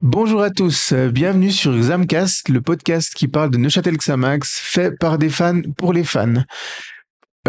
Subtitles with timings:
[0.00, 4.90] Bonjour à tous, euh, bienvenue sur Xamcast, le podcast qui parle de Neuchâtel Xamax, fait
[4.98, 6.42] par des fans pour les fans.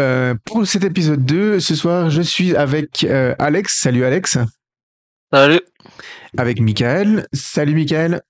[0.00, 3.78] Euh, pour cet épisode 2, ce soir, je suis avec euh, Alex.
[3.78, 4.38] Salut Alex.
[5.30, 5.60] Salut.
[6.36, 7.26] Avec Michael.
[7.32, 8.22] Salut Michael.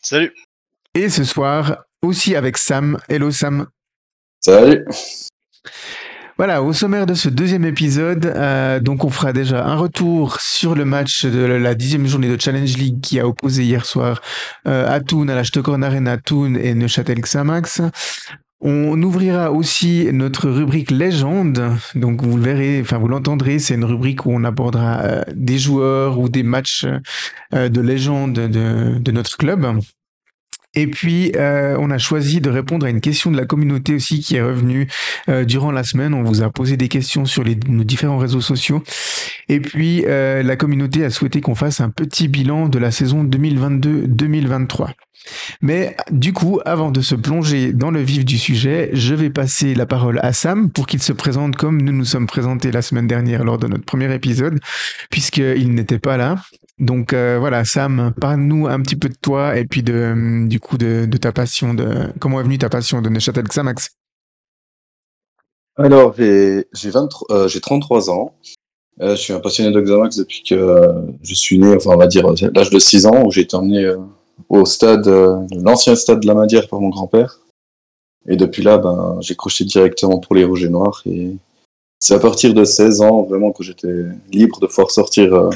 [0.00, 0.32] Salut.
[0.94, 2.98] Et ce soir, aussi avec Sam.
[3.08, 3.66] Hello Sam.
[4.40, 4.84] Salut.
[6.38, 10.76] Voilà, au sommaire de ce deuxième épisode, euh, donc on fera déjà un retour sur
[10.76, 14.20] le match de la dixième journée de Challenge League qui a opposé hier soir
[14.68, 17.82] euh, à Thun, à la Stockholm Arena Thun et Neuchâtel Xamax.
[18.60, 21.72] On ouvrira aussi notre rubrique légende.
[21.96, 25.58] Donc vous le verrez, enfin vous l'entendrez, c'est une rubrique où on abordera euh, des
[25.58, 26.86] joueurs ou des matchs
[27.52, 29.80] euh, de légende de, de notre club.
[30.78, 34.20] Et puis, euh, on a choisi de répondre à une question de la communauté aussi
[34.20, 34.86] qui est revenue
[35.28, 36.14] euh, durant la semaine.
[36.14, 38.84] On vous a posé des questions sur nos différents réseaux sociaux.
[39.48, 43.24] Et puis, euh, la communauté a souhaité qu'on fasse un petit bilan de la saison
[43.24, 44.90] 2022-2023.
[45.62, 49.74] Mais du coup, avant de se plonger dans le vif du sujet, je vais passer
[49.74, 53.08] la parole à Sam pour qu'il se présente comme nous nous sommes présentés la semaine
[53.08, 54.60] dernière lors de notre premier épisode,
[55.10, 56.36] puisqu'il n'était pas là.
[56.80, 60.78] Donc euh, voilà, Sam, parle-nous un petit peu de toi et puis de, du coup
[60.78, 63.90] de, ta passion, de comment est venue ta passion de Neuchâtel Xamax?
[65.76, 68.34] Alors, j'ai j'ai 23 euh, j'ai 33 ans.
[69.00, 71.96] Euh, je suis un passionné de Xamax depuis que euh, je suis né, enfin on
[71.96, 73.96] va dire l'âge de 6 ans, où j'ai été emmené euh,
[74.48, 77.40] au stade, euh, l'ancien stade de la Madière par mon grand-père.
[78.26, 81.02] Et depuis là, ben, j'ai croché directement pour les Rouges et Noirs.
[81.06, 81.36] Et
[81.98, 85.50] c'est à partir de 16 ans, vraiment, que j'étais libre de pouvoir sortir euh,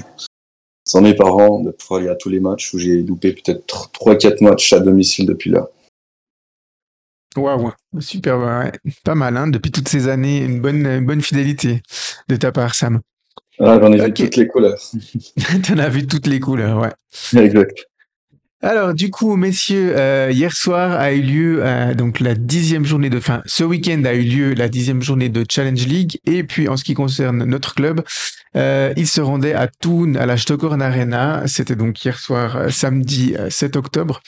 [0.84, 4.42] sans mes parents, de pouvoir aller à tous les matchs, où j'ai loupé peut-être 3-4
[4.42, 5.68] matchs à domicile depuis là.
[7.36, 8.72] Waouh, super, ouais.
[9.04, 11.82] pas mal, hein, depuis toutes ces années, une bonne, une bonne fidélité
[12.28, 13.00] de ta part, Sam.
[13.58, 14.78] Ah, j'en ai vu toutes les couleurs.
[15.66, 17.42] T'en as vu toutes les couleurs, ouais.
[17.42, 17.86] exact.
[18.64, 23.10] Alors du coup, messieurs, euh, hier soir a eu lieu euh, donc la dixième journée
[23.10, 23.42] de fin.
[23.44, 26.20] Ce week-end a eu lieu la dixième journée de Challenge League.
[26.26, 28.04] Et puis en ce qui concerne notre club,
[28.54, 31.42] euh, il se rendait à Thun à la Stockholm Arena.
[31.46, 34.22] C'était donc hier soir, samedi euh, 7 octobre.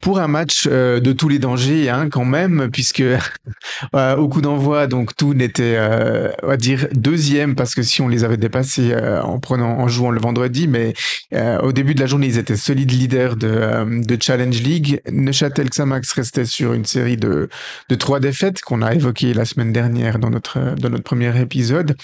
[0.00, 3.02] Pour un match euh, de tous les dangers, hein, quand même, puisque
[3.94, 8.02] euh, au coup d'envoi, donc Thun était, euh, on va dire deuxième, parce que si
[8.02, 10.92] on les avait dépassés euh, en prenant, en jouant le vendredi, mais
[11.34, 15.00] euh, au début de la journée, ils étaient solides leaders de, euh, de Challenge League.
[15.10, 17.48] Neuchâtel Xamax restait sur une série de,
[17.88, 21.96] de trois défaites qu'on a évoquées la semaine dernière dans notre, dans notre premier épisode.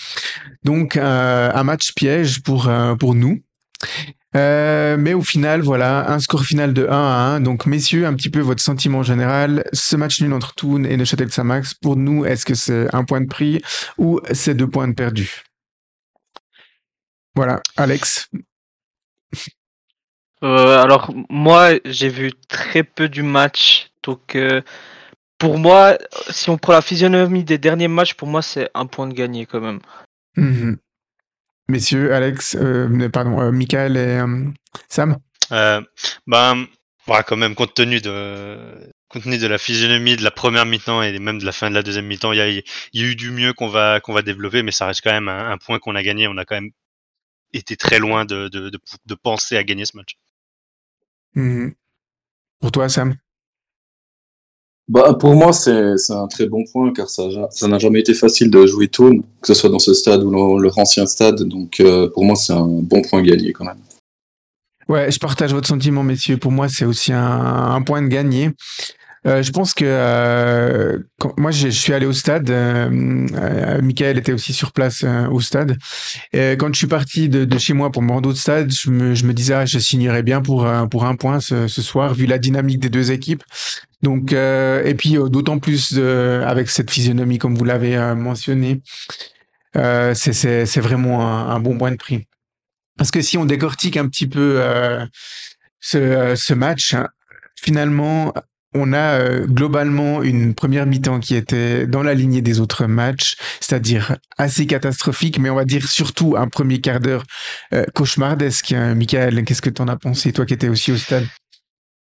[0.65, 3.41] Donc, un match piège pour, pour nous.
[4.35, 7.41] Euh, mais au final, voilà, un score final de 1 à 1.
[7.41, 9.65] Donc, messieurs, un petit peu votre sentiment général.
[9.73, 13.21] Ce match nul entre Thun et Neuchâtel Xamax, pour nous, est-ce que c'est un point
[13.21, 13.61] de prix
[13.99, 15.43] ou c'est deux points de perdu?
[17.35, 18.31] Voilà, Alex.
[20.43, 24.61] Euh, alors moi j'ai vu très peu du match, donc euh,
[25.39, 25.97] pour moi,
[26.31, 29.47] si on prend la physionomie des derniers matchs, pour moi c'est un point de gagné
[29.47, 29.81] quand même.
[30.37, 30.79] Mhm.
[31.69, 34.45] Messieurs, Alex, euh, pardon, euh, Michael et euh,
[34.89, 35.19] Sam.
[35.53, 35.81] Euh,
[36.27, 36.67] ben,
[37.07, 41.03] voilà, quand même, compte tenu de, compte tenu de la physionomie de la première mi-temps
[41.03, 43.07] et même de la fin de la deuxième mi-temps, il y a, il y a
[43.07, 45.59] eu du mieux qu'on va, qu'on va développer, mais ça reste quand même un, un
[45.59, 46.29] point qu'on a gagné.
[46.29, 46.71] On a quand même
[47.53, 50.17] été très loin de, de, de, de penser à gagner ce match.
[51.35, 51.75] Mhm.
[52.61, 53.17] Pour toi, Sam?
[54.89, 57.29] Bah, pour moi, c'est un très bon point car ça
[57.69, 60.59] n'a jamais été facile de jouer Toon, que ce soit dans ce stade ou dans
[60.59, 61.43] leur ancien stade.
[61.43, 63.79] Donc, euh, pour moi, c'est un bon point gagné quand même.
[64.89, 66.37] Ouais, je partage votre sentiment, messieurs.
[66.37, 68.51] Pour moi, c'est aussi un, un point de gagné.
[69.25, 72.51] Euh, je pense que euh, quand, moi, je, je suis allé au stade.
[72.51, 75.79] Euh, euh, Michael était aussi sur place euh, au stade.
[76.33, 78.91] Et quand je suis parti de, de chez moi pour me rendre au stade, je
[78.91, 82.15] me, je me disais, ah, je signerais bien pour pour un point ce, ce soir,
[82.15, 83.45] vu la dynamique des deux équipes.
[84.03, 88.83] Donc, et puis d'autant plus avec cette physionomie, comme vous l'avez mentionné,
[89.75, 92.27] c'est vraiment un, bon point de prix.
[92.99, 94.61] Parce que si on décortique un petit peu
[95.79, 97.09] ce, ce match, hein,
[97.57, 98.35] finalement,
[98.75, 103.37] on a euh, globalement une première mi-temps qui était dans la lignée des autres matchs,
[103.61, 107.25] c'est-à-dire assez catastrophique, mais on va dire surtout un premier quart d'heure
[107.75, 108.73] euh, cauchemardesque.
[108.73, 108.95] hein.
[108.95, 111.27] Michael, qu'est-ce que tu en as pensé, toi qui étais aussi au stade?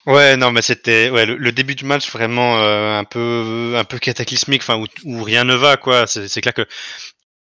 [0.06, 4.62] Ouais, non, mais c'était ouais, le, début du match vraiment un peu un peu cataclysmique,
[4.62, 6.06] enfin où, rien ne va quoi.
[6.06, 6.66] C'est clair que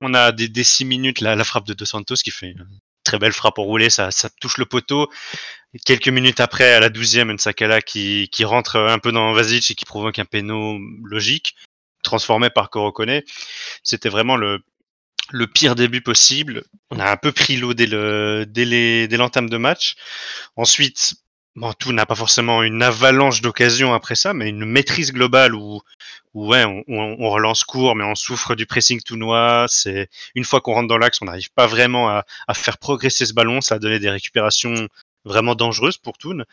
[0.01, 2.53] on a des, des six minutes la, la frappe de Dos Santos qui fait
[3.09, 5.09] très belle frappe au roulé, ça, ça touche le poteau.
[5.83, 9.85] Quelques minutes après, à la douzième, Nsakala qui, rentre un peu dans Vasic et qui
[9.85, 11.55] provoque un péno logique,
[12.03, 13.21] transformé par Korokone.
[13.83, 14.61] C'était vraiment le
[15.47, 16.63] pire début possible.
[16.91, 17.87] On a un peu pris l'eau dès
[19.17, 19.95] l'entame de match.
[20.55, 21.15] Ensuite,
[21.79, 25.81] tout n'a pas forcément une avalanche d'occasions après ça, mais une maîtrise globale où
[26.47, 29.69] ouais, on, relance court, mais on souffre du pressing tout noir.
[29.69, 33.33] C'est une fois qu'on rentre dans l'axe, on n'arrive pas vraiment à, faire progresser ce
[33.33, 33.61] ballon.
[33.61, 34.87] Ça a donné des récupérations
[35.25, 36.43] vraiment dangereuses pour Toon.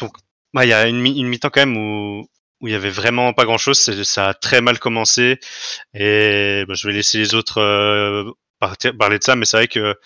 [0.00, 0.16] Donc,
[0.54, 2.28] bah, il y a une, mi-temps quand même où,
[2.60, 3.78] où il y avait vraiment pas grand chose.
[4.04, 5.38] Ça a très mal commencé
[5.94, 8.30] et bah, je vais laisser les autres euh,
[8.98, 9.96] parler de ça, mais c'est vrai que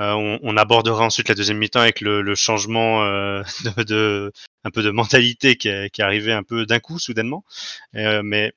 [0.00, 3.42] on, on, abordera ensuite la deuxième mi-temps avec le, le changement euh,
[3.76, 4.32] de, de,
[4.64, 7.44] un peu de mentalité qui est, qui est arrivé un peu d'un coup soudainement.
[7.96, 8.52] Euh, mais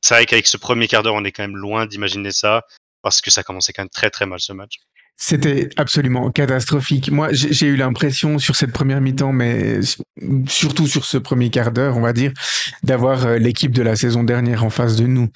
[0.00, 2.62] c'est vrai qu'avec ce premier quart d'heure, on est quand même loin d'imaginer ça
[3.02, 4.76] parce que ça commençait quand même très très mal ce match.
[5.16, 7.10] C'était absolument catastrophique.
[7.10, 9.78] Moi, j'ai eu l'impression sur cette première mi-temps, mais
[10.48, 12.32] surtout sur ce premier quart d'heure, on va dire,
[12.82, 15.28] d'avoir euh, l'équipe de la saison dernière en face de nous.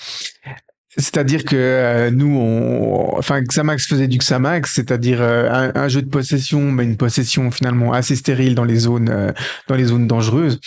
[0.96, 6.08] C'est-à-dire que euh, nous, on, enfin, Xamax faisait du Xamax, c'est-à-dire euh, un, jeu de
[6.08, 9.32] possession, mais une possession finalement assez stérile dans les zones, euh,
[9.68, 10.60] dans les zones dangereuses,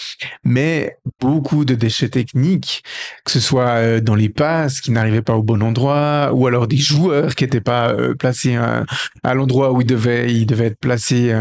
[0.44, 2.84] mais beaucoup de déchets techniques,
[3.26, 6.68] que ce soit euh, dans les passes qui n'arrivaient pas au bon endroit, ou alors
[6.68, 8.86] des joueurs qui n'étaient pas placés à,
[9.24, 11.34] à l'endroit où ils devaient, ils devaient être placés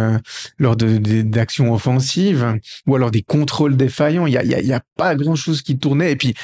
[0.59, 2.57] lors de, d'actions offensives,
[2.87, 4.27] ou alors des contrôles défaillants.
[4.27, 6.35] Il y a, il y a pas grand-chose qui tournait, et puis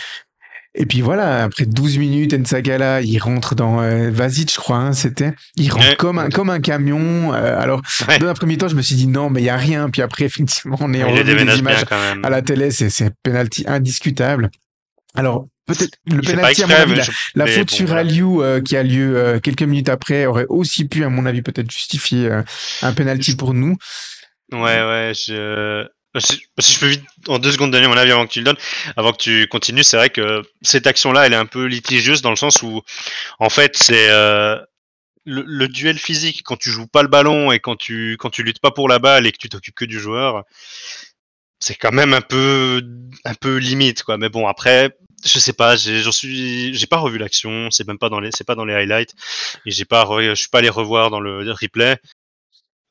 [0.77, 4.93] et puis voilà, après 12 minutes, Nsagala, il rentre dans euh, Vasic, je crois, hein,
[4.93, 5.33] c'était.
[5.57, 7.33] Il rentre comme un comme un camion.
[7.33, 8.19] Euh, alors, ouais.
[8.19, 9.89] dans un premier temps, je me suis dit non, mais il y a rien.
[9.89, 14.51] Puis après, effectivement, on est en des images à la télé, c'est c'est penalty indiscutable.
[15.15, 17.93] Alors peut-être le penalty à mon avis, la, la faute bon, sur.
[17.93, 21.43] Aliou euh, qui a lieu euh, quelques minutes après aurait aussi pu, à mon avis,
[21.43, 22.43] peut-être justifier euh,
[22.83, 23.77] un penalty pour nous.
[24.53, 25.87] Ouais, ouais, je
[26.19, 28.45] si, si, je peux vite en deux secondes donner mon avis avant que tu le
[28.45, 28.57] donnes,
[28.97, 32.31] avant que tu continues, c'est vrai que cette action-là, elle est un peu litigieuse dans
[32.31, 32.83] le sens où,
[33.39, 34.59] en fait, c'est euh,
[35.25, 38.61] le, duel physique quand tu joues pas le ballon et quand tu quand tu luttes
[38.61, 40.45] pas pour la balle et que tu t'occupes que du joueur,
[41.59, 42.83] c'est quand même un peu
[43.25, 44.19] un peu limite quoi.
[44.19, 48.09] Mais bon après, je sais pas, j'en suis, j'ai pas revu l'action, c'est même pas
[48.09, 49.15] dans les, c'est pas dans les highlights
[49.67, 51.97] et j'ai pas, je suis pas allé revoir dans le replay.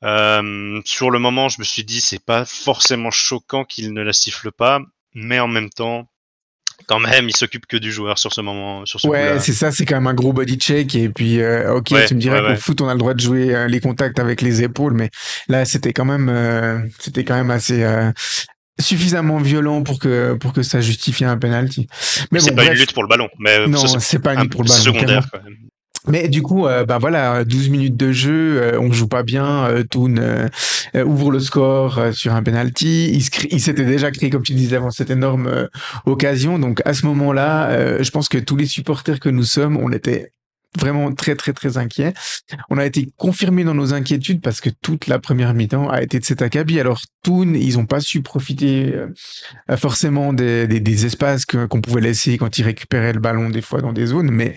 [0.04, 4.12] Euh, sur le moment, je me suis dit c'est pas forcément choquant qu'il ne la
[4.12, 4.80] siffle pas,
[5.14, 6.08] mais en même temps,
[6.86, 8.84] quand même, il s'occupe que du joueur sur ce moment.
[8.86, 10.94] Sur ce ouais, c'est ça, c'est quand même un gros body check.
[10.94, 12.56] Et puis, euh, ok, ouais, tu me dirais ouais, qu'au ouais.
[12.56, 15.10] foot, on a le droit de jouer euh, les contacts avec les épaules, mais
[15.48, 18.12] là, c'était quand même, euh, c'était quand même assez euh,
[18.78, 21.88] suffisamment violent pour que pour que ça justifie un penalty.
[22.30, 22.74] Mais bon, c'est pas bref.
[22.74, 23.28] une lutte pour le ballon.
[23.38, 24.82] Mais non, c'est pas une lutte pour le ballon.
[24.82, 25.56] Secondaire quand même.
[26.08, 29.66] Mais du coup, euh, ben voilà, 12 minutes de jeu, euh, on joue pas bien.
[29.66, 30.16] Euh, Toon
[30.94, 33.10] euh, ouvre le score euh, sur un penalty.
[33.50, 35.66] Il, s'était déjà créé, comme tu disais avant, cette énorme euh,
[36.06, 36.58] occasion.
[36.58, 40.32] Donc à ce moment-là, je pense que tous les supporters que nous sommes, on était
[40.78, 42.12] vraiment très très très inquiets.
[42.70, 46.18] On a été confirmés dans nos inquiétudes parce que toute la première mi-temps a été
[46.18, 46.80] de cet acabit.
[46.80, 52.38] Alors Toon, ils ont pas su profiter euh, forcément des, espaces qu'on qu pouvait laisser
[52.38, 54.54] quand ils récupéraient le ballon des fois dans des zones, mais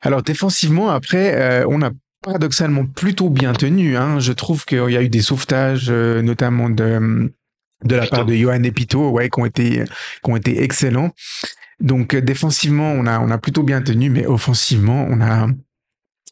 [0.00, 1.90] alors défensivement, après, euh, on a
[2.22, 3.96] paradoxalement plutôt bien tenu.
[3.96, 4.20] Hein.
[4.20, 7.32] Je trouve qu'il y a eu des sauvetages, euh, notamment de
[7.84, 9.84] de la part de Johan Epito, ouais, qui ont été
[10.24, 11.12] qui ont été excellents.
[11.80, 15.46] Donc défensivement, on a on a plutôt bien tenu, mais offensivement, on a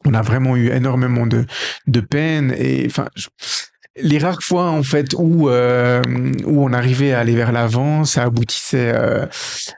[0.04, 1.46] on a vraiment eu énormément de
[1.86, 3.08] de peine et enfin.
[3.14, 3.28] Je,
[3.98, 6.02] les rares fois en fait où euh,
[6.44, 9.26] où on arrivait à aller vers l'avant, ça aboutissait euh,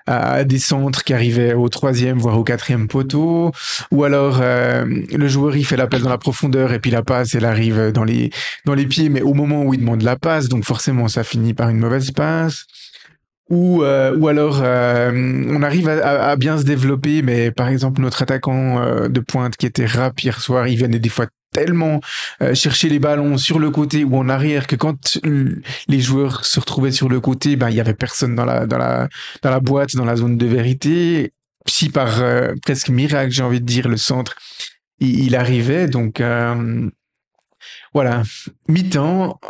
[0.06, 3.52] à des centres qui arrivaient au troisième voire au quatrième poteau,
[3.90, 7.34] ou alors euh, le joueur il fait l'appel dans la profondeur et puis la passe
[7.34, 8.30] elle arrive dans les
[8.64, 11.54] dans les pieds, mais au moment où il demande la passe, donc forcément ça finit
[11.54, 12.64] par une mauvaise passe.
[13.50, 15.10] Ou, euh, ou alors euh,
[15.48, 19.56] on arrive à, à, bien se développer, mais par exemple notre attaquant euh, de pointe
[19.56, 21.26] qui était rap hier soir, il venait des fois
[21.58, 22.00] tellement
[22.42, 25.18] euh, chercher les ballons sur le côté ou en arrière que quand
[25.88, 28.78] les joueurs se retrouvaient sur le côté, ben il y avait personne dans la dans
[28.78, 29.08] la
[29.42, 31.32] dans la boîte, dans la zone de vérité.
[31.66, 34.36] Si par euh, presque miracle, j'ai envie de dire, le centre,
[35.00, 35.86] il, il arrivait.
[35.88, 36.88] Donc euh,
[37.92, 38.22] voilà,
[38.68, 39.40] mi-temps,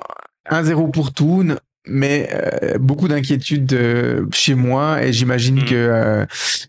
[0.51, 1.57] 1-0 pour Toon,
[1.89, 5.65] mais euh, beaucoup d'inquiétudes euh, chez moi et j'imagine mmh.
[5.65, 6.27] que euh,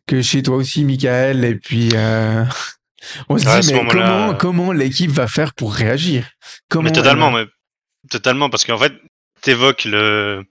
[0.08, 1.44] que chez toi aussi, Michael.
[1.46, 1.90] Et puis
[3.30, 6.30] on se ouais, dit mais comment comment l'équipe va faire pour réagir?
[6.70, 7.46] Comment mais totalement, mais
[8.10, 8.94] totalement parce qu'en fait
[9.42, 10.44] t'évoques le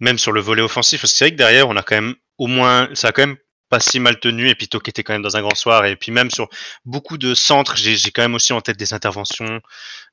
[0.00, 1.04] même sur le volet offensif.
[1.04, 3.36] C'est vrai que derrière on a quand même au moins ça a quand même
[3.68, 5.96] pas si mal tenu et puis qui était quand même dans un grand soir et
[5.96, 6.48] puis même sur
[6.84, 9.60] beaucoup de centres j'ai quand même aussi en tête des interventions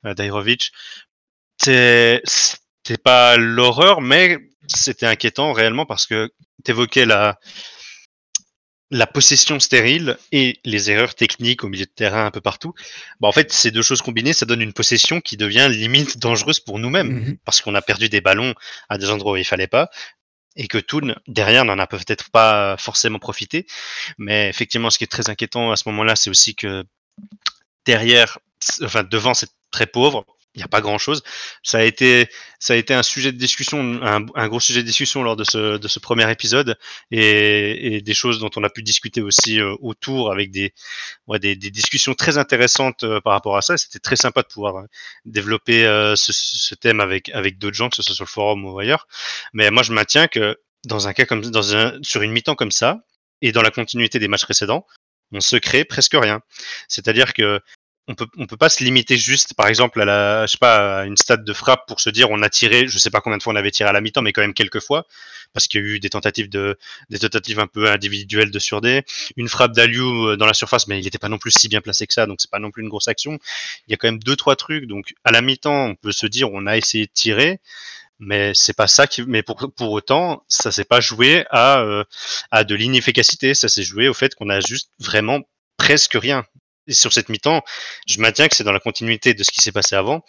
[0.05, 0.71] euh, d'Airovic
[2.83, 4.37] c'était pas l'horreur, mais
[4.67, 6.31] c'était inquiétant réellement parce que
[6.65, 7.39] tu évoquais la,
[8.93, 12.73] la possession stérile et les erreurs techniques au milieu de terrain un peu partout,
[13.19, 16.59] bah en fait, ces deux choses combinées, ça donne une possession qui devient limite dangereuse
[16.59, 17.37] pour nous-mêmes, Mhm.
[17.43, 18.53] parce qu'on a perdu des ballons
[18.89, 19.89] à des endroits où il fallait pas,
[20.55, 23.65] et que Toon, derrière, n'en a peut-être pas forcément profité.
[24.19, 26.83] Mais effectivement, ce qui est très inquiétant à ce moment-là, c'est aussi que
[27.85, 28.37] derrière,
[28.83, 30.25] enfin, devant, c'est très pauvre.
[30.55, 31.23] Il n'y a pas grand chose.
[31.63, 32.27] Ça a été,
[32.59, 35.77] ça a été un sujet de discussion, un, gros sujet de discussion lors de ce,
[35.77, 36.77] de ce premier épisode
[37.09, 40.73] et, et des choses dont on a pu discuter aussi euh, autour avec des,
[41.27, 43.77] ouais, des, des discussions très intéressantes euh, par rapport à ça.
[43.77, 44.85] C'était très sympa de pouvoir euh,
[45.25, 48.65] développer euh, ce, ce, thème avec, avec d'autres gens, que ce soit sur le forum
[48.65, 49.07] ou ailleurs.
[49.53, 52.71] Mais moi, je maintiens que dans un cas comme dans un, sur une mi-temps comme
[52.71, 52.99] ça
[53.41, 54.85] et dans la continuité des matchs précédents,
[55.31, 56.41] on se crée presque rien.
[56.87, 57.59] C'est-à-dire que
[58.07, 61.05] on peut peut pas se limiter juste par exemple à la je sais pas à
[61.05, 63.43] une stade de frappe pour se dire on a tiré je sais pas combien de
[63.43, 65.05] fois on avait tiré à la mi-temps mais quand même quelques fois
[65.53, 66.77] parce qu'il y a eu des tentatives de
[67.09, 69.03] des tentatives un peu individuelles de surdé
[69.37, 72.05] une frappe d'Aliou dans la surface mais il n'était pas non plus si bien placé
[72.05, 73.39] que ça donc c'est pas non plus une grosse action.
[73.87, 76.27] Il y a quand même deux trois trucs donc à la mi-temps on peut se
[76.27, 77.59] dire on a essayé de tirer
[78.19, 82.03] mais c'est pas ça qui mais pour pour autant ça s'est pas joué à euh,
[82.51, 85.41] à de l'inefficacité ça s'est joué au fait qu'on a juste vraiment
[85.77, 86.45] presque rien
[86.89, 87.61] sur cette mi-temps,
[88.07, 90.23] je maintiens que c'est dans la continuité de ce qui s'est passé avant.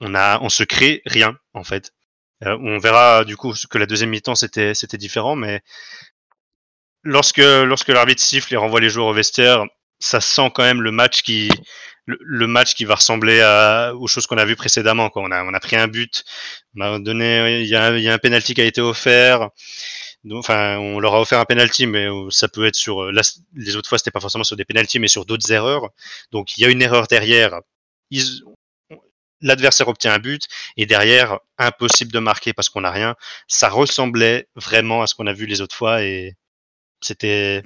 [0.00, 1.92] On a, on se crée rien en fait.
[2.44, 5.62] Euh, on verra du coup que la deuxième mi-temps c'était c'était différent, mais
[7.02, 9.64] lorsque lorsque l'arbitre siffle et renvoie les joueurs au vestiaire,
[10.00, 11.48] ça sent quand même le match qui
[12.06, 15.10] le, match qui va ressembler à, aux choses qu'on a vues précédemment.
[15.10, 15.22] Quoi.
[15.22, 16.24] On a on a pris un but,
[16.76, 19.50] on a donné, il y a, il y a un penalty qui a été offert.
[20.32, 23.22] Enfin, on leur a offert un penalty, mais ça peut être sur là,
[23.54, 25.90] les autres fois, c'était pas forcément sur des penalties, mais sur d'autres erreurs.
[26.32, 27.60] Donc, il y a une erreur derrière.
[29.40, 33.14] L'adversaire obtient un but et derrière, impossible de marquer parce qu'on n'a rien.
[33.48, 36.34] Ça ressemblait vraiment à ce qu'on a vu les autres fois et
[37.02, 37.62] c'était,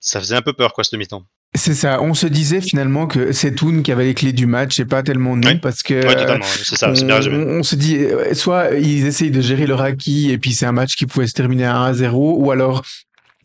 [0.00, 1.26] ça faisait un peu peur quoi ce mi-temps.
[1.56, 2.02] C'est ça.
[2.02, 5.02] On se disait finalement que c'est Toon qui avait les clés du match et pas
[5.04, 5.56] tellement nous Oui.
[5.56, 6.44] parce que totalement.
[6.44, 6.90] C'est ça.
[6.90, 7.36] on, C'est bien résumé.
[7.36, 10.66] on- on se dit euh, soit ils essayent de gérer leur acquis et puis c'est
[10.66, 12.82] un match qui pouvait se terminer à 1-0 ou alors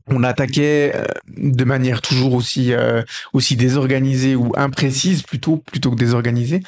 [0.07, 1.05] on attaquait euh,
[1.37, 6.61] de manière toujours aussi euh, aussi désorganisée ou imprécise plutôt plutôt que désorganisée.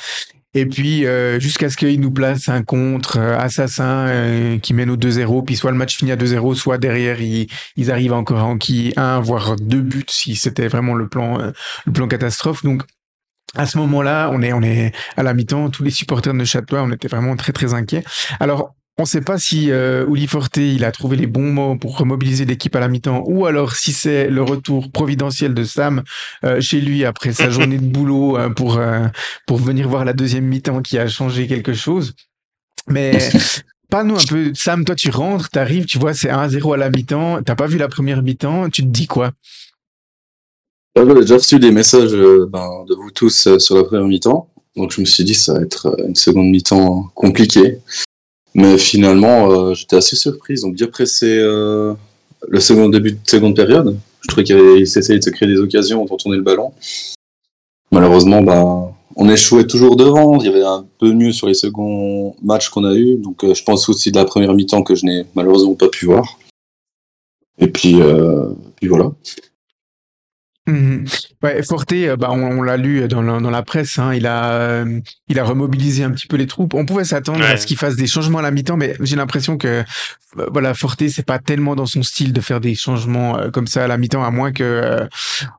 [0.54, 4.90] Et puis euh, jusqu'à ce qu'ils nous placent un contre euh, assassin euh, qui mène
[4.90, 8.40] au 2-0, puis soit le match finit à 2-0, soit derrière ils, ils arrivent encore
[8.40, 11.52] à enquiller un voire deux buts si c'était vraiment le plan euh,
[11.86, 12.64] le plan catastrophe.
[12.64, 12.84] Donc
[13.56, 16.84] à ce moment-là, on est on est à la mi-temps, tous les supporters de Châtelois,
[16.84, 18.04] on était vraiment très très inquiets.
[18.42, 21.76] Alors on ne sait pas si euh, Uli Forte il a trouvé les bons mots
[21.76, 26.04] pour remobiliser l'équipe à la mi-temps ou alors si c'est le retour providentiel de Sam
[26.44, 29.08] euh, chez lui après sa journée de boulot euh, pour euh,
[29.48, 32.14] pour venir voir la deuxième mi-temps qui a changé quelque chose.
[32.88, 33.18] Mais
[33.90, 37.42] parle-nous un peu, Sam, toi tu rentres, t'arrives, tu vois c'est 1-0 à la mi-temps,
[37.44, 39.32] t'as pas vu la première mi-temps, tu te dis quoi?
[40.96, 44.92] J'avais déjà reçu des messages euh, ben, de vous tous sur la première mi-temps, donc
[44.92, 47.80] je me suis dit ça va être une seconde mi-temps compliquée.
[48.54, 50.62] Mais finalement, euh, j'étais assez surprise.
[50.62, 51.94] Donc bien pressé euh,
[52.48, 53.98] le second début de seconde période.
[54.22, 56.74] Je trouvais qu'il essayait de se créer des occasions pour tourner le ballon.
[57.92, 60.40] Malheureusement, ben, on échouait toujours devant.
[60.40, 63.18] Il y avait un peu mieux sur les seconds matchs qu'on a eu.
[63.18, 66.06] Donc euh, je pense aussi de la première mi-temps que je n'ai malheureusement pas pu
[66.06, 66.40] voir.
[67.60, 69.12] Et puis, euh, puis voilà.
[70.72, 71.06] Mhm.
[71.44, 74.26] Ouais, Forte, euh, bah, on, on l'a lu dans la, dans la presse, hein, il,
[74.26, 76.74] a, euh, il a remobilisé un petit peu les troupes.
[76.74, 79.58] On pouvait s'attendre à ce qu'il fasse des changements à la mi-temps, mais j'ai l'impression
[79.58, 83.50] que euh, voilà, Forte, c'est pas tellement dans son style de faire des changements euh,
[83.50, 85.06] comme ça à la mi-temps, à moins que euh,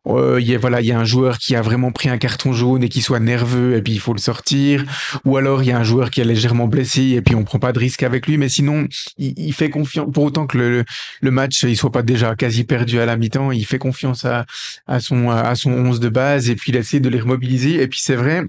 [0.06, 2.16] euh, il y ait voilà, il y a un joueur qui a vraiment pris un
[2.16, 4.84] carton jaune et qui soit nerveux et puis il faut le sortir,
[5.24, 7.58] ou alors il y a un joueur qui est légèrement blessé et puis on prend
[7.58, 8.86] pas de risque avec lui, mais sinon
[9.18, 10.08] il, il fait confiance.
[10.12, 10.84] Pour autant que le,
[11.20, 14.46] le match il soit pas déjà quasi perdu à la mi-temps, il fait confiance à
[14.86, 17.82] à son à son 11 de base et puis il essaie de les remobiliser.
[17.82, 18.44] Et puis c'est vrai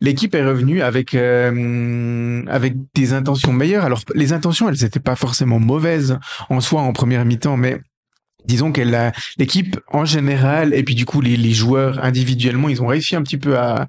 [0.00, 3.84] l'équipe est revenue avec euh, avec des intentions meilleures.
[3.84, 7.80] Alors les intentions elles étaient pas forcément mauvaises en soi en première mi-temps mais
[8.44, 12.88] disons qu'elle a l'équipe en général et puis du coup les joueurs individuellement ils ont
[12.88, 13.86] réussi un petit peu à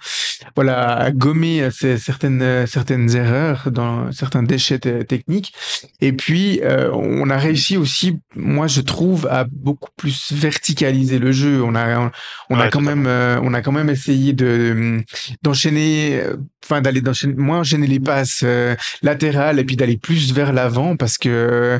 [0.55, 5.53] voilà à gommer ces, certaines euh, certaines erreurs dans certains déchets te- techniques.
[6.01, 11.31] Et puis euh, on a réussi aussi moi je trouve à beaucoup plus verticaliser le
[11.31, 11.63] jeu.
[11.63, 12.11] On a
[12.49, 15.01] on a Ouais, quand même euh, on a quand même essayé de
[15.41, 20.33] d'enchaîner euh, enfin d'aller d'enchaîner moins enchaîner les passes euh, latérales et puis d'aller plus
[20.33, 21.79] vers l'avant parce que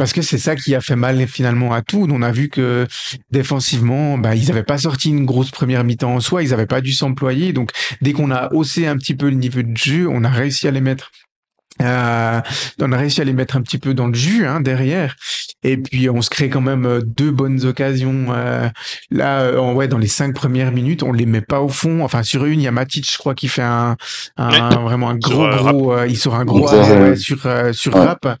[0.00, 2.08] parce que c'est ça qui a fait mal finalement à tout.
[2.10, 2.86] On a vu que
[3.30, 6.80] défensivement, bah, ils n'avaient pas sorti une grosse première mi-temps en soi, ils n'avaient pas
[6.80, 7.52] dû s'employer.
[7.52, 10.66] Donc dès qu'on a haussé un petit peu le niveau de jeu, on a réussi
[10.66, 11.10] à les mettre.
[11.82, 12.40] euh,
[12.80, 15.16] on a réussi à les mettre un petit peu dans le jus hein, derrière.
[15.62, 18.28] Et puis on se crée quand même euh, deux bonnes occasions.
[18.30, 18.70] Euh,
[19.10, 22.02] là, euh, ouais, dans les cinq premières minutes, on les met pas au fond.
[22.02, 23.98] Enfin, sur une, il y a Matic, je crois, qui fait un,
[24.38, 26.04] un vraiment un gros gros.
[26.04, 28.38] il sort un gros arrêt sur sur rap.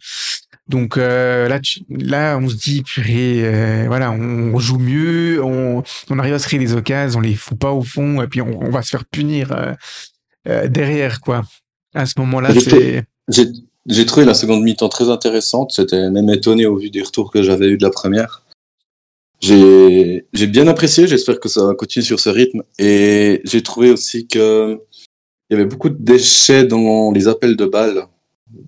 [0.70, 1.60] Donc là,
[1.90, 6.58] là, on se dit, purée, voilà, on, joue mieux, on, on arrive à se créer
[6.60, 9.04] des occasions, on les fout pas au fond, et puis on, on va se faire
[9.04, 9.76] punir
[10.46, 11.42] derrière, quoi.
[11.94, 13.04] À ce moment-là, c'est.
[13.86, 15.72] J'ai trouvé la seconde mi-temps très intéressante.
[15.72, 18.42] C'était même étonné au vu des retours que j'avais eu de la première.
[19.40, 21.06] J'ai bien apprécié.
[21.06, 22.62] J'espère que ça va continuer sur ce rythme.
[22.78, 24.78] Et j'ai trouvé aussi que
[25.48, 28.06] il y avait beaucoup de déchets dans les appels de balles,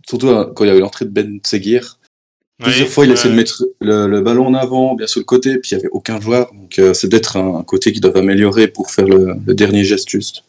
[0.09, 1.99] surtout quand il y avait l'entrée de Ben Seguir.
[2.63, 5.71] Plusieurs fois, il essayait de mettre le, ballon en avant, bien sur le côté, puis
[5.71, 6.53] il n'y avait aucun joueur.
[6.55, 10.09] Donc, euh, c'est peut-être un, côté qui doit améliorer pour faire le, le dernier geste
[10.09, 10.45] juste.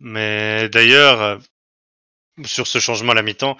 [0.00, 1.40] Mais d'ailleurs,
[2.44, 3.56] sur ce changement à la mi-temps,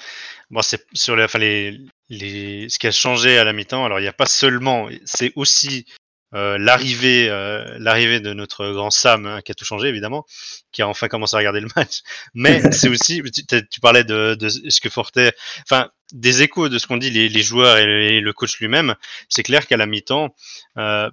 [0.51, 3.85] bon, c'est sur les, enfin, les, les, ce qui a changé à la mi-temps.
[3.85, 5.87] Alors, il n'y a pas seulement, c'est aussi
[6.35, 10.27] euh, l'arrivée, euh, l'arrivée de notre grand Sam hein, qui a tout changé évidemment,
[10.73, 12.01] qui a enfin commencé à regarder le match.
[12.35, 13.23] Mais c'est aussi,
[13.71, 15.19] tu, parlais de, de, ce que Forte,
[15.63, 18.95] enfin, des échos de ce qu'ont dit les, les joueurs et le, coach lui-même.
[19.29, 20.35] C'est clair qu'à la mi-temps,
[20.77, 21.11] euh,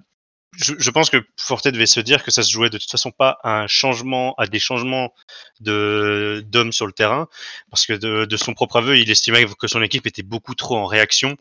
[0.56, 3.38] je, pense que Forte devait se dire que ça se jouait de toute façon pas
[3.42, 5.12] à un changement, à des changements
[5.60, 7.28] de d'hommes sur le terrain,
[7.70, 10.86] parce que de, son propre aveu, il estimait que son équipe était beaucoup trop en
[10.86, 11.36] réaction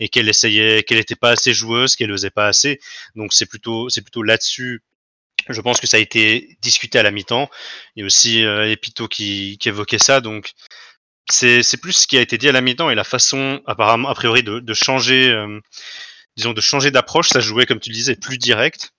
[0.00, 2.80] et qu'elle essayait, qu'elle n'était pas assez joueuse, qu'elle n'osait pas assez.
[3.14, 4.82] Donc c'est plutôt c'est plutôt là-dessus.
[5.48, 7.48] Je pense que ça a été discuté à la mi-temps.
[7.94, 10.52] Il y a aussi euh, Epito qui, qui évoquait ça, donc
[11.30, 14.14] c'est plus ce qui a été dit à la mi-temps et la façon apparemment a
[14.14, 15.28] priori de, de changer.
[15.28, 15.60] Euh,
[16.36, 17.28] disons, de changer d'approche.
[17.28, 18.92] Ça jouait, comme tu le disais, plus direct.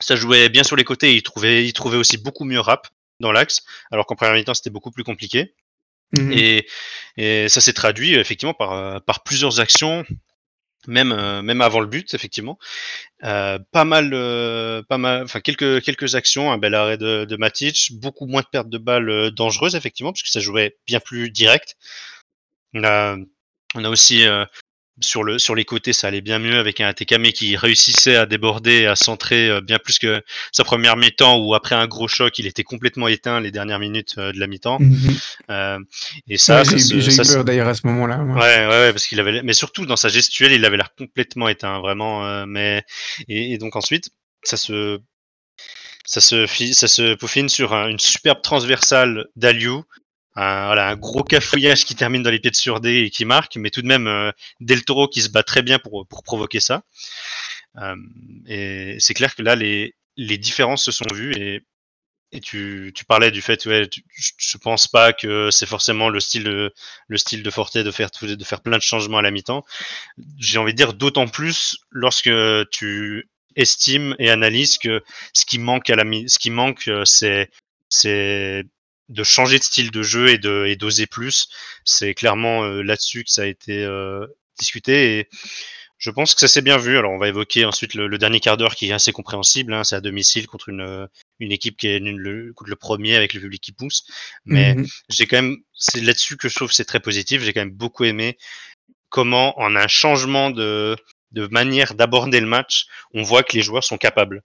[0.00, 1.14] Ça jouait bien sur les côtés.
[1.14, 2.88] il trouvait, il trouvait aussi beaucoup mieux rap
[3.20, 5.54] dans l'axe, alors qu'en première mi-temps, c'était beaucoup plus compliqué.
[6.12, 6.32] Mhm.
[6.32, 6.66] Et,
[7.16, 10.04] et, ça s'est traduit effectivement par, euh, par plusieurs actions,
[10.86, 12.58] même, euh, même avant le but, effectivement.
[13.24, 17.36] Euh, pas mal, euh, pas mal, enfin quelques, quelques actions, un bel arrêt de, de
[17.36, 21.30] Matic, beaucoup moins de pertes de balles dangereuses, effectivement, parce que ça jouait bien plus
[21.30, 21.76] direct.
[22.74, 23.16] On a,
[23.74, 24.24] on a aussi
[25.00, 28.26] sur, le, sur les côtés, ça allait bien mieux avec un Atekame qui réussissait à
[28.26, 30.22] déborder, à centrer euh, bien plus que
[30.52, 34.14] sa première mi-temps où après un gros choc, il était complètement éteint les dernières minutes
[34.18, 34.78] euh, de la mi-temps.
[34.80, 35.16] Mhm.
[35.50, 35.78] euh,
[36.28, 38.18] et ça, j'ai eu peur d'ailleurs à ce moment-là.
[38.22, 41.48] Ouais, ouais, ouais, parce qu'il avait, mais surtout dans sa gestuelle, il avait l'air complètement
[41.48, 42.26] éteint, vraiment.
[42.26, 42.84] Euh, mais
[43.28, 44.10] et, donc ensuite,
[44.42, 45.00] ça se
[46.04, 49.84] ça se, ça se peaufine sur une superbe transversale d'Aliou
[50.40, 53.82] un, gros cafouillage qui termine dans les pieds de Surdé et qui marque, mais tout
[53.82, 56.82] de même euh, Del Toro qui se bat très bien pour, pour provoquer ça.
[57.76, 57.96] Euh,
[58.46, 61.62] et c'est clair que là, les, les différences se sont vues et,
[62.32, 66.44] et tu, tu parlais du fait, ouais, je pense pas que c'est forcément le style
[66.44, 66.72] de,
[67.08, 69.64] le style de Forte de faire, de faire plein de changements à la mi-temps.
[70.38, 72.30] J'ai envie de dire d'autant plus lorsque
[72.70, 77.50] tu estimes et analyses que ce qui manque à la ce qui manque, euh, c'est
[79.10, 81.48] de changer de style de jeu et de et d'oser plus.
[81.84, 84.26] C'est clairement euh, là-dessus que ça a été euh,
[84.58, 85.28] discuté et
[85.98, 86.96] je pense que ça s'est bien vu.
[86.96, 89.74] Alors on va évoquer ensuite le, dernier quart d'heure qui est assez compréhensible.
[89.74, 89.84] Hein.
[89.84, 91.08] c'est à domicile contre une
[91.40, 94.04] une équipe qui est le, le premier avec le public qui pousse.
[94.44, 97.42] Mais mmh j'ai quand même c'est là-dessus que je trouve c'est très positif.
[97.42, 98.38] J'ai quand même beaucoup aimé
[99.10, 100.96] comment en un changement de
[101.32, 104.42] de manière d'aborder le match, on voit que les joueurs sont capables.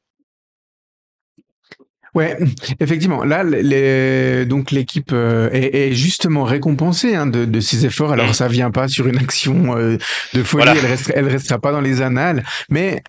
[2.15, 2.37] Ouais,
[2.79, 3.23] effectivement.
[3.23, 8.13] Là, les, donc l'équipe euh, est, est, justement récompensée hein, de, de, ses efforts.
[8.13, 8.33] Alors, mm.
[8.33, 9.97] ça vient pas sur une action euh,
[10.33, 13.03] de folie, elle, restera, elle restera pas dans les annales, mais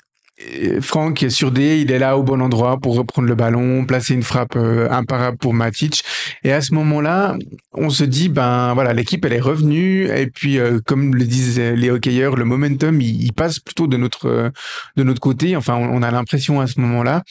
[0.61, 4.13] euh, Franck sur D, il est là au bon endroit pour reprendre le ballon, placer
[4.13, 6.03] une frappe imparable pour Matic.
[6.43, 7.37] Et à ce moment-là,
[7.73, 10.09] on se dit, ben voilà, l'équipe elle est revenue.
[10.09, 14.51] Et puis, comme le disent les hockeyeurs, le momentum il, il, passe plutôt de notre
[14.97, 15.55] de notre côté.
[15.55, 17.23] Enfin, on, on a l'impression à ce moment-là.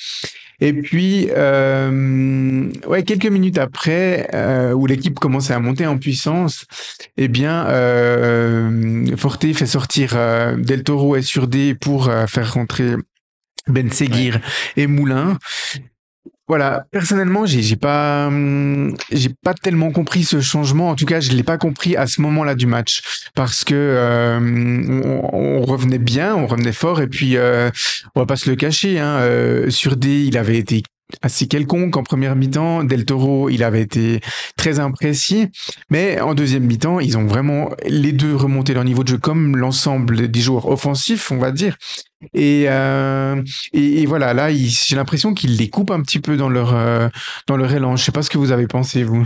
[0.61, 6.65] Et puis, euh, ouais, quelques minutes après, euh, où l'équipe commençait à monter en puissance,
[7.17, 12.95] eh bien, euh, Forte fait sortir euh, Del Toro et Surdé pour euh, faire rentrer
[13.67, 14.39] Ben Seguir
[14.77, 15.37] et Moulin.
[16.47, 20.89] Voilà, personnellement, j'ai pas hum, j'ai pas tellement compris ce changement.
[20.89, 23.01] En tout cas, je l'ai pas compris à ce moment-là du match
[23.33, 24.39] parce que euh,
[25.33, 27.71] on, revenait bien, on revenait fort et puis euh,
[28.13, 28.99] on va pas se le cacher.
[28.99, 30.83] Hein, euh, sur D, il avait été
[31.21, 32.83] assez quelconque en première mi-temps.
[32.83, 34.21] Del Toro, il avait été
[34.57, 35.47] très imprécis.
[35.89, 39.57] Mais en deuxième mi-temps, ils ont vraiment les deux remonté leur niveau de jeu comme
[39.57, 41.77] l'ensemble des joueurs offensifs, on va dire.
[42.33, 43.41] Et, euh,
[43.73, 47.07] et, voilà, là, j'ai l'impression qu'ils les coupent un petit peu dans leur, euh,
[47.47, 47.95] dans leur élan.
[47.95, 49.25] Je sais pas ce que vous avez pensé, vous.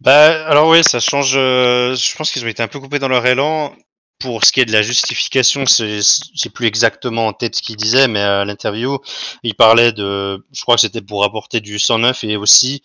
[0.00, 1.34] Bah, alors oui, ça change.
[1.36, 3.74] Euh, je pense qu'ils ont été un peu coupés dans leur élan.
[4.18, 8.08] Pour ce qui est de la justification, j'ai plus exactement en tête ce qu'il disait,
[8.08, 8.98] mais à l'interview,
[9.42, 12.82] il parlait de, je crois que c'était pour apporter du 109 et aussi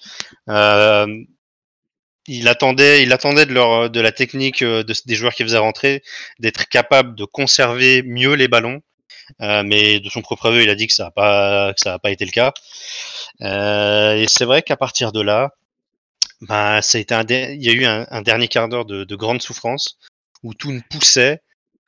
[0.49, 1.07] euh,
[2.27, 6.03] il attendait, il attendait de la technique euh, de, des joueurs qui faisaient rentrer
[6.39, 8.81] d'être capable de conserver mieux les ballons.
[9.41, 12.31] Euh, mais de son propre aveu, il a dit que ça n'a pas été le
[12.31, 12.53] cas.
[13.39, 15.51] Et c'est vrai qu'à partir de là,
[16.49, 19.97] un il y a eu un, dernier quart d'heure de grande souffrance
[20.43, 21.41] où tout ne poussait.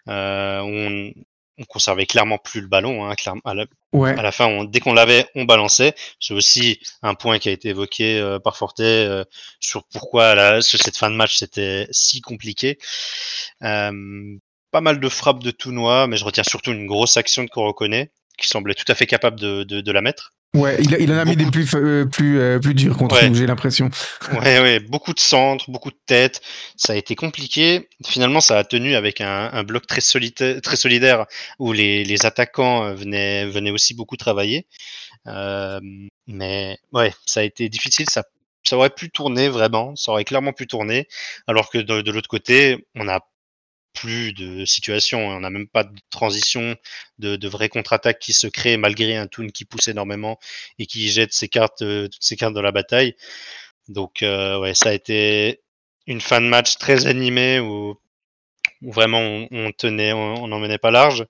[0.10, 1.14] Euh, on,
[1.60, 3.06] on conservait clairement plus le ballon.
[3.06, 4.18] Hein, clairement, à, la, Ouais.
[4.18, 5.94] à la fin, on, dès qu'on l'avait, on balançait.
[6.20, 9.24] C'est aussi un point qui a été évoqué euh, par Fortet euh,
[9.60, 12.80] sur pourquoi la, cette fin de match c'était si compliqué.
[13.62, 14.36] Euh,
[14.72, 18.08] pas mal de frappes de Tounois, mais je retiens surtout une grosse action de Corocone
[18.40, 20.34] qui semblait tout à fait capable de, de, de la mettre.
[20.56, 23.16] Ouais, il, a- il en a mis des plus, euh, plus, euh, plus durs contre
[23.16, 23.28] Ouais.
[23.28, 23.90] nous, j'ai l'impression.
[24.34, 26.42] Ouais, ouais, beaucoup de centres, beaucoup de têtes.
[26.78, 27.90] Ça a été compliqué.
[28.06, 31.26] Finalement, ça a tenu avec un, un bloc très, solitaire, très solidaire
[31.58, 34.68] où les, les attaquants euh, venaient, venaient aussi beaucoup travailler.
[35.26, 35.80] Euh,
[36.28, 38.06] mais ouais, ça a été difficile.
[38.08, 38.24] Ça,
[38.64, 39.96] ça aurait pu tourner vraiment.
[39.96, 41.08] Ça aurait clairement pu tourner.
[41.48, 43.22] Alors que de, de l'autre côté, on n'a
[43.94, 45.20] plus de situation.
[45.28, 46.76] On n'a même pas de transition,
[47.20, 50.40] de, vraie contre-attaque qui se crée malgré un Toon qui pousse énormément
[50.80, 53.16] et qui jette ses cartes, euh, toutes ses cartes dans la bataille.
[53.90, 55.62] Donc euh, ça a été
[56.08, 58.00] une fin de match très animée où,
[58.82, 61.26] vraiment on, tenait, on n'en menait pas large.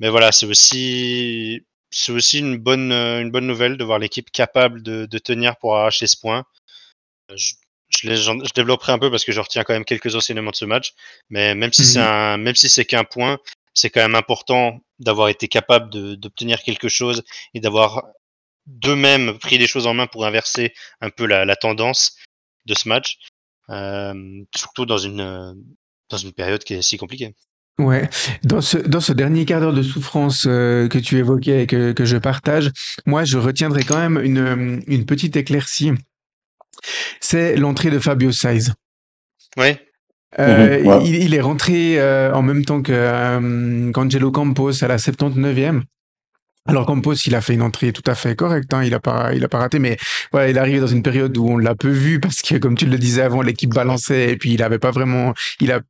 [0.00, 1.62] Mais voilà, c'est aussi
[2.08, 6.44] euh, une bonne nouvelle de voir l'équipe capable de, tenir pour arracher ce point.
[8.00, 10.50] Je, les- j'en- je développerai un peu parce que je retiens quand même quelques enseignements
[10.50, 10.92] de ce match.
[11.30, 12.06] Mais même si c'est Mhm.
[12.06, 13.38] un même si c'est qu'un point,
[13.74, 17.22] c'est quand même important d'avoir été capable d'obtenir quelque chose
[17.54, 18.02] et d'avoir
[18.66, 22.16] d'eux-mêmes pris les choses en main pour inverser un peu la, la tendance
[22.66, 23.18] de ce match,
[23.70, 24.14] euh,
[24.56, 25.54] surtout dans une
[26.10, 27.34] dans une période qui est si compliquée.
[27.78, 28.08] Ouais,
[28.44, 31.90] dans ce, dans ce dernier quart d'heure de souffrance euh, que tu évoquais et que,
[31.90, 32.70] que je partage,
[33.04, 35.90] moi je retiendrai quand même une, une petite éclaircie.
[37.20, 38.72] C'est l'entrée de Fabio Saiz.
[39.56, 39.80] Ouais,
[40.40, 40.98] Euh, Mhm, ouais.
[41.04, 45.82] il, il est rentré euh, en même temps que euh, qu'Angelo Campos à la 79e.
[46.66, 49.34] Alors Campos, il a fait une entrée tout à fait correcte, hein, il a pas,
[49.34, 49.98] il a pas raté, mais
[50.32, 52.74] voilà, il est arrivé dans une période où on l'a peu vu parce que, comme
[52.74, 55.80] tu le disais avant, l'équipe balançait et puis il avait pas vraiment, il a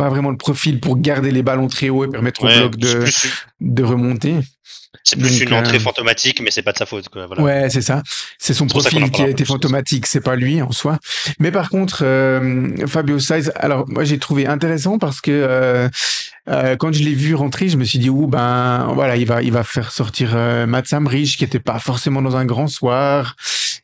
[0.00, 3.04] pas vraiment le profil pour garder les ballons très haut et permettre au bloc de,
[3.60, 4.36] de remonter.
[5.04, 7.10] c'est plus Donc, une entrée euh, fantomatique, mais c'est pas de sa faute.
[7.10, 7.42] Quoi, voilà.
[7.42, 8.02] Ouais, c'est ça.
[8.38, 10.98] C'est son profil qui a été fantomatique, c'est pas lui en soi.
[11.38, 15.90] Mais par contre, euh, Fabio Saiz, alors moi j'ai trouvé intéressant parce que
[16.48, 19.42] euh, quand je l'ai vu rentrer, je me suis dit ouh ben voilà, il va
[19.42, 23.36] il va faire sortir euh, Mats Amrich qui était pas forcément dans un grand soir.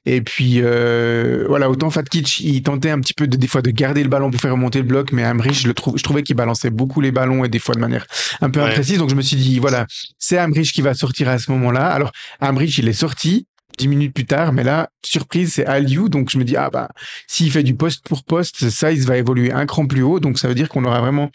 [0.07, 3.71] Et puis euh, voilà, autant Fatkic, il tentait un petit peu de des fois de
[3.71, 6.23] garder le ballon pour faire remonter le bloc, mais Amrich, je le trouve, je trouvais
[6.23, 8.07] qu'il balançait beaucoup les ballons et des fois de manière
[8.41, 8.67] un peu Ouais.
[8.71, 8.99] imprécise.
[8.99, 9.87] Donc je me suis dit voilà,
[10.19, 11.87] c'est Amrich qui va sortir à ce moment-là.
[11.89, 13.47] Alors Amrich, il est sorti
[13.79, 16.09] dix minutes plus tard, mais là, surprise, c'est Aliou.
[16.09, 16.89] Donc je me dis ah bah
[17.27, 20.21] s'il fait du poste pour poste, ça il va évoluer un cran plus haut.
[20.21, 21.31] Donc ça veut dire qu'on aura vraiment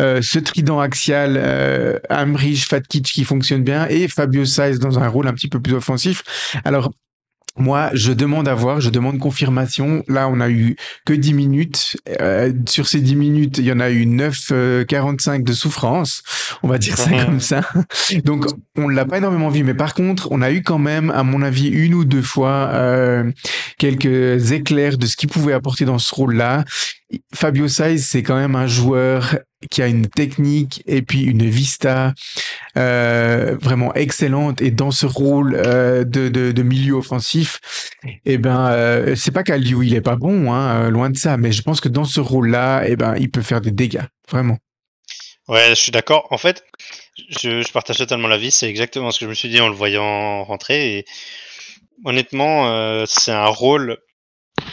[0.00, 5.08] euh, ce trident axial, euh, Amrich, Fatkic qui fonctionne bien et Fabio Saiz dans un
[5.08, 6.22] rôle un petit peu plus offensif.
[6.64, 6.90] Alors
[7.58, 10.04] moi, je demande à voir, je demande confirmation.
[10.08, 11.96] Là, on a eu que 10 minutes.
[12.20, 16.22] Euh, sur ces 10 minutes, il y en a eu 9,45 de souffrance.
[16.62, 17.62] On va dire ça comme ça.
[18.24, 19.64] Donc, on l'a pas énormément vu.
[19.64, 22.70] Mais par contre, on a eu quand même, à mon avis, une ou deux fois
[22.72, 23.30] euh,
[23.78, 26.64] quelques éclairs de ce qu'il pouvait apporter dans ce rôle-là.
[27.34, 29.38] Fabio Saiz, c'est quand même un joueur
[29.70, 32.14] qui a une technique et puis une vista
[32.76, 37.60] euh, vraiment excellente et dans ce rôle euh, de, de, de milieu offensif,
[38.24, 41.36] eh ben euh, c'est pas qu'Aliou il est pas bon, hein, euh, loin de ça,
[41.36, 44.58] mais je pense que dans ce rôle-là, eh ben il peut faire des dégâts, vraiment.
[45.48, 46.28] Ouais, je suis d'accord.
[46.30, 46.62] En fait,
[47.30, 48.50] je, je partage totalement l'avis.
[48.50, 50.98] C'est exactement ce que je me suis dit en le voyant rentrer.
[50.98, 51.04] Et
[52.04, 53.96] honnêtement, euh, c'est un rôle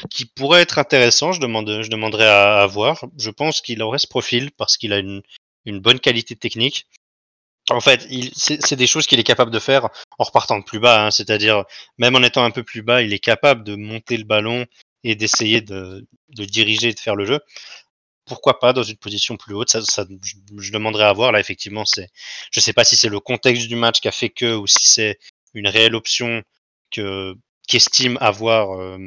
[0.10, 1.32] qui pourrait être intéressant.
[1.32, 3.06] Je, demande, je demanderais à, à voir.
[3.18, 5.22] Je pense qu'il aurait ce profil parce qu'il a une,
[5.66, 6.88] une bonne qualité technique.
[7.72, 9.90] En fait, c'est des choses qu'il est capable de faire
[10.20, 11.06] en repartant de plus bas.
[11.06, 11.12] hein.
[11.12, 11.64] C'est-à-dire,
[11.98, 14.66] même en étant un peu plus bas, il est capable de monter le ballon
[15.04, 17.40] et d'essayer de, de diriger et de faire le jeu
[18.26, 21.40] pourquoi pas dans une position plus haute ça, ça je, je demanderais à voir là
[21.40, 22.10] effectivement c'est
[22.52, 24.88] je sais pas si c'est le contexte du match qui a fait que ou si
[24.88, 25.20] c'est
[25.54, 26.42] une réelle option
[26.92, 27.36] que
[27.68, 28.98] qu'estime avoir euh,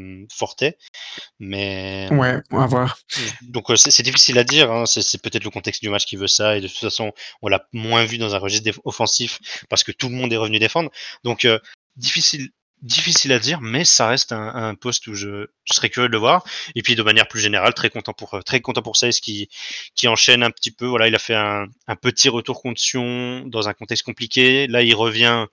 [1.38, 2.98] mais Ouais, on va voir.
[3.42, 4.86] donc euh, c'est difficile à dire hein.
[4.86, 7.66] c'est peut-être le contexte du match qui veut ça et de toute façon on l'a
[7.72, 10.90] moins vu dans un registre offensif parce que tout le monde est revenu défendre
[11.24, 11.58] donc euh,
[11.96, 12.50] difficile
[12.82, 16.12] difficile à dire, mais ça reste un, un poste où je, je, serais curieux de
[16.12, 16.44] le voir.
[16.74, 19.48] Et puis de manière plus générale, très content pour très content pour Saïs qui
[19.94, 20.86] qui enchaîne un petit peu.
[20.86, 24.66] Voilà, il a fait un, un petit retour contre Sion dans un contexte compliqué.
[24.68, 25.46] Là, il revient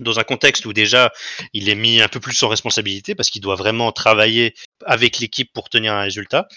[0.00, 1.12] dans un contexte où déjà
[1.52, 5.52] il est mis un peu plus en responsabilité parce qu'il doit vraiment travailler avec l'équipe
[5.52, 6.48] pour tenir un résultat.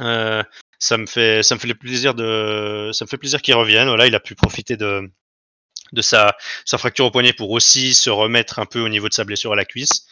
[0.00, 0.42] Euh,
[0.78, 3.88] ça me fait ça me fait plaisir de ça me fait plaisir qu'il revienne.
[3.88, 5.10] Voilà, il a pu profiter de
[5.92, 9.14] de sa, sa fracture au poignet pour aussi se remettre un peu au niveau de
[9.14, 10.06] sa blessure à la cuisse.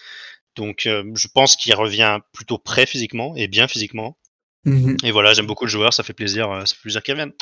[0.57, 4.16] Donc euh, je pense qu'il revient plutôt prêt physiquement et bien physiquement.
[4.64, 4.96] Mmh.
[5.05, 7.33] Et voilà, j'aime beaucoup le joueur, ça fait plaisir, euh, ça fait plaisir qu'il revienne.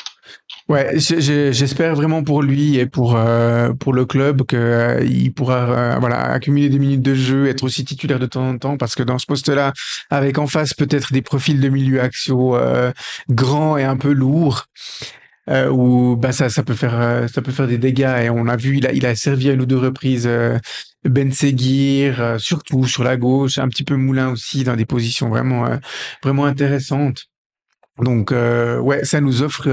[0.67, 5.97] Ouais, j'espère vraiment pour lui et pour euh, pour le club que euh, pourra euh,
[5.99, 9.01] voilà accumuler des minutes de jeu, être aussi titulaire de temps en temps, parce que
[9.01, 9.73] dans ce poste-là,
[10.11, 12.57] avec en face peut-être des profils de milieu axiaux
[13.29, 14.65] grands et un peu lourds,
[15.49, 18.23] euh, où bah ça, ça peut faire ça peut faire des dégâts.
[18.23, 20.29] Et on a vu il a il a servi à une ou deux reprises
[21.03, 25.67] Ben Seguir surtout sur la gauche un petit peu Moulin aussi dans des positions vraiment
[26.23, 27.25] vraiment intéressantes.
[27.99, 29.67] Donc ouais ça nous offre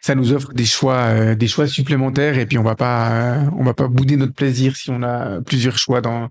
[0.00, 2.38] ça nous offre des choix des choix supplémentaires.
[2.38, 5.78] Et puis on va pas on va pas bouder notre plaisir si on a plusieurs
[5.78, 6.28] choix dans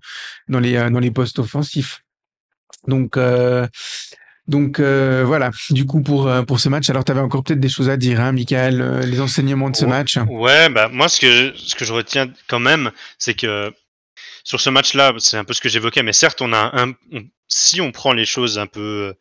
[0.48, 2.02] dans les dans les postes offensifs.
[2.88, 3.16] Donc
[4.50, 7.60] donc euh, voilà, du coup pour euh, pour ce match, alors tu avais encore peut-être
[7.60, 10.16] des choses à dire, hein, Michael, euh, les enseignements de ce match?
[10.28, 13.72] Ouais, bah moi ce que ce que je retiens quand même, c'est que
[14.42, 16.92] sur ce match-là, c'est un peu ce que j'évoquais, mais certes, on a un,
[17.46, 19.14] si on prend les choses un peu,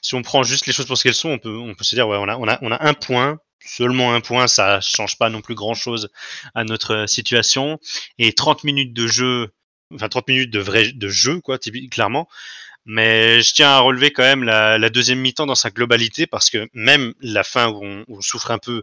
[0.00, 1.96] si on prend juste les choses pour ce qu'elles sont, on peut on peut se
[1.96, 5.18] dire ouais, on a on a on a un point, seulement un point, ça change
[5.18, 6.08] pas non plus grand-chose
[6.54, 7.80] à notre situation,
[8.18, 9.48] et 30 minutes de jeu,
[9.92, 11.58] enfin 30 minutes de vrai de jeu quoi,
[11.90, 12.28] clairement
[12.88, 16.68] mais je tiens à relever quand même la, deuxième mi-temps dans sa globalité parce que
[16.72, 18.82] même la fin où on, souffre un peu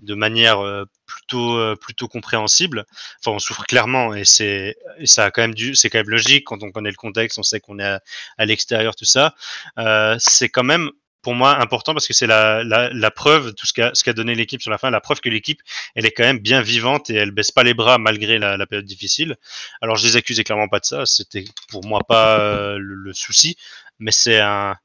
[0.00, 2.84] de manière euh, plutôt euh, plutôt compréhensible.
[3.20, 4.74] Enfin, on souffre clairement et c'est
[5.16, 7.84] quand même c'est quand même logique quand on connaît le contexte, on sait qu'on est
[7.84, 8.00] à,
[8.38, 9.34] à l'extérieur tout ça.
[9.78, 10.90] Euh, c'est quand même
[11.24, 14.62] pour moi important parce que c'est la, la, preuve, tout ce qu'a qu'a donné l'équipe
[14.62, 15.60] sur la fin, la preuve que l'équipe,
[15.96, 18.84] elle est quand même bien vivante et elle baisse pas les bras malgré la, période
[18.84, 19.36] difficile.
[19.80, 23.56] Alors je les accusais clairement pas de ça, c'était pour moi pas euh, le, souci,
[23.98, 24.76] mais c'est un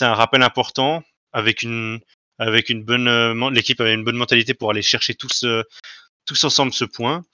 [0.00, 2.00] un rappel important avec une
[2.38, 5.62] avec une bonne euh, l'équipe avait une bonne mentalité pour aller chercher tous euh,
[6.26, 7.24] tous ensemble ce point.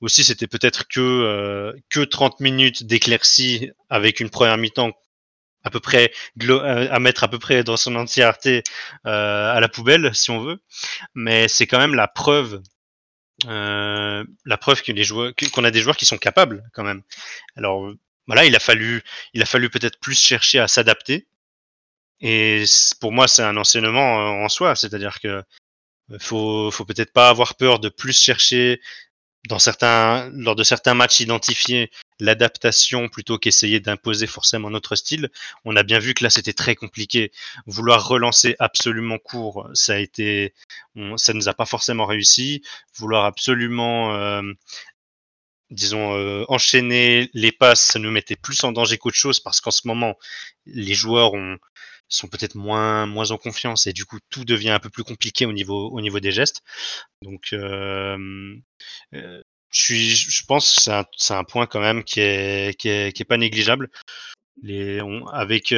[0.00, 4.92] Aussi, c'était peut-être que que 30 minutes d'éclaircie avec une première mi-temps
[5.64, 8.62] à peu près euh, à mettre à peu près dans son entièreté
[9.06, 10.60] euh, à la poubelle si on veut.
[11.14, 12.62] Mais c'est quand même la preuve
[13.46, 17.02] euh, la preuve que les joueurs qu'on a des joueurs qui sont capables quand même.
[17.56, 17.92] Alors
[18.26, 19.02] voilà il a fallu
[19.34, 21.26] il a fallu peut-être plus chercher à s'adapter.
[22.20, 22.64] Et
[23.00, 24.76] pour moi c'est un enseignement en soi.
[24.76, 25.42] C'est-à-dire que
[26.20, 28.80] faut faut peut-être pas avoir peur de plus chercher
[29.48, 35.30] dans certains, lors de certains matchs identifiés, l'adaptation plutôt qu'essayer d'imposer forcément notre style.
[35.64, 37.32] On a bien vu que là c'était très compliqué.
[37.66, 40.54] Vouloir relancer absolument court, ça a été,
[40.94, 42.62] on, ça nous a pas forcément réussi.
[42.96, 44.42] Vouloir absolument, euh,
[45.70, 49.72] disons, euh, enchaîner les passes, ça nous mettait plus en danger qu'autre chose parce qu'en
[49.72, 50.16] ce moment,
[50.66, 51.58] les joueurs ont,
[52.08, 55.46] sont peut-être moins moins en confiance et du coup tout devient un peu plus compliqué
[55.46, 56.62] au niveau au niveau des gestes.
[57.22, 58.16] Donc je
[59.72, 63.22] je pense que c'est un, c'est un point quand même qui est qui est, qui
[63.22, 63.88] est pas négligeable.
[64.62, 65.00] Les
[65.32, 65.72] avec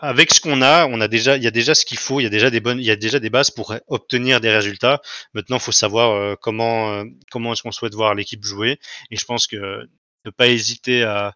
[0.00, 2.24] avec ce qu'on a, on a déjà, il y a déjà ce qu'il faut, il
[2.24, 5.00] y a déjà des bonnes, il y a déjà des bases pour obtenir des résultats.
[5.34, 8.78] Maintenant, il faut savoir comment, comment est-ce qu'on souhaite voir l'équipe jouer.
[9.10, 9.88] Et je pense que
[10.24, 11.34] ne pas hésiter à,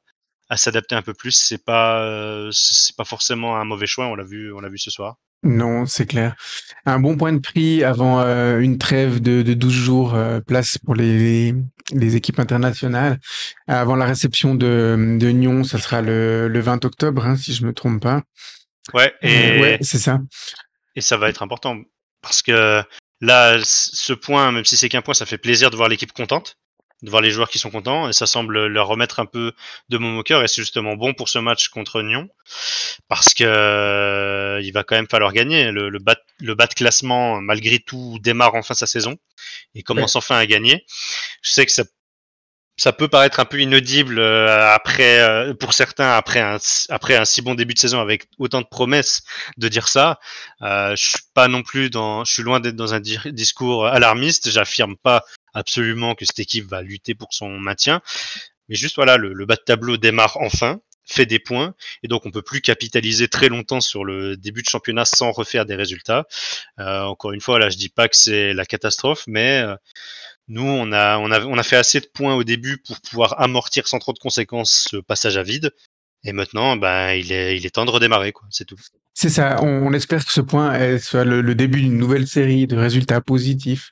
[0.53, 1.33] à s'adapter un peu plus.
[1.33, 4.07] C'est pas euh, c'est pas forcément un mauvais choix.
[4.07, 5.17] On l'a vu on l'a vu ce soir.
[5.43, 6.37] Non, c'est clair.
[6.85, 10.79] Un bon point de prix avant euh, une trêve de, de 12 jours, euh, place
[10.79, 11.53] pour les,
[11.91, 13.19] les équipes internationales.
[13.67, 17.67] Avant la réception de, de Nyon, ça sera le, le 20 octobre, hein, si je
[17.67, 18.23] me trompe pas.
[18.95, 20.21] Ouais, et ouais, c'est ça.
[20.95, 21.79] Et ça va être important
[22.21, 22.83] parce que
[23.21, 26.57] là, ce point, même si c'est qu'un point, ça fait plaisir de voir l'équipe contente
[27.03, 29.53] de voir les joueurs qui sont contents et ça semble leur remettre un peu
[29.89, 32.29] de mon au cœur et c'est justement bon pour ce match contre Nyon
[33.09, 35.71] parce que euh, il va quand même falloir gagner.
[35.73, 39.17] Le, le, bas, le bas de classement malgré tout démarre enfin sa saison
[39.75, 40.19] et commence ouais.
[40.19, 40.85] enfin à gagner.
[41.43, 41.85] Je sais que ça
[42.77, 46.57] ça peut paraître un peu inaudible euh, après euh, pour certains après un
[46.89, 49.23] après un si bon début de saison avec autant de promesses
[49.59, 50.19] de dire ça.
[50.63, 53.87] Euh, je suis pas non plus dans je suis loin d'être dans un di discours
[53.87, 55.23] alarmiste j'affirme pas
[55.55, 58.01] absolument que cette équipe va lutter pour son maintien
[58.69, 62.31] mais juste voilà le, bas de tableau démarre enfin fait des points et donc on
[62.31, 66.27] peut plus capitaliser très longtemps sur le début de championnat sans refaire des résultats
[66.79, 69.65] euh, encore une fois là je dis pas que c'est la catastrophe mais
[70.49, 73.41] Nous, on a, on, a, on a fait assez de points au début pour pouvoir
[73.41, 75.71] amortir sans trop de conséquences ce passage à vide.
[76.25, 78.47] Et maintenant, ben, il, est, il est temps de redémarrer, quoi.
[78.51, 78.77] C'est tout.
[79.15, 79.59] C'est ça.
[79.63, 82.77] On, on espère que ce point est- soit le, le début d'une nouvelle série de
[82.77, 83.91] résultats positifs.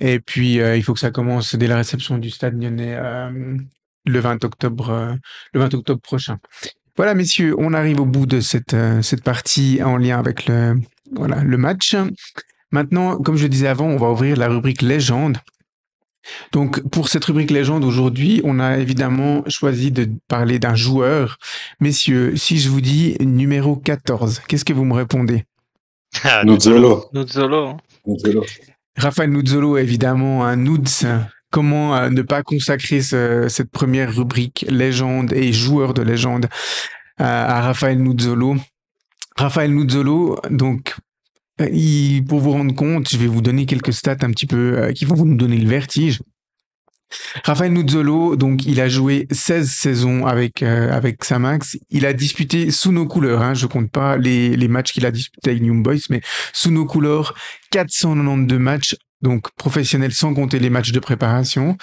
[0.00, 3.56] Et puis, euh, il faut que ça commence dès la réception du Stade Lyonnais euh,
[4.06, 5.14] le 20 octobre, euh,
[5.52, 6.38] le 20 octobre prochain.
[6.96, 10.80] Voilà, messieurs, on arrive au bout de cette, euh, cette partie en lien avec le,
[11.14, 11.94] voilà, le match.
[12.70, 15.38] Maintenant, comme je disais avant, on va ouvrir la rubrique légende.
[16.52, 21.38] Donc, pour cette rubrique légende aujourd'hui, on a évidemment choisi de parler d'un joueur.
[21.80, 25.44] Messieurs, si je vous dis numéro 14, qu'est-ce que vous me répondez?
[26.24, 27.06] Ah, Nuzzolo.
[27.12, 27.76] Nuzzolo.
[28.06, 28.44] Nuzzolo.
[28.96, 31.06] Raphaël Nuzzolo, évidemment, un Nuds.
[31.50, 36.46] Comment euh, ne pas consacrer ce- cette première rubrique légende et joueur de légende
[37.16, 38.56] à, à Raphaël Nuzzolo
[39.36, 40.96] Raphaël Nuzzolo, donc,
[41.60, 44.92] euh, pour vous rendre compte, je vais vous donner quelques stats un petit peu euh,
[44.92, 46.20] qui vont vous donner le vertige.
[47.44, 51.78] Raphaël Nuzzolo, donc, il a joué 16 saisons avec, euh, avec Samax.
[51.90, 55.10] Il a disputé sous nos couleurs, hein, je compte pas les, les matchs qu'il a
[55.10, 56.20] disputés avec Young Boys, mais
[56.52, 57.34] sous nos couleurs,
[57.70, 61.76] 492 matchs, donc professionnels sans compter les matchs de préparation.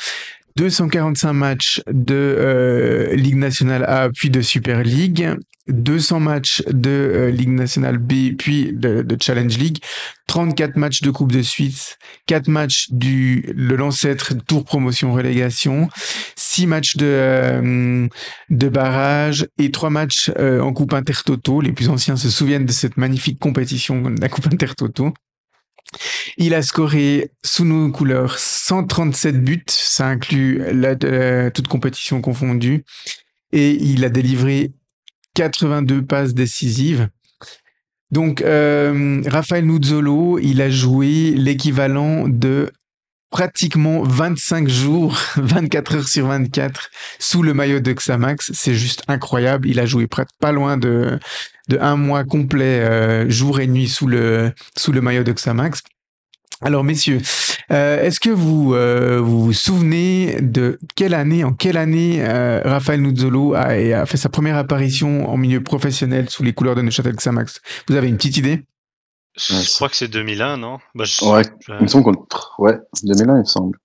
[0.57, 5.35] 245 matchs de euh, Ligue nationale A puis de Super League,
[5.67, 9.79] 200 matchs de euh, Ligue nationale B puis de, Challenge League,
[10.27, 15.89] 34 matchs de Coupe de Suisse, 4 matchs du le l'ancêtre Tour Promotion Relégation,
[16.35, 18.07] 6 matchs de euh,
[18.49, 21.61] de barrage et 3 matchs euh, en Coupe Intertoto.
[21.61, 25.13] Les plus anciens se souviennent de cette magnifique compétition de la Coupe Intertoto.
[26.38, 32.84] Il a scoré sous nos couleurs 137 buts, ça inclut euh, toute compétition confondue,
[33.52, 34.74] et il a délivré
[35.36, 37.10] 82 passes décisives.
[38.12, 42.71] Donc, euh, Raphaël Nuzzolo, il a joué l'équivalent de
[43.36, 48.52] pratiquement 25 jours, 24 heures sur 24, sous le maillot de Xamax.
[48.54, 49.67] C'est juste incroyable.
[49.67, 51.19] Il a joué près- pas loin de,
[51.67, 55.82] de un mois complet, euh, jour et nuit, sous le, sous le maillot de Xamax.
[56.62, 57.19] Alors, messieurs,
[57.74, 62.62] euh, est-ce que vous, euh, vous vous souvenez de quelle année, en quelle année euh,
[62.63, 66.82] Raphaël Nuzzolo a, a fait sa première apparition en milieu professionnel sous les couleurs de
[66.82, 67.60] Neuchâtel Xamax?
[67.89, 68.63] Vous avez une petite idée?
[69.38, 70.78] Je Ouais, crois que c'est 2001, non?
[70.93, 71.41] Bah, je- Ouais,
[71.80, 72.26] il me semble qu'on...
[72.63, 73.78] Ouais, 2001, il me semble.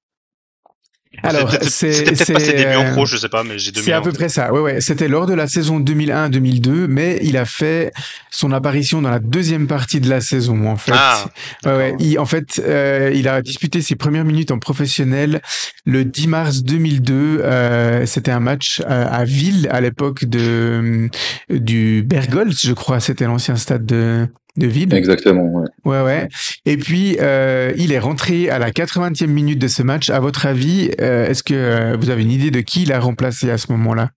[1.24, 3.72] Alors, C'était c'est peut-être pas ses débuts en euh, pro, je sais pas, mais j'ai
[3.72, 3.84] 2001.
[3.84, 4.52] C'est à peu près ça.
[4.52, 4.80] Ouais, ouais.
[4.80, 7.90] C'était lors de la saison 2001-2002, mais il a fait
[8.30, 10.92] son apparition dans la deuxième partie de la saison, en fait.
[10.94, 11.24] Ah,
[11.66, 11.96] Ouais, ouais.
[11.98, 15.42] Il, en fait, euh, il a disputé ses premières minutes en professionnel
[15.84, 17.40] le 10 mars 2002.
[17.42, 21.10] Euh, C'était un match euh, à Ville à l'époque de
[21.50, 23.00] du Bergholz, je crois.
[23.00, 24.92] C'était l'ancien stade de de Ville.
[24.94, 25.68] Exactement, ouais.
[25.84, 26.28] Ouais, ouais.
[26.66, 30.10] Et puis, euh, il est rentré à la 80e minute de ce match.
[30.10, 33.00] À votre avis, euh, est-ce que euh, vous avez une idée de qui il a
[33.00, 34.10] remplacé à ce moment-là?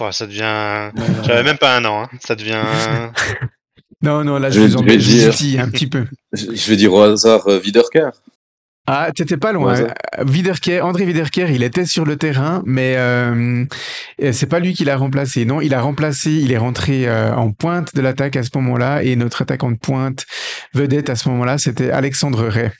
[0.00, 0.90] Ouais, ça devient.
[1.24, 2.02] J'avais même pas un an.
[2.04, 2.08] hein.
[2.24, 2.62] Ça devient.
[4.04, 6.06] Non, non, là, Je je vais- vous en je vais dire- un petit peu.
[6.32, 8.10] Je, vais dire au hasard euh, Wiederkehr.
[8.94, 9.74] Ah, t'étais pas loin.
[9.74, 9.90] Ouais,
[10.26, 13.64] Wiederkehr, André Wiederkehr, il était sur le terrain, mais euh,
[14.22, 15.46] euh, c'est pas lui qui l'a remplacé.
[15.46, 19.02] Non, il a remplacé, il est rentré euh, en pointe de l'attaque à ce moment-là,
[19.02, 20.26] et notre attaquant de pointe
[20.74, 22.70] vedette à ce moment-là, c'était Alexandre Ray.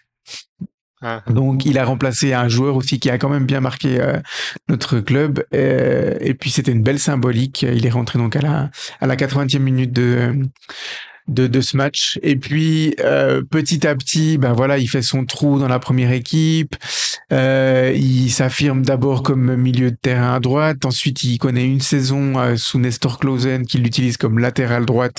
[1.00, 1.22] Ah.
[1.28, 4.18] Donc, il a remplacé un joueur aussi qui a quand même bien marqué euh,
[4.68, 5.42] notre club.
[5.54, 7.62] euh, et puis, c'était une belle symbolique.
[7.62, 8.70] Il est rentré donc à la,
[9.00, 10.34] à la 80e minute de,
[11.28, 12.18] de, de ce match.
[12.22, 16.12] Et puis, euh, petit à petit, ben voilà, il fait son trou dans la première
[16.12, 16.76] équipe.
[17.32, 20.84] Euh, il s'affirme d'abord comme milieu de terrain à droite.
[20.84, 25.18] Ensuite, il connaît une saison euh, sous Nestor Clausen qui l'utilise comme latéral droite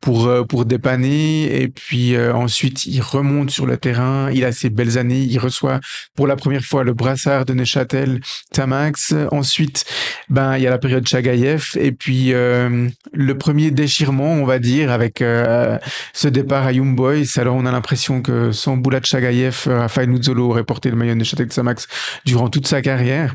[0.00, 1.62] pour euh, pour dépanner.
[1.62, 4.30] Et puis euh, ensuite, il remonte sur le terrain.
[4.32, 5.22] Il a ses belles années.
[5.22, 5.80] Il reçoit
[6.16, 8.20] pour la première fois le brassard de Neuchâtel
[8.52, 9.14] Tamax.
[9.30, 9.84] Ensuite,
[10.28, 14.58] ben il y a la période Chagayev et puis euh, le premier déchirement, on va
[14.58, 15.78] dire, avec euh,
[16.12, 17.24] ce départ à Young Boys.
[17.36, 21.14] Alors on a l'impression que sans Boulat Chagayev, euh, Rafael Nuzzolo aurait porté le maillot
[21.14, 21.86] de Neuchâtel Xamax
[22.24, 23.34] durant toute sa carrière.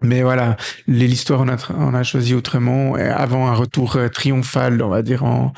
[0.00, 4.08] Mais voilà, l'histoire on a, tra- on a choisi autrement euh, avant un retour euh,
[4.08, 5.52] triomphal, on va dire en,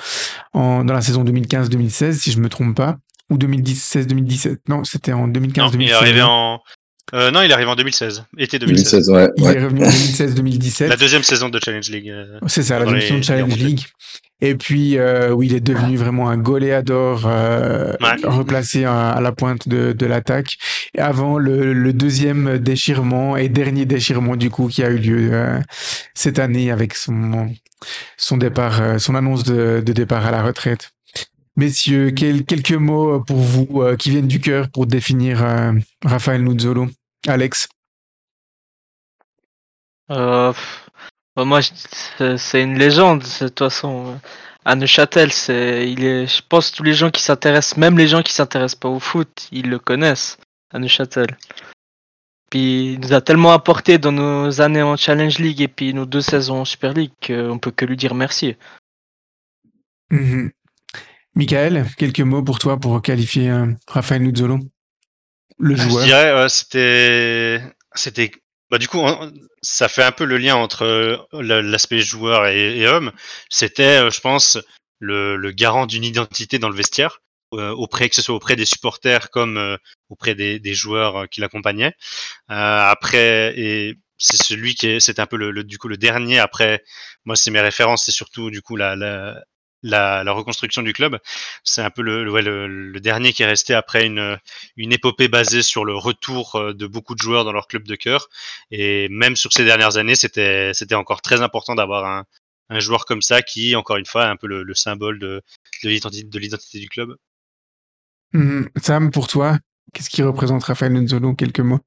[0.54, 2.96] en dans la saison 2015-2016 si je me trompe pas
[3.28, 4.56] ou 2016-2017.
[4.68, 5.58] Non, c'était en 2015-2016.
[5.58, 6.58] Non, il est arrivé en.
[7.12, 9.06] Euh, non, il est arrivé en 2016, été 2016.
[9.08, 9.30] 2016, ouais.
[9.36, 10.86] Il est revenu en 2016-2017.
[10.88, 12.08] La deuxième saison de Challenge League.
[12.08, 12.38] euh.
[12.46, 13.56] C'est ça, la division les- de Challenge.
[13.56, 13.84] League.
[14.40, 18.16] Et puis, euh, oui, il est devenu vraiment un goléador euh, Ouais.
[18.24, 20.56] replacé à, à la pointe de, de l'attaque.
[20.96, 25.60] Avant le, le deuxième déchirement et dernier déchirement du coup qui a eu lieu euh,
[26.14, 27.50] cette année avec son
[28.18, 30.90] son départ, son annonce de, de départ à la retraite.
[31.56, 35.72] Messieurs, quelques mots pour vous euh, qui viennent du cœur pour définir euh,
[36.04, 36.88] Raphaël Nuzzolo.
[37.26, 37.68] Alex
[40.10, 40.52] euh,
[41.36, 44.18] bah, Moi, c'est une légende, de toute façon.
[44.64, 48.22] À Neuchâtel, c'est, il est, je pense tous les gens qui s'intéressent, même les gens
[48.22, 50.36] qui s'intéressent pas au foot, ils le connaissent
[50.70, 51.36] à Neuchâtel.
[52.50, 56.04] Puis il nous a tellement apporté dans nos années en Challenge League et puis nos
[56.04, 58.56] deux saisons en Super League qu'on peut que lui dire merci.
[60.10, 60.50] Mhm.
[61.36, 64.58] Michael, quelques mots pour toi pour qualifier euh, Raphaël Nuzzolo,
[65.58, 66.00] le joueur.
[66.00, 67.62] Je dirais, c'était,
[67.94, 68.32] c'était,
[68.70, 69.04] bah du coup,
[69.62, 73.12] ça fait un peu le lien entre euh, l'aspect joueur et, homme.
[73.48, 74.58] C'était, euh, je pense,
[74.98, 77.20] le, le garant d'une identité dans le vestiaire,
[77.52, 79.76] auprès que ce soit auprès des supporters comme
[80.08, 81.94] auprès des, des joueurs qui l'accompagnaient.
[82.48, 86.38] après, et c'est celui qui est, c'était un peu le, du coup le dernier.
[86.38, 86.84] Après,
[87.24, 89.42] moi, c'est mes références, c'est surtout du coup la, la
[89.82, 91.18] la, reconstruction du club.
[91.64, 94.38] C'est un peu le, dernier qui est resté après une,
[94.76, 97.94] une épopée basée sur le retour euh, de beaucoup de joueurs dans leur club de
[97.94, 98.28] cœur.
[98.70, 102.24] Et même sur ces dernières années, c'était, encore très important d'avoir un,
[102.68, 105.42] un joueur comme ça qui, encore une fois, est un peu le, le symbole de,
[105.82, 107.16] de, l'identité, de l'identité du club.
[108.32, 108.66] Mmh.
[108.80, 109.58] Sam, pour toi,
[109.92, 111.80] qu'est-ce qui représente Raphaël Nzolo Quelques mots?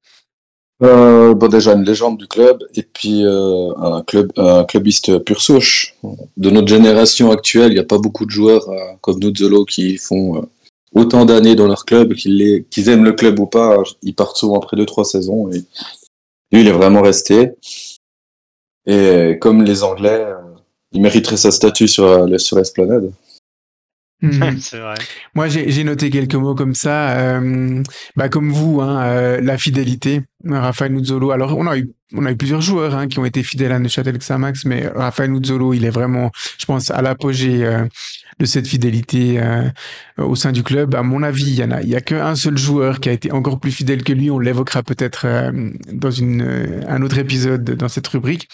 [0.82, 5.40] Euh, bon, déjà une légende du club et puis euh, un club un clubiste pur
[5.40, 5.96] souche.
[6.36, 9.64] De notre génération actuelle, il n'y a pas beaucoup de joueurs euh, comme nous Zolo
[9.64, 10.42] qui font euh,
[10.94, 14.76] autant d'années dans leur club, qu'ils aiment le club ou pas, ils partent souvent après
[14.76, 15.64] deux trois saisons et
[16.52, 17.52] lui il est vraiment resté.
[18.86, 20.34] Et comme les Anglais, euh,
[20.92, 23.12] il mériterait sa statue sur sur l'esplanade.
[24.24, 24.58] Mhm.
[24.60, 24.94] c'est vrai.
[25.34, 27.10] Moi, j'ai noté quelques mots comme ça.
[27.10, 27.82] Euh,
[28.16, 30.22] bah, comme vous, hein, euh, la fidélité.
[30.46, 31.30] Raphaël Nuzzolo.
[31.30, 33.78] Alors, on a eu, on a eu plusieurs joueurs hein, qui ont été fidèles à
[33.78, 37.84] Neuchâtel Xamax, mais Raphaël Nuzzolo, il est vraiment, je pense, à l'apogée euh,
[38.38, 39.68] de cette fidélité euh,
[40.18, 40.94] au sein du club.
[40.94, 43.12] À mon avis, il y en a, il y a qu'un seul joueur qui a
[43.12, 44.30] été encore plus fidèle que lui.
[44.30, 48.48] On l'évoquera peut-être euh, dans une, un autre épisode dans cette rubrique.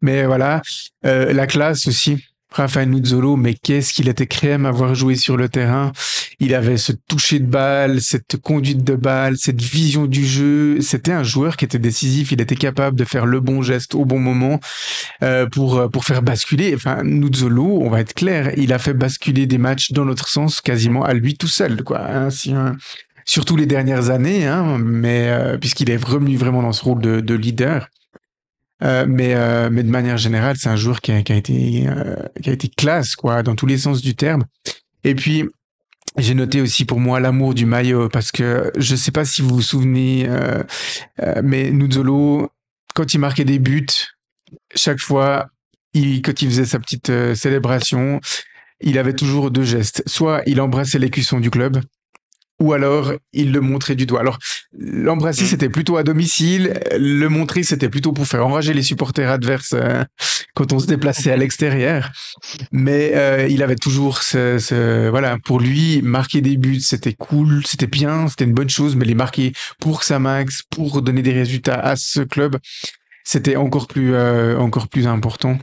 [0.00, 0.62] Mais voilà,
[1.02, 2.24] la classe aussi.
[2.56, 5.92] Rafael Nuzzolo, mais qu'est-ce qu'il était crème à avoir joué sur le terrain.
[6.40, 10.80] Il avait ce toucher de balle, cette conduite de balle, cette vision du jeu.
[10.80, 12.32] C'était un joueur qui était décisif.
[12.32, 14.60] Il était capable de faire le bon geste au bon moment
[15.22, 16.74] euh, pour pour faire basculer.
[16.74, 20.60] Enfin, Nuzzolo, on va être clair, il a fait basculer des matchs dans notre sens
[20.60, 22.00] quasiment à lui tout seul, quoi.
[22.00, 22.28] Hein,
[23.24, 27.20] surtout les dernières années, hein, mais euh, puisqu'il est revenu vraiment dans ce rôle de,
[27.20, 27.88] de leader.
[28.82, 31.84] Euh, mais, euh, mais de manière générale, c'est un joueur qui a, qui a été
[31.88, 34.44] euh, qui a été classe quoi, dans tous les sens du terme.
[35.04, 35.44] Et puis
[36.18, 39.56] j'ai noté aussi pour moi l'amour du maillot parce que je sais pas si vous
[39.56, 40.26] vous souvenez,
[41.42, 42.50] mais Nuzzolo,
[42.94, 43.86] quand il marquait des buts,
[44.74, 45.48] chaque fois,
[45.92, 48.22] il, quand il faisait sa petite célébration,
[48.80, 50.02] il avait toujours deux gestes.
[50.06, 51.82] Soit il embrassait l'écusson du club,
[52.60, 54.20] ou alors il le montrait du doigt.
[54.20, 54.38] Alors
[54.78, 55.46] l'embrasser mm.
[55.46, 60.04] c'était plutôt à domicile, le montrer c'était plutôt pour faire enrager les supporters adverses euh,
[60.54, 62.10] quand on se déplaçait à l'extérieur.
[62.72, 67.62] Mais euh, il avait toujours ce, ce, voilà pour lui marquer des buts c'était cool,
[67.66, 71.32] c'était bien, c'était une bonne chose, mais les marquer pour sa max, pour donner des
[71.32, 72.56] résultats à ce club,
[73.24, 75.58] c'était encore plus euh, encore plus important.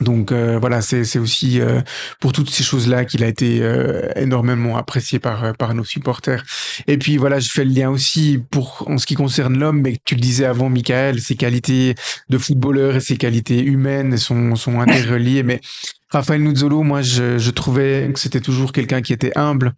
[0.00, 1.80] Donc euh, voilà, c'est aussi euh,
[2.20, 6.44] pour toutes ces choses-là qu'il a été euh, énormément apprécié par par nos supporters.
[6.86, 9.96] Et puis voilà, je fais le lien aussi pour en ce qui concerne l'homme, mais
[10.04, 11.94] tu le disais avant, Michael, ses qualités
[12.28, 15.42] de footballeur et ses qualités humaines sont sont interreliées.
[15.42, 15.60] Mais
[16.10, 19.74] Raphaël Nuzzolo, moi, je, je trouvais que c'était toujours quelqu'un qui était humble,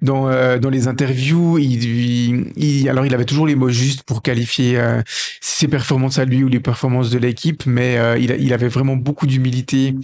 [0.00, 4.22] dans, euh, dans les interviews, il, il, alors il avait toujours les mots justes pour
[4.22, 5.02] qualifier euh,
[5.40, 8.96] ses performances à lui ou les performances de l'équipe, mais euh, il, il avait vraiment
[8.96, 9.94] beaucoup d'humilité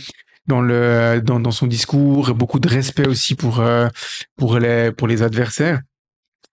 [0.46, 3.64] dans le dans, dans son discours, beaucoup de respect aussi pour
[4.36, 5.80] pour les pour les adversaires.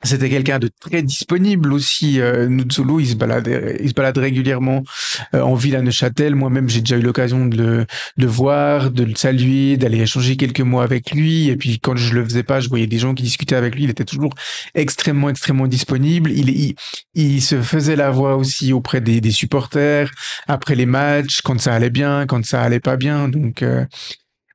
[0.03, 2.19] C'était quelqu'un de très disponible aussi.
[2.19, 4.83] Euh, Nuzzolo, il se balade, il se balade régulièrement
[5.35, 6.33] euh, en ville à Neuchâtel.
[6.33, 7.85] Moi-même, j'ai déjà eu l'occasion de le,
[8.17, 11.49] de voir, de le saluer, d'aller échanger quelques mots avec lui.
[11.49, 13.83] Et puis, quand je le faisais pas, je voyais des gens qui discutaient avec lui.
[13.83, 14.33] Il était toujours
[14.73, 16.31] extrêmement, extrêmement disponible.
[16.31, 16.75] Il, il,
[17.13, 20.09] il se faisait la voix aussi auprès des, des, supporters
[20.47, 23.29] après les matchs, quand ça allait bien, quand ça allait pas bien.
[23.29, 23.85] Donc, euh,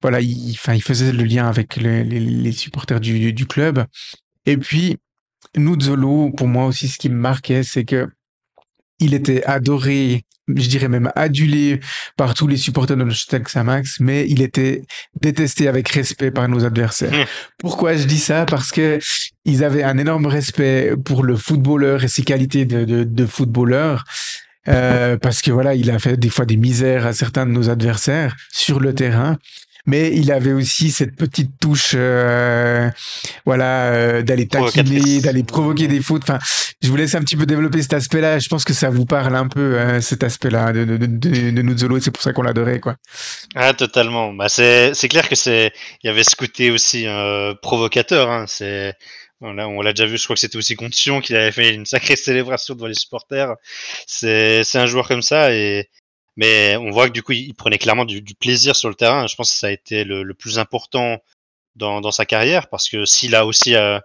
[0.02, 3.84] voilà, il, enfin, il faisait le lien avec les, les, les supporters du, du club.
[4.44, 4.96] Et puis,
[5.56, 8.08] Nuzzolo, pour moi aussi, ce qui me marquait, c'est que
[8.98, 11.80] il était adoré, je dirais même adulé
[12.16, 14.82] par tous les supporters de Neuchâtel Xamax, mais il était
[15.20, 17.12] détesté avec respect par nos adversaires.
[17.12, 17.24] Mmh.
[17.58, 18.46] Pourquoi je dis ça?
[18.46, 18.98] Parce que
[19.44, 24.04] ils avaient un énorme respect pour le footballeur et ses qualités de, de, de footballeur,
[24.68, 27.68] euh, parce que voilà, il a fait des fois des misères à certains de nos
[27.68, 29.36] adversaires sur le terrain
[29.86, 32.90] mais il avait aussi cette petite touche, euh,
[33.44, 36.22] voilà, euh, d'aller taquiner, d'aller provoquer des fautes.
[36.24, 36.38] Enfin,
[36.82, 38.38] je vous laisse un petit peu développer cet aspect-là.
[38.38, 41.62] Je pense que ça vous parle un peu hein, cet aspect-là de, de, de, de
[41.62, 42.00] Nuzzolo.
[42.00, 42.96] C'est pour ça qu'on l'adorait, quoi.
[43.54, 44.32] Ah, totalement.
[44.32, 45.72] Bah, c'est c'est clair que c'est
[46.02, 48.30] il y avait ce côté aussi euh, provocateur.
[48.30, 48.44] Hein.
[48.48, 48.94] C'est
[49.40, 51.84] on l'a déjà vu, je crois que c'était aussi contre Sion qu'il avait fait une
[51.84, 53.54] sacrée célébration devant les supporters.
[54.06, 55.90] C'est un joueur comme ça et
[56.36, 59.26] mais on voit que du coup, il prenait clairement du, plaisir sur le terrain.
[59.26, 61.18] Je pense que ça a été le, plus important
[61.76, 63.98] dans, dans, sa carrière parce que s'il a aussi euh,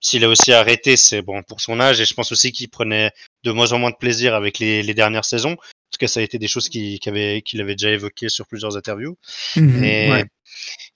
[0.00, 3.12] s'il a aussi arrêté, c'est bon pour son âge et je pense aussi qu'il prenait
[3.44, 5.52] de moins en moins de plaisir avec les, les dernières saisons.
[5.52, 8.46] En tout cas, ça a été des choses qu'il avait, qu'il avait déjà évoquées sur
[8.46, 9.18] plusieurs interviews.
[9.56, 10.24] Mmh et, ouais.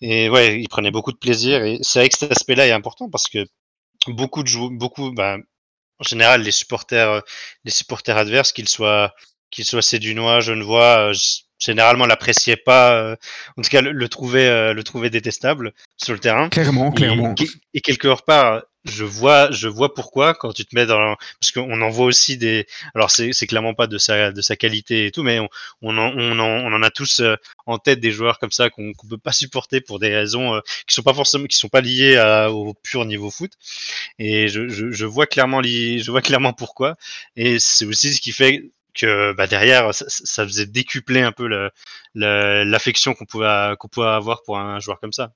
[0.01, 1.63] et ouais, il prenait beaucoup de plaisir.
[1.65, 3.47] Et c'est vrai que cet aspect-là est important parce que
[4.07, 5.37] beaucoup de joueurs, beaucoup, bah,
[5.99, 7.23] en général, les supporters,
[7.65, 9.15] les supporters adverses, qu'ils soient
[9.55, 11.15] qu'il soit sédunois, genevois, euh,
[11.59, 13.17] généralement l'appréciait pas, euh,
[13.57, 16.49] en tout cas le, le trouvait, euh, le trouvait détestable sur le terrain.
[16.49, 17.35] Clairement, clairement.
[17.41, 21.53] Et, et quelque part, je vois, je vois pourquoi quand tu te mets dans, parce
[21.53, 25.07] qu'on en voit aussi des, alors c'est, c'est clairement pas de sa, de sa qualité
[25.07, 25.49] et tout, mais on,
[25.81, 27.23] on, en, on, en, on en a tous
[27.65, 30.95] en tête des joueurs comme ça qu'on, qu'on peut pas supporter pour des raisons qui
[30.95, 33.53] sont pas forcément, qui sont pas liées à, au pur niveau foot.
[34.19, 36.97] Et je, je, je vois clairement, je vois clairement pourquoi.
[37.37, 41.49] Et c'est aussi ce qui fait que bah, derrière, ça, faisait décupler un peu
[42.15, 45.33] l'affection qu'on pouvait, pouvait avoir pour un joueur comme ça.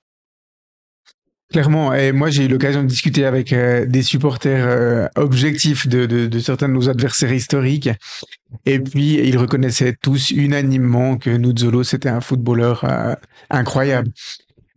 [1.50, 6.28] Clairement, et moi j'ai eu l'occasion de discuter avec euh, des supporters euh, objectifs de,
[6.40, 7.88] certains de nos adversaires historiques,
[8.66, 13.14] et puis ils reconnaissaient tous unanimement que Nuzzolo c'était un footballeur euh,
[13.48, 14.10] incroyable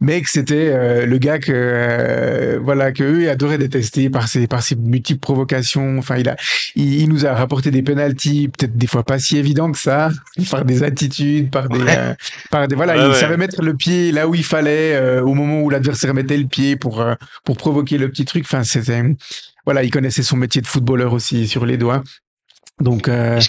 [0.02, 4.48] mais que c'était euh, le gars que euh, voilà que eux adoraient détester par ses
[4.48, 6.00] par ses multiples provocations.
[6.00, 6.36] Enfin, il a
[6.76, 10.10] il, nous a rapporté des penalties, peut-être des fois pas si évidents que ça,
[10.52, 12.14] par des attitudes, par des euh,
[12.50, 15.70] par des voilà, il savait mettre le pied là où il fallait au moment où
[15.70, 17.06] l'adversaire mettait le pied pour
[17.46, 18.44] pour provoquer le petit truc.
[18.46, 19.04] Enfin, c'était
[19.66, 22.04] voilà, il connaissait son métier de footballeur aussi sur les doigts.
[22.82, 23.40] Donc, euh,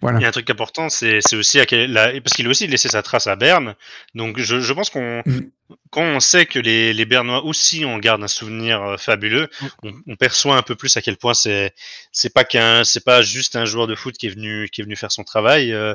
[0.00, 0.18] voilà.
[0.18, 2.88] Il y a un truc important, c'est aussi à quel, parce qu'il a aussi laissé
[2.88, 3.74] sa trace à Berne.
[4.14, 5.50] Donc, je, je pense qu'on, mm.
[5.90, 9.66] quand on sait que les, les Bernois aussi en gardent un souvenir euh, fabuleux, mm.
[9.84, 11.74] on, on, perçoit un peu plus à quel point c'est,
[12.12, 14.84] c'est pas qu'un, c'est pas juste un joueur de foot qui est venu, qui est
[14.84, 15.94] venu faire son travail, euh,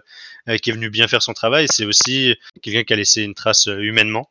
[0.62, 1.68] qui est venu bien faire son travail.
[1.70, 4.30] C'est aussi quelqu'un qui a laissé une trace humainement.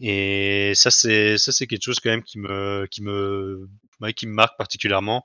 [0.00, 3.68] Et ça, c'est, ça, c'est quelque chose quand même qui me, qui me
[4.16, 5.24] qui me marque particulièrement.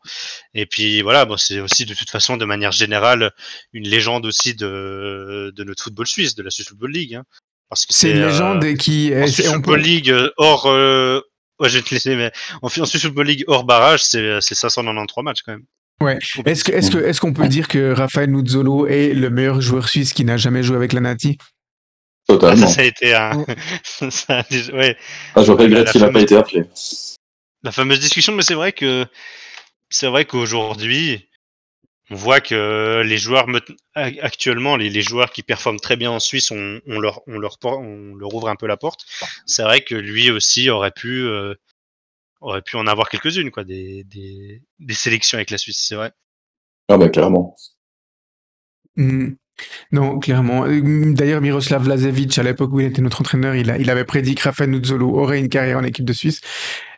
[0.53, 3.31] Et puis voilà, bon, c'est aussi de toute façon, de manière générale,
[3.73, 7.15] une légende aussi de, de notre football suisse, de la Swiss Football League.
[7.15, 7.23] Hein.
[7.69, 10.67] Parce que c'est une légende euh, qui en Swiss Football League euh, hors.
[10.67, 11.19] Euh,
[11.59, 15.23] ouais, je vais te laisser, mais en, en Swiss Football League hors barrage, c'est 593
[15.23, 15.65] matchs quand même.
[16.01, 16.19] Ouais.
[16.45, 19.87] Est-ce que est-ce que est-ce qu'on peut dire que Rafael Nuzzolo est le meilleur joueur
[19.87, 21.37] suisse qui n'a jamais joué avec la Nati?
[22.27, 22.65] Totalement.
[22.65, 23.45] Ah, ça, ça, a été un.
[24.09, 24.43] ça a...
[24.73, 24.97] ouais.
[25.35, 26.63] Ah, je regrette qu'il n'a pas été appelé
[27.65, 29.05] la fameuse discussion, mais c'est vrai que
[29.89, 31.27] c'est vrai qu'aujourd'hui,
[32.11, 33.47] on voit que les joueurs
[33.95, 37.57] actuellement, les, les, joueurs qui performent très bien en Suisse, on, on, leur, on, leur,
[37.63, 39.05] on leur ouvre un peu la porte.
[39.47, 41.55] C'est vrai que lui aussi aurait pu, euh,
[42.39, 46.11] aurait pu en avoir quelques-unes, quoi, des, des, des, sélections avec la Suisse, c'est vrai.
[46.87, 47.55] Ah bah clairement.
[48.95, 49.33] Mmh.
[49.91, 50.65] Non, clairement.
[50.67, 54.69] D'ailleurs, Miroslav Vlasevic, à l'époque où il était notre entraîneur, il, avait prédit que Rafael
[54.69, 56.41] Nuzzolo aurait une carrière en équipe de Suisse.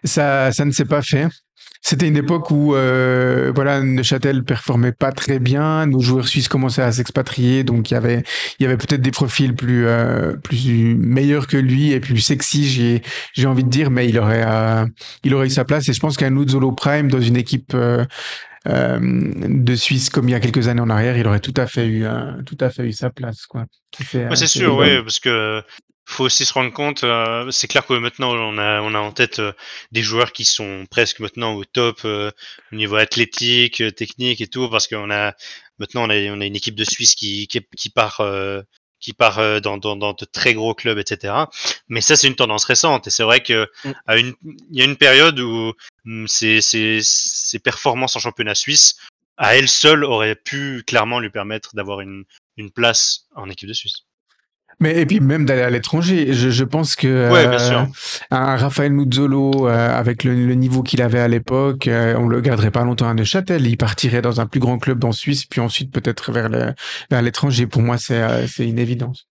[0.03, 1.27] Ça, ça ne s'est pas fait.
[1.81, 6.81] C'était une époque où euh, voilà Neuchâtel performait pas très bien, nos joueurs suisses commençaient
[6.81, 8.23] à s'expatrier, donc il y avait
[8.59, 13.01] y avait peut-être des profils plus euh, plus meilleurs que lui et plus sexy,
[13.33, 14.85] j'ai envie de dire, mais il aurait euh,
[15.23, 17.75] il aurait eu sa place et je pense qu'un Nuzzolo Prime dans une équipe
[18.67, 21.53] euh, euh, de Suisse comme il y a quelques années en arrière, il aurait tout
[21.57, 23.65] à fait eu, euh, tout à fait eu sa place, quoi.
[24.13, 25.63] Ouais, c'est sûr, oui, parce que
[26.07, 27.03] faut aussi se rendre compte.
[27.03, 29.51] Euh, c'est clair que maintenant on a, on a en tête euh,
[29.91, 32.31] des joueurs qui sont presque maintenant au top euh,
[32.71, 35.33] au niveau athlétique, technique et tout, parce qu'on a
[35.79, 38.21] maintenant on a, on a une équipe de Suisse qui, qui, qui part
[39.07, 41.33] qui part euh, dans, dans, dans, de très gros clubs, etc.
[41.87, 43.07] Mais ça, c'est une tendance récente.
[43.07, 43.91] Et c'est vrai que mm.
[44.05, 45.71] à une, il y a une période où
[46.03, 48.97] mm, ces, ces, ces performances en championnat suisse,
[49.37, 52.25] à elles seules, auraient pu clairement lui permettre d'avoir une,
[52.57, 54.06] une place en équipe de Suisse.
[54.79, 57.79] Mais et puis même d'aller à l'étranger, je, je, pense que ouais, bien sûr.
[57.79, 57.85] Euh,
[58.29, 62.41] un Raphaël Nuzzolo euh, avec le, le, niveau qu'il avait à l'époque, euh, on le
[62.41, 63.65] garderait pas longtemps à Neuchâtel.
[63.65, 66.73] Il partirait dans un plus grand club en Suisse, puis ensuite peut-être vers le,
[67.09, 67.65] vers l'étranger.
[67.65, 69.27] Pour moi, c'est c'est une évidence.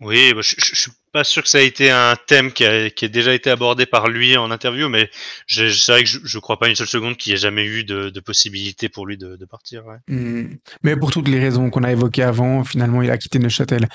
[0.00, 2.66] Oui, bah, je, je, je suis pas sûr que ça a été un thème qui
[2.66, 5.08] a, qui a déjà été abordé par lui en interview, mais
[5.46, 7.64] je- c'est vrai que je, je crois pas une seule seconde qu'il y ait jamais
[7.64, 9.86] eu de, de possibilité pour lui de, de partir.
[9.86, 9.96] ouais.
[10.08, 10.56] Hmm.
[10.82, 13.88] Mais pour toutes les raisons qu'on a évoquées avant, finalement, il a quitté Neuchâtel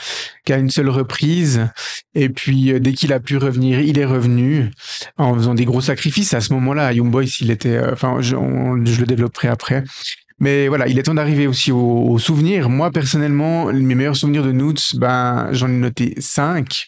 [0.44, 1.68] qu'à une seule reprise.
[2.16, 4.72] Et puis, euh, dès qu'il a pu revenir, il est revenu
[5.18, 6.34] en faisant des gros sacrifices.
[6.34, 9.50] À ce moment-là, à Young Boys, il était, euh, enfin, je, on- je le développerai
[9.50, 9.84] après.
[10.42, 12.68] Mais voilà, il est temps d'arriver aussi aux, aux souvenirs.
[12.68, 16.88] Moi, personnellement, mes meilleurs souvenirs de Noots, ben, j'en ai noté cinq.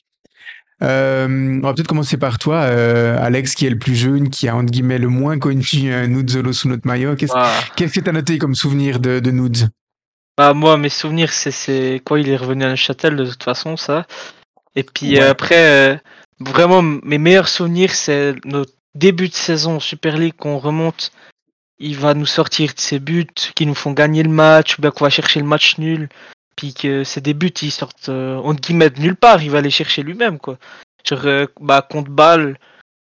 [0.81, 4.47] Euh, on va peut-être commencer par toi, euh, Alex, qui est le plus jeune, qui
[4.47, 7.15] a entre guillemets le moins connu euh, Noots Zolo sous notre maillot.
[7.15, 7.33] Qu'est-ce
[7.75, 9.67] qu'est-ce que tu as noté comme souvenir de, de Noots
[10.35, 14.07] bah, moi, mes souvenirs, c'est quand il est revenu à Neuchâtel, de toute façon, ça.
[14.75, 15.21] Et puis Ouais.
[15.21, 15.95] après, euh,
[16.39, 21.11] vraiment, mes meilleurs souvenirs, c'est notre début de saison Super League, qu'on remonte.
[21.79, 24.91] Il va nous sortir de ses buts, qui nous font gagner le match, ou bien
[24.91, 26.07] qu'on va chercher le match nul.
[26.55, 29.41] Puis que ces des buts, ils sortent, euh, entre guillemets, de nulle part.
[29.41, 30.57] Il va les chercher lui-même, quoi.
[31.03, 32.57] Genre, euh, bah, contre Bâle,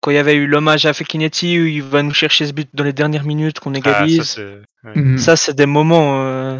[0.01, 2.70] quand il y avait eu l'hommage à Fekinetti, où il va nous chercher ce but
[2.74, 4.24] dans les dernières minutes, qu'on Ah, égalise.
[4.24, 4.97] ça, c'est- ouais.
[5.01, 5.18] Mhm.
[5.18, 6.60] Ça, c'est des moments, euh,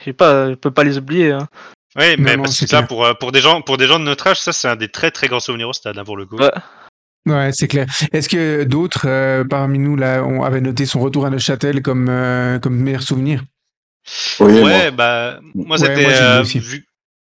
[0.00, 1.32] je sais pas, je peux pas les oublier.
[1.32, 1.48] Hein.
[1.96, 4.04] Oui, mais non, parce c'est que pour, euh, pour, des gens, pour des gens de
[4.04, 6.26] notre âge, ça, c'est un des très très grands souvenirs au stade, hein, pour le
[6.26, 6.38] coup.
[7.26, 7.86] Ouais, c'est clair.
[8.12, 12.08] Est-ce que d'autres euh, parmi nous là on avait noté son retour à Neuchâtel comme
[12.10, 13.42] euh, comme meilleur souvenir?
[14.40, 14.90] Oui, ouais, moi.
[14.90, 16.58] bah, moi, Ouais, c'était, euh, vu aussi.
[16.58, 16.86] vu,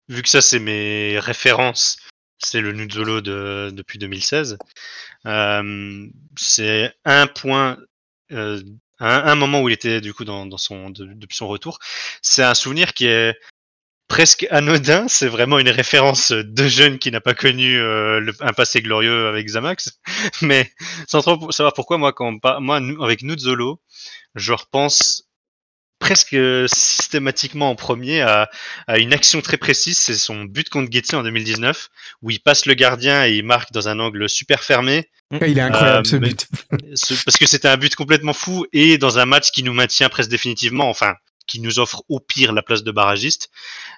[0.09, 1.97] vu que ça, c'est mes références,
[2.39, 4.57] c'est le Nuzzolo de, depuis 2016.
[5.25, 6.05] Euh,
[6.37, 7.77] c'est un point,
[8.33, 8.61] euh,
[8.99, 11.79] un, un moment où il était, du coup, dans, dans son, de- depuis son retour.
[12.21, 13.35] C'est un souvenir qui est
[14.07, 15.07] presque anodin.
[15.07, 19.27] C'est vraiment une référence de jeune qui n'a pas connu euh, le- un passé glorieux
[19.27, 19.99] avec Zamax.
[20.41, 20.71] Mais
[21.07, 23.81] sans trop savoir pourquoi, moi, quand moi, nous- avec Nuzzolo,
[24.35, 25.23] je repense
[25.97, 26.35] presque
[26.67, 28.49] systématiquement en premier à,
[28.85, 31.89] à une action très précise, c'est son but contre Getty en 2019,
[32.21, 35.57] où il passe le gardien et il marque dans un angle super fermé, Ouais, Il
[35.57, 36.47] est incroyable Euh, ce mais- but.
[36.93, 40.07] ce- parce que c'était un but complètement fou et dans un match qui nous maintient
[40.09, 41.15] presque définitivement, enfin,
[41.47, 43.49] qui nous offre au pire la place de barragiste.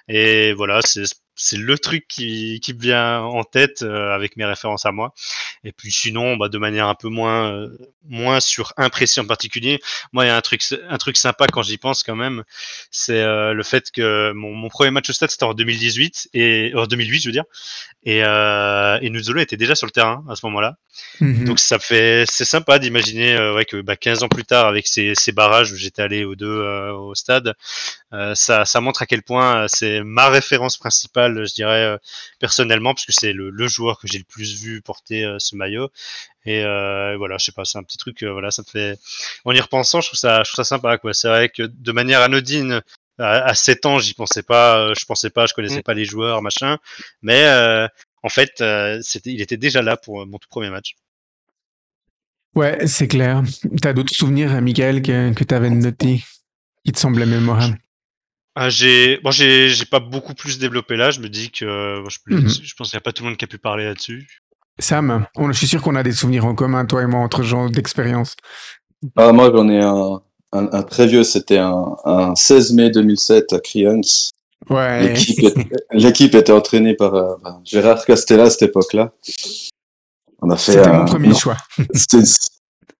[0.08, 1.04] Et voilà, c'est
[1.38, 5.14] c'est le truc qui, qui me vient en tête euh, avec mes références à moi.
[5.62, 9.24] Et puis sinon, bah, de manière un peu moins, euh, moins sur un précis en
[9.24, 9.80] particulier,
[10.12, 12.42] moi, il y a un truc, un truc sympa quand j'y pense quand même,
[12.90, 16.72] c'est euh, le fait que mon, mon premier match au stade, c'était en 2018, et,
[16.74, 17.44] en 2008, je veux dire,
[18.02, 20.76] et, et Nuzzolo était déjà sur le terrain à ce moment-là.
[21.20, 21.44] Mhm.
[21.44, 25.12] Donc ça fait, c'est sympa d'imaginer ouais, que bah, 15 ans plus tard, avec ces,
[25.14, 26.60] ces barrages où j'étais allé aux deux
[26.90, 27.54] au stade,
[28.34, 31.98] ça, ça montre à quel point c'est ma référence principale, je dirais euh,
[32.38, 35.56] personnellement, parce que c'est le, le joueur que j'ai le plus vu porter euh, ce
[35.56, 35.90] maillot.
[36.44, 38.98] Et euh, voilà, je sais pas, c'est un petit truc, euh, voilà, ça me fait.
[39.44, 41.12] En y repensant, je trouve ça, je trouve ça sympa, quoi.
[41.14, 42.80] C'est vrai que de manière anodine,
[43.18, 45.82] à, à 7 ans, j'y pensais pas, je pensais pas, je connaissais Mm.
[45.82, 46.78] pas les joueurs, machin,
[47.22, 47.86] mais euh,
[48.22, 50.94] en fait, euh, c'était, il était déjà là pour euh, mon tout premier match.
[52.54, 53.42] Ouais, c'est clair.
[53.82, 56.24] T'as d'autres souvenirs, Michael, que que t'avais noté
[56.84, 57.78] qui te semblaient mémorables?
[58.60, 61.12] Ah, j'ai, bon, j'ai, j'ai pas beaucoup plus développé là.
[61.12, 62.48] Je me dis que, euh, bon, je, Mhm.
[62.48, 64.26] je pense qu'il n'y a pas tout le monde qui a pu parler là-dessus.
[64.80, 67.42] Sam, on, je suis sûr qu'on a des souvenirs en commun, toi et moi, entre
[67.44, 68.34] gens d'expérience.
[69.16, 70.20] Ah, moi, j'en ai un,
[70.52, 74.00] un, un très vieux, c'était un, un 16 mai 2007 à Crions.
[74.68, 75.08] Ouais.
[75.08, 77.34] L'équipe était, l'équipe était entraînée par euh,
[77.64, 79.12] Gérard Castella à cette époque-là.
[80.42, 81.56] On a fait C'était mon premier non, choix.
[81.94, 82.24] C'était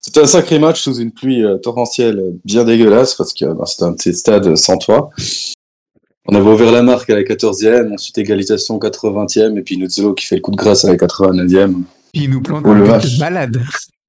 [0.01, 3.65] c'était un sacré match sous une pluie euh, torrentielle euh, bien dégueulasse parce que bah,
[3.65, 5.09] c'était un petit stade sans toit.
[6.27, 10.25] On avait ouvert la marque à la 14e, ensuite égalisation 80e et puis Nuzzolo qui
[10.25, 11.81] fait le coup de grâce à la 89e.
[12.13, 13.61] Il nous plante Oh, un le but de malade.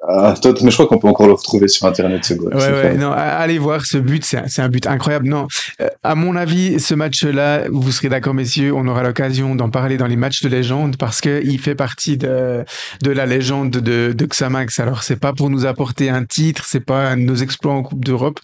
[0.09, 2.55] Ah, toi, mais je crois qu'on peut encore le retrouver sur internet ce goal.
[2.55, 5.29] Ouais, ouais, non, allez voir ce but, c'est un, un but incroyable.
[5.29, 5.47] Non,
[5.81, 9.99] euh, à mon avis, ce match-là, vous serez d'accord, messieurs, on aura l'occasion d'en parler
[9.99, 12.65] dans les matchs de légende parce que il fait partie de,
[13.03, 14.81] de la légende de, de Xamax.
[14.81, 17.83] Alors, c'est pas pour nous apporter un titre, c'est pas un de nos exploits en
[17.83, 18.41] Coupe d'Europe,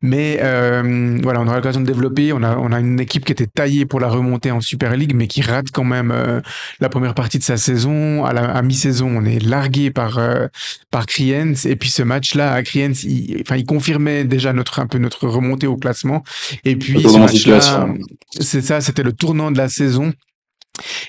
[0.00, 2.32] mais euh, voilà, on aura l'occasion de développer.
[2.32, 5.12] On a, on a une équipe qui était taillée pour la remontée en Super League,
[5.14, 6.40] mais qui rate quand même euh,
[6.80, 8.24] la première partie de sa saison.
[8.24, 10.46] À, la, à mi-saison, on est largué par euh,
[10.94, 14.86] par Kriens et puis ce match-là à Kriens, il, enfin il confirmait déjà notre un
[14.86, 16.22] peu notre remontée au classement
[16.64, 17.88] et puis ce match-là,
[18.38, 20.12] c'est ça, c'était le tournant de la saison.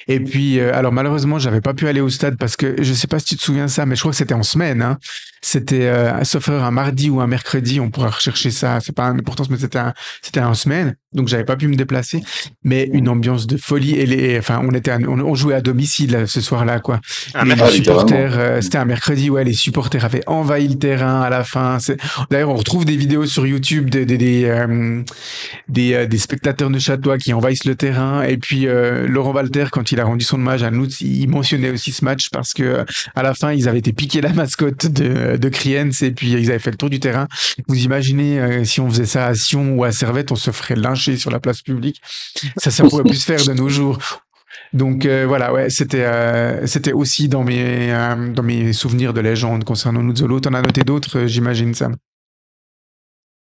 [0.08, 3.08] Et puis, euh, alors malheureusement, j'avais pas pu aller au stade parce que je sais
[3.08, 4.82] pas si tu te souviens ça, mais je crois que c'était en semaine.
[4.82, 4.98] Hein.
[5.42, 7.80] C'était, euh, sauf un mardi ou un mercredi.
[7.80, 8.80] On pourra rechercher ça.
[8.80, 9.80] C'est pas une importance, mais c'était
[10.22, 10.96] c'était en semaine.
[11.16, 12.22] Donc j'avais pas pu me déplacer,
[12.64, 13.96] mais une ambiance de folie.
[13.96, 17.00] Et les, enfin, on était, à- on, on jouait à domicile ce soir-là, quoi.
[17.34, 21.30] Ah, les, supporters, euh, c'était un mercredi, ouais, les supporters avaient envahi le terrain à
[21.30, 21.78] la fin.
[22.30, 25.02] D'ailleurs, on retrouve des vidéos sur YouTube des des des, euh,
[25.68, 26.70] des, euh, des spectateurs
[27.20, 28.24] qui envahissent le terrain.
[28.24, 31.70] Et puis euh, Laurent Walter, quand il a rendu son hommage à nous, il mentionnait
[31.70, 32.86] aussi ce match parce que
[33.16, 36.50] à la fin, ils avaient été piqués la mascotte de de Kriens et puis ils
[36.50, 37.28] avaient fait le tour du terrain.
[37.68, 40.76] Vous imaginez euh, si on faisait ça à Sion ou à Servette, on se ferait
[40.76, 42.02] lyncher sur la place publique.
[42.58, 44.00] Ça, ça pourrait plus se faire de nos jours.
[44.74, 49.22] Donc euh, voilà, ouais, c'était euh, c'était aussi dans mes euh, dans mes souvenirs de
[49.22, 50.40] légende concernant Nuzzolo.
[50.40, 51.96] T'en as noté d'autres, j'imagine Sam?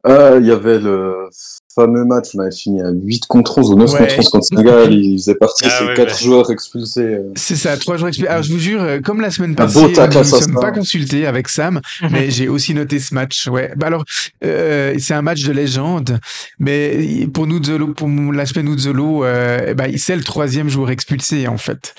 [0.07, 1.29] Il y avait le
[1.75, 3.99] fameux match, on avait fini à 8 contre 11 ou 9 Ouais.
[4.01, 4.93] contre 11 contre Sénégal.
[4.95, 6.23] Ils faisaient partie Ah ouais, 4 ouais.
[6.23, 7.01] joueurs expulsés.
[7.01, 7.33] euh.
[7.37, 8.29] C'est ça, trois jours expliqués.
[8.31, 11.27] Alors je vous jure, euh, comme la semaine passée, nous ne nous sommes pas consultés
[11.27, 13.47] avec Sam, mais j'ai aussi noté ce match.
[13.49, 13.73] Ouais.
[13.77, 14.05] Bah alors,
[14.45, 16.19] euh, c'est un match de légende,
[16.59, 21.95] mais pour Nuzzolo, pour l'aspect Nuzzolo, euh, bah, c'est le troisième joueur expulsé en fait.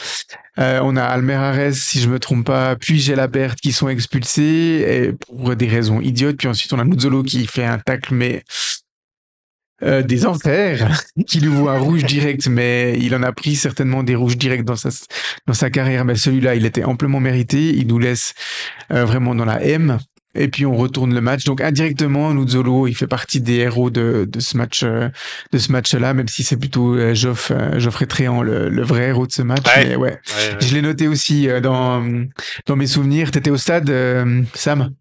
[0.58, 5.12] Euh, on a Almerares, si je me trompe pas, puis Gelabert qui sont expulsés et
[5.12, 6.38] pour des raisons idiotes.
[6.38, 8.42] Puis ensuite, on a Nuzzolo qui fait un tacle, mais
[9.84, 14.04] euh, des enfers, qui lui vaut un rouge direct, mais il en a pris certainement
[14.04, 14.90] des rouges directs dans sa
[15.48, 16.06] dans sa carrière.
[16.06, 17.70] Mais celui-là, il était amplement mérité.
[17.76, 18.34] Il nous laisse
[18.92, 19.98] euh, vraiment dans la M.
[20.38, 21.46] Et puis on retourne le match.
[21.46, 25.08] Donc indirectement, Nuzzolo, il fait partie des héros de, de ce match, euh,
[25.54, 29.28] de ce match-là, même si c'est plutôt euh, Geoff, Geoffrey Tréant, le, le vrai héros
[29.28, 29.66] de ce match.
[29.66, 29.86] Ouais.
[29.88, 30.58] Mais ouais, Ouais, ouais.
[30.60, 32.04] je l'ai noté aussi dans
[32.66, 33.32] dans mes souvenirs.
[33.32, 34.92] T'étais au stade, euh, Sam?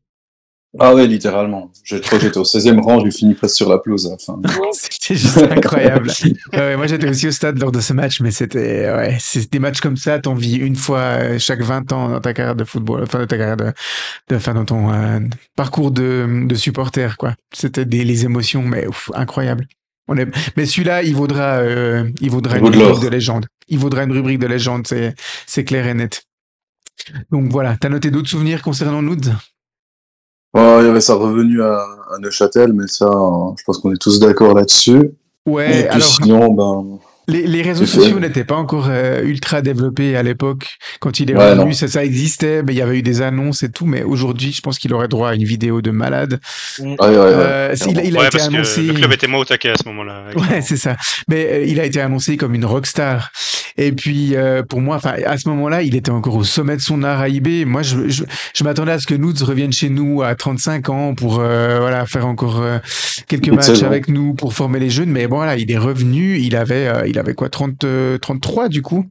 [0.81, 1.71] Ah ouais, littéralement.
[1.85, 4.19] Je crois que j'étais au 16e rang, j'ai fini presque sur la pelouse à la
[4.19, 4.41] fin.
[4.73, 6.11] C'était juste incroyable.
[6.53, 9.61] Ouais, moi, j'étais aussi au stade lors de ce match, mais c'était, ouais, c'est des
[9.61, 12.65] matchs comme ça, t'en vis une fois euh, chaque 20 ans dans ta carrière de
[12.65, 13.73] football, enfin, de ta carrière de,
[14.29, 15.21] de enfin, dans ton euh,
[15.55, 17.35] parcours de, de supporter, quoi.
[17.53, 19.67] C'était des, les émotions, mais ouf, incroyable.
[20.09, 23.47] On est, mais celui-là, il vaudra, euh, il vaudra Il une rubrique de légende.
[23.69, 25.15] Il vaudra une rubrique de légende, c'est,
[25.47, 26.25] c'est clair et net.
[27.31, 29.35] Donc voilà, t'as noté d'autres souvenirs concernant Nudes?
[30.55, 31.85] Ouais, il y avait sa revenue à,
[32.15, 35.11] à Neuchâtel, mais ça, je pense qu'on est tous d'accord là-dessus.
[35.47, 36.07] Ouais, Et puis alors.
[36.07, 40.77] sinon, ben, Les, les réseaux sociaux n'étaient pas encore euh, ultra développés à l'époque.
[41.01, 43.63] Quand il est Ouais, revenu, ça, ça existait, mais il y avait eu des annonces
[43.63, 43.87] et tout.
[43.87, 46.39] Mais aujourd'hui, je pense qu'il aurait droit à une vidéo de malade.
[46.81, 47.09] ouais, ouais, ouais.
[47.09, 48.83] Euh, il, a- il a Ouais, été parce annoncé.
[48.83, 50.25] que le club était moins au taquet à ce moment-là.
[50.37, 50.97] Ouais, c'est ça.
[51.29, 53.31] Mais euh, il a été annoncé comme une rockstar.
[53.77, 56.81] Et puis euh, pour moi, enfin à ce moment-là, il était encore au sommet de
[56.83, 57.65] son art à IB.
[57.67, 58.23] Moi, je, je,
[58.55, 62.07] je m'attendais à ce que Nudes revienne chez nous à 35 ans pour euh, voilà
[62.07, 62.79] faire encore euh,
[63.29, 65.09] quelques matchs avec nous pour former les jeunes.
[65.11, 66.39] Mais bon, voilà, il est revenu.
[66.39, 69.07] Il avait euh, il avait quoi 30, euh, 33 du coup?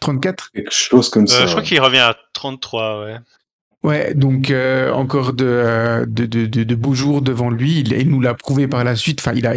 [0.00, 1.46] 34 Quelque chose comme Euh, ça.
[1.46, 3.16] je crois qu'il revient à 33, ouais.
[3.82, 7.80] Ouais, donc euh, encore de, euh, de, de, de, de beaux jours devant lui.
[7.80, 9.20] Il, il nous l'a prouvé par la suite.
[9.22, 9.54] Enfin, il a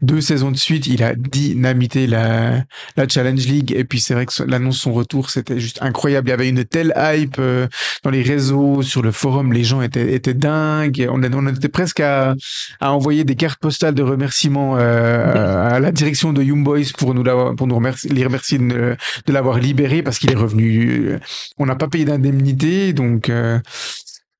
[0.00, 2.64] deux saisons de suite, il a dynamité la,
[2.96, 3.74] la Challenge League.
[3.76, 6.28] Et puis c'est vrai que l'annonce son retour, c'était juste incroyable.
[6.28, 7.66] Il y avait une telle hype euh,
[8.02, 9.52] dans les réseaux, sur le forum.
[9.52, 11.06] Les gens étaient, étaient dingues.
[11.12, 12.34] On, on était presque à,
[12.80, 17.12] à envoyer des cartes postales de remerciements euh, à la direction de Young Boys pour
[17.12, 17.24] nous,
[17.56, 18.96] pour nous remercier, les remercier de,
[19.26, 21.08] de l'avoir libéré parce qu'il est revenu.
[21.10, 21.18] euh,
[21.58, 23.28] On n'a pas payé d'indemnité, donc.
[23.28, 23.58] euh,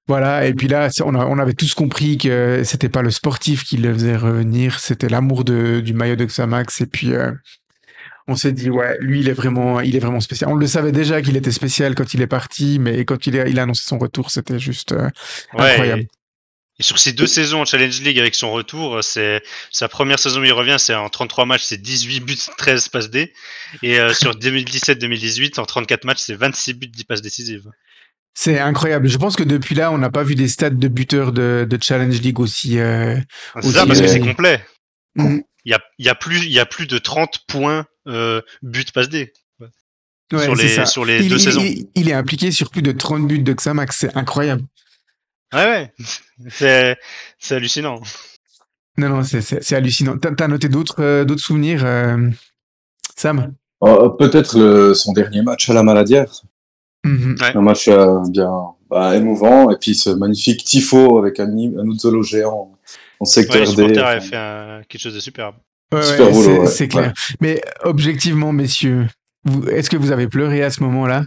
[0.09, 3.65] voilà, et puis là, on, a- on avait tous compris que c'était pas le sportif
[3.65, 6.81] qui le faisait revenir, c'était l'amour du maillot de Xamax.
[6.81, 7.33] Et puis, euh,
[8.29, 10.51] on s'est dit, ouais, lui, il est vraiment, il est vraiment spécial.
[10.51, 13.49] On le savait déjà qu'il était spécial quand il est parti, mais quand il a,
[13.49, 15.09] il a annoncé son retour, c'était juste euh,
[15.55, 16.03] Ouais, incroyable.
[16.03, 16.09] Et,
[16.79, 20.41] et sur ces deux saisons en Challenge League avec son retour, c'est sa première saison
[20.41, 23.33] où il revient, c'est en 33 matchs, c'est 18 buts, 13 passes D.
[23.83, 27.71] Et euh, sur 2017-2018, en 34 matchs, c'est 26 buts, 10 passes décisives.
[28.39, 29.09] C'est incroyable.
[29.09, 31.79] Je pense que depuis là, on n'a pas vu des stats de buteurs de, de
[31.83, 32.79] Challenge League aussi.
[32.79, 33.17] euh,
[33.63, 34.63] C'est ça, parce que euh, c'est complet.
[35.15, 35.43] Mhm.
[35.65, 38.43] Il y a, il y, a plus, il y a plus de 30 points euh,
[38.63, 39.33] buts passe D
[40.33, 40.85] ouais, sur, c'est les, ça.
[40.85, 41.63] sur les Il, deux il- saisons.
[41.63, 43.97] il- il est impliqué sur plus de 30 buts de Xamax.
[43.97, 44.65] C'est incroyable.
[45.55, 45.93] Ouais, ouais.
[46.51, 46.99] C'est,
[47.39, 48.03] c'est hallucinant.
[48.99, 50.19] Non, non, c'est, c'est, c'est hallucinant.
[50.19, 52.29] T'as, t'as noté d'autres, euh, d'autres souvenirs, euh,
[53.17, 53.55] Sam?
[53.83, 56.31] Euh, Peut-être le- son dernier match à la Maladière.
[57.07, 57.37] Mhm.
[57.41, 57.57] Ouais.
[57.57, 58.51] Un match euh, bien
[58.91, 59.71] bah, émouvant.
[59.71, 62.73] Et puis ce magnifique tifo avec un, un Uzzolo géant
[63.19, 63.99] en Ouais, secteur les D.
[63.99, 65.55] avaient fait un- quelque chose de superbe.
[65.93, 66.89] Ouais, Super ouais, boulot, c'est, ouais.
[66.89, 67.13] clair.
[67.41, 69.07] Mais objectivement, messieurs,
[69.45, 71.25] vous, est-ce que vous avez pleuré à ce moment-là?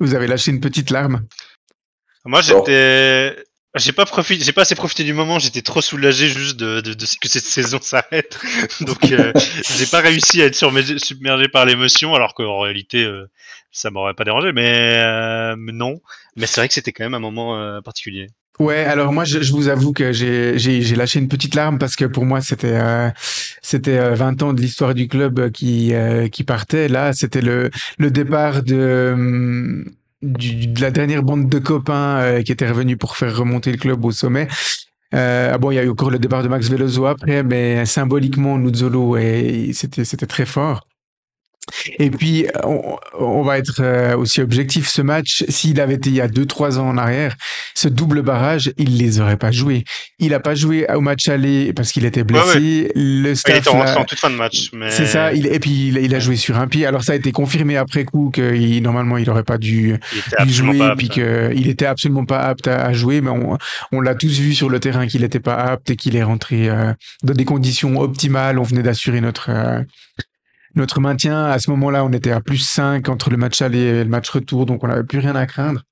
[0.00, 1.24] Vous avez lâché une petite larme?
[2.24, 3.36] Moi, j'étais,
[3.76, 5.38] j'ai pas profité, j'ai pas assez profité du moment.
[5.38, 8.38] J'étais trop soulagé juste de, de, de ce que cette saison s'arrête.
[8.80, 9.32] Donc, euh,
[9.76, 13.30] j'ai pas réussi à être surmergé, submergé par l'émotion, alors qu'en réalité, euh,
[13.74, 14.52] ça m'aurait pas dérangé.
[14.52, 16.00] Mais, euh, non.
[16.36, 18.28] Mais c'est vrai que c'était quand même un moment euh, particulier.
[18.60, 22.04] Ouais, alors moi, je, vous avoue que j'ai j'ai lâché une petite larme parce que
[22.04, 23.10] pour moi, c'était euh,
[23.62, 25.92] c'était euh, 20 ans de l'histoire du club qui
[26.30, 26.86] qui partait.
[26.86, 29.84] Là, c'était le le départ de
[30.22, 34.04] du, de la dernière bande de copains qui était revenue pour faire remonter le club
[34.04, 34.46] au sommet.
[35.14, 37.86] Euh, ah bon, il y a eu encore le départ de Max Veloso après, mais
[37.86, 40.86] symboliquement, Nuzzolo, et c'était c'était très fort.
[41.98, 44.88] Et puis, on, on va être euh, aussi objectif.
[44.88, 47.36] Ce match, s'il avait été il y a 2-3 ans en arrière,
[47.74, 49.84] ce double barrage, il les aurait pas joués.
[50.18, 52.90] Il a pas joué au match aller parce qu'il était blessé.
[52.94, 54.70] Le Il staff était en, l'a- en toute fin de match.
[54.72, 54.90] Mais...
[54.90, 55.32] c'est ça.
[55.32, 56.86] Il, et puis, il, il a joué sur un pied.
[56.86, 60.18] Alors, ça a été confirmé après coup que il- normalement, il aurait pas dû, Il
[60.42, 63.20] était jouer, pas puis qu'il était absolument pas apte à, à jouer.
[63.20, 63.58] Mais on,
[63.92, 66.68] on l'a tous vu sur le terrain qu'il était pas apte et qu'il est rentré
[66.68, 66.92] euh,
[67.22, 68.58] dans des conditions optimales.
[68.58, 69.80] On venait d'assurer notre euh,
[70.76, 71.44] notre maintien.
[71.44, 74.28] À ce moment-là, on était à plus 5 entre le match aller et le match
[74.30, 75.82] retour, donc on n'avait plus rien à craindre.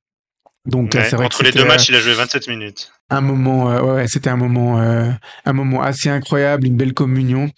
[0.65, 2.93] Donc, euh, Ouais, c'est vrai entre les deux matchs, il a joué 27 minutes.
[3.11, 5.11] un moment, euh, ouais, c'était un moment, euh,
[5.45, 7.51] un moment assez incroyable, une belle communion.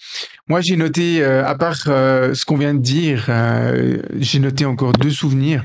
[0.49, 4.64] Moi, j'ai noté, euh, à part euh, ce qu'on vient de dire, euh, j'ai noté
[4.64, 5.64] encore deux souvenirs.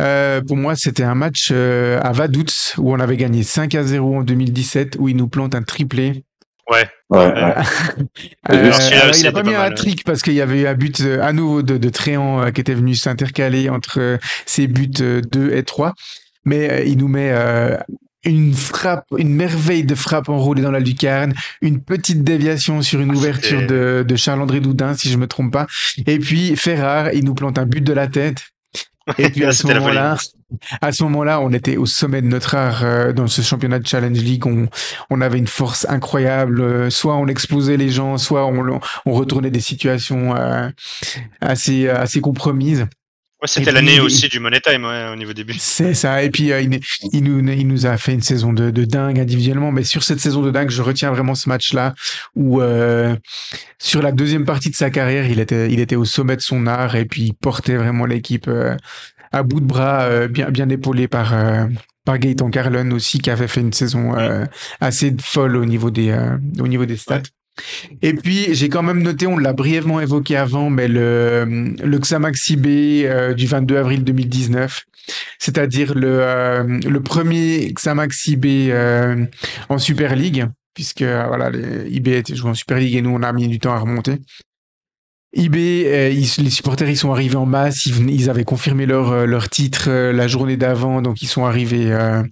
[0.00, 3.84] Euh, pour moi, c'était un match euh, à Vaduz où on avait gagné 5 à
[3.84, 6.24] 0 en 2017, où il nous plante un triplé.
[6.70, 6.88] Ouais.
[7.10, 7.54] Ouais, Ouais.
[8.50, 11.00] Euh, alors, il était pas mis un trick parce qu'il y avait eu un but
[11.00, 15.22] euh, à nouveau de, de Tréant euh, qui était venu s'intercaler entre ses buts euh,
[15.22, 15.94] 2 et 3.
[16.44, 17.30] Mais il nous met
[18.24, 23.10] une frappe, une merveille de frappe enroulée dans la lucarne, une petite déviation sur une
[23.10, 25.66] Ah, ouverture de, de Charles-André Doudin, si je me trompe pas.
[26.06, 28.44] Et puis Ferrard, il nous plante un but de la tête.
[29.18, 30.16] Et puis à ce moment-là,
[30.80, 33.86] à ce moment-là, on était au sommet de notre art euh, dans ce championnat de
[33.86, 34.46] Challenge League.
[34.46, 34.68] On,
[35.10, 36.60] on avait une force incroyable.
[36.60, 40.68] Euh, Soit on explosait les gens, soit on, on retournait des situations euh,
[41.40, 42.86] assez assez compromises.
[43.40, 45.54] Ouais, c'était l'année aussi du Money Time, ouais, au niveau des buts.
[45.58, 46.24] C'est ça.
[46.24, 46.80] Et puis euh, il,
[47.12, 50.18] il nous il nous a fait une saison de, de dingue individuellement, mais sur cette
[50.18, 51.94] saison de dingue, je retiens vraiment ce match-là
[52.34, 53.14] où euh,
[53.78, 56.66] sur la deuxième partie de sa carrière, il était il était au sommet de son
[56.66, 58.76] art et puis il portait vraiment l'équipe euh,
[59.32, 61.66] à bout de bras, euh, bien bien épaulé par euh,
[62.04, 64.46] par Gaëtan Carlon aussi qui avait fait une saison euh,
[64.80, 67.22] assez folle au niveau des euh, au niveau des stats.
[68.02, 72.50] Et puis j'ai quand même noté, on l'a brièvement évoqué avant, mais le le Xamax
[72.50, 72.66] IB
[73.04, 74.84] euh, du 22 avril 2019,
[75.38, 79.26] c'est-à-dire le euh, le premier Xamax IB euh,
[79.68, 83.22] en Super League, puisque voilà les IB étaient joués en Super League et nous on
[83.22, 84.18] a mis du temps à remonter.
[85.34, 85.56] IB,
[85.86, 89.26] euh, ils- les supporters ils sont arrivés en masse, ils, ils avaient confirmé leur euh,
[89.26, 92.22] leur titre euh, la journée d'avant, donc ils sont arrivés euh,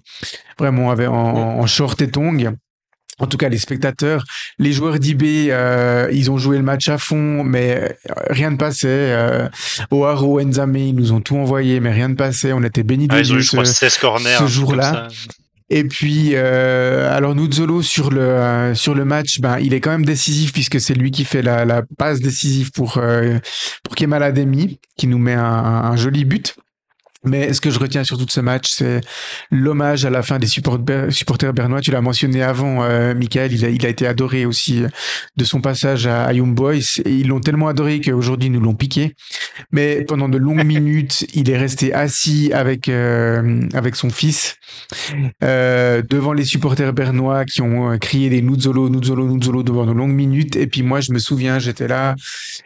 [0.57, 2.55] vraiment avec, en, en short et tongs.
[3.19, 4.23] En tout cas, les spectateurs,
[4.59, 7.97] les joueurs d'IB, euh, ils ont joué le match à fond, mais
[8.29, 8.87] rien ne passait.
[8.89, 9.47] Euh,
[9.89, 12.53] Oaro, Enzame, ils nous ont tout envoyé, mais rien ne passait.
[12.53, 14.29] On était bénis de Ah, ils ont Dieu eu, je crois, ce- 16 corners.
[14.29, 15.07] ce un truc jour-là.
[15.69, 19.91] Et puis, euh, alors Nuzzolo sur le euh, sur le match, ben il est quand
[19.91, 23.37] même décisif puisque c'est lui qui fait la, la passe décisive pour euh,
[23.83, 26.55] pour Kemal Ademi, qui nous met un joli but.
[27.27, 29.01] Mais ce que je retiens surtout de ce match, c'est
[29.51, 31.81] l'hommage à la fin des supporters, bernois.
[31.81, 33.53] Tu l'as mentionné avant, euh, Michael.
[33.53, 34.87] Il a, été adoré aussi euh,
[35.37, 39.15] de son passage à, à ils l'ont tellement adoré qu'aujourd'hui, ils nous l'ont piqué.
[39.71, 44.55] Mais pendant de longues minutes, il est resté assis avec, euh, avec son fils
[45.43, 50.15] euh, devant les supporters bernois qui ont crié des Nuzzolo, Nuzzolo, Nuzzolo devant de longues
[50.15, 50.55] minutes.
[50.55, 52.15] Et puis moi, je me souviens, j'étais là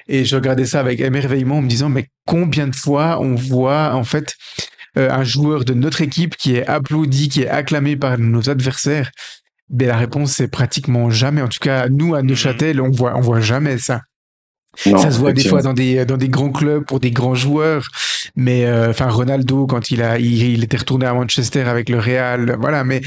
[0.07, 3.93] et je regardais ça avec émerveillement en me disant, mais combien de fois on voit
[3.93, 4.35] en fait
[4.97, 9.11] euh, un joueur de notre équipe qui est applaudi, qui est acclamé par nos adversaires
[9.71, 11.41] ben, la réponse c'est pratiquement jamais.
[11.41, 14.01] En tout cas, nous à Neuchâtel, on voit, on voit jamais ça.
[14.93, 17.35] Non, ça se voit des fois dans des dans des grands clubs pour des grands
[17.35, 17.87] joueurs,
[18.37, 21.99] mais euh, enfin Ronaldo quand il a il, il était retourné à Manchester avec le
[21.99, 22.83] Real, voilà.
[22.85, 23.01] Mais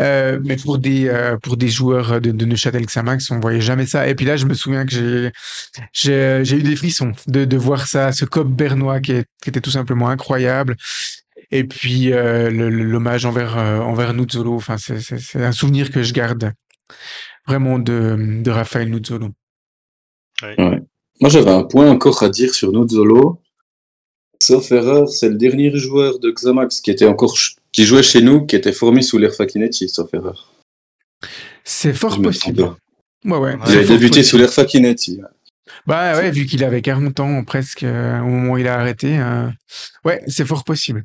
[0.00, 3.86] euh, mais pour des euh, pour des joueurs de, de Neuchâtel Xamax, on voyait jamais
[3.86, 4.08] ça.
[4.08, 5.30] Et puis là, je me souviens que j'ai
[5.92, 9.50] j'ai j'ai eu des frissons de de voir ça, ce cop bernois qui, est, qui
[9.50, 10.76] était tout simplement incroyable.
[11.50, 15.90] Et puis euh, le- l'hommage envers euh, envers Nuzzolo, enfin c'est c'est c'est un souvenir
[15.90, 16.52] que je garde
[17.46, 19.30] vraiment de de Raphaël Nuzzolo.
[21.20, 23.40] Moi, j'avais un point encore à dire sur Nuzzolo.
[24.42, 27.36] Sauf erreur, c'est le dernier joueur de Xamax qui était encore
[27.72, 30.50] qui jouait chez nous, qui était formé sous l'ère Fakinetti, sauf erreur.
[31.62, 32.74] C'est fort possible.
[33.24, 33.56] Ouais, ouais.
[33.68, 34.24] Il a débuté possible.
[34.24, 35.20] sous l'ère Fakinetti.
[35.86, 39.18] Bah ouais, vu qu'il avait 40 ans presque euh, au moment où il a arrêté.
[39.18, 39.48] euh,
[40.04, 41.04] Ouais, c'est fort possible.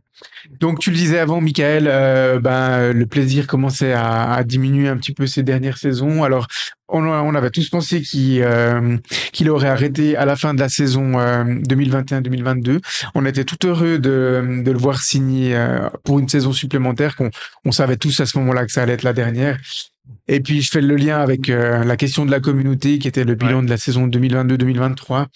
[0.62, 5.14] Donc tu le disais avant, Michael, euh, ben, le plaisir commençait à, diminuer un petit
[5.14, 6.24] peu ces dernières saisons.
[6.24, 6.48] Alors
[6.88, 8.98] on, on avait tous pensé qu'il euh,
[9.34, 12.80] qu'il aurait arrêté à la fin de la saison euh, 2021-2022.
[13.16, 17.30] On était tout heureux de, de le voir signer euh, pour une saison supplémentaire qu'on
[17.66, 19.58] on savait tous à ce moment-là que ça allait être la dernière.
[20.28, 23.24] Et puis je fais le lien avec euh, la question de la communauté qui était
[23.24, 25.28] le bilan de la saison 2022-2023.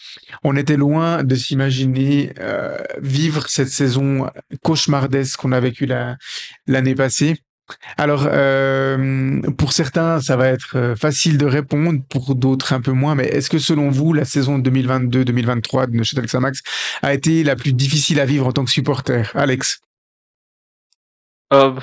[0.43, 4.29] On était loin de s'imaginer euh, vivre cette saison
[4.63, 6.17] cauchemardesque qu'on a vécue la-
[6.67, 7.37] l'année passée.
[7.97, 12.93] Alors, euh, pour certains, ça va être euh, facile de répondre, pour d'autres un peu
[12.93, 16.61] moins, mais est-ce que selon vous, la saison 2022-2023 de Neuchâtel Xamax
[17.03, 19.31] a été la plus difficile à vivre en tant que supporter?
[19.35, 19.81] Alex?
[21.53, 21.79] Euh,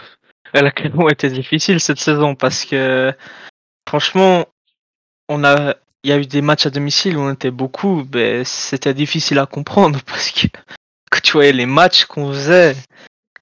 [0.53, 3.13] elle a clairement été difficile cette saison parce que
[3.89, 4.47] franchement,
[5.29, 8.45] on a, il y a eu des matchs à domicile où on était beaucoup, mais
[8.45, 10.47] c'était difficile à comprendre parce que
[11.11, 12.77] quand tu voyais les matchs qu'on faisait,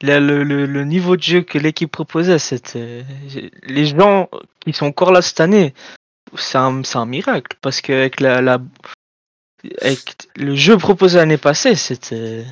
[0.03, 3.05] le, le, le- niveau de jeu que l'équipe proposait, c'était
[3.63, 4.29] les gens
[4.61, 5.73] qui sont encore là cette année,
[6.37, 8.59] c'est un, c'est un miracle parce que avec la, la
[9.81, 12.45] avec le jeu proposé l'année passée, c'était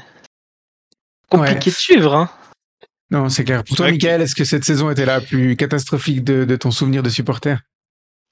[1.28, 2.14] compliqué de suivre.
[2.14, 2.30] Hein.
[3.12, 3.62] Non, c'est clair.
[3.62, 7.02] Pour toi, Michael, est-ce que cette saison était la plus catastrophique de, de ton souvenir
[7.02, 7.58] de supporter?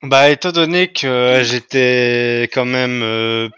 [0.03, 3.51] Bah, étant donné que j'étais quand même euh,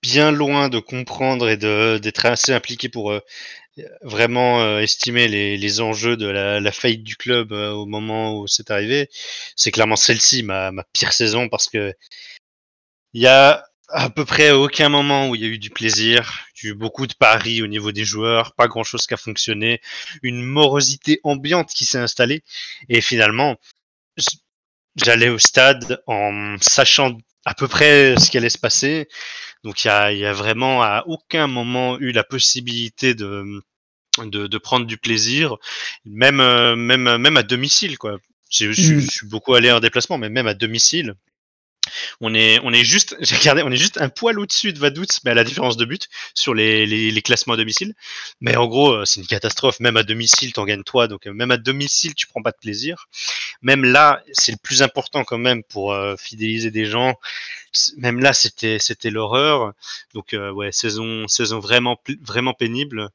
[0.00, 3.20] bien loin de comprendre et d'être assez impliqué pour euh,
[4.02, 8.38] vraiment euh, estimer les, les enjeux de la, la faillite du club euh, au moment
[8.38, 9.08] où c'est arrivé,
[9.56, 11.92] c'est clairement celle-ci ma, ma pire saison parce que
[13.12, 16.40] il y a à peu près aucun moment où il y a eu du plaisir,
[16.62, 19.80] eu beaucoup de paris au niveau des joueurs, pas grand-chose qui a fonctionné,
[20.22, 22.42] une morosité ambiante qui s'est installée
[22.88, 23.56] et finalement
[24.96, 29.08] j'allais au stade en sachant à peu près ce qui allait se passer.
[29.64, 33.62] Donc il y a, il y a vraiment à aucun moment eu la possibilité de,
[34.24, 35.56] de, de prendre du plaisir,
[36.04, 37.98] même, euh, même, même à domicile.
[37.98, 38.18] quoi.
[38.50, 39.00] J'ai- Je, Mm.
[39.00, 41.14] je suis beaucoup allé en déplacement, mais même à domicile.
[42.20, 45.20] On est, on est juste, j'ai regardé, on est juste un poil au-dessus de Vaduz,
[45.24, 47.94] mais à la différence de but sur les, les, classements à domicile.
[48.40, 49.80] Mais en gros, euh, c'est une catastrophe.
[49.80, 52.56] Même à domicile, t'en gagnes toi, donc euh, même à domicile, tu prends pas de
[52.60, 53.08] plaisir.
[53.62, 57.14] Même là, c'est le plus important quand même pour euh, fidéliser des gens.
[57.98, 59.72] Même là, c'était, c'était l'horreur.
[60.14, 63.10] Donc ouais, saison, saison vraiment, vraiment pénible.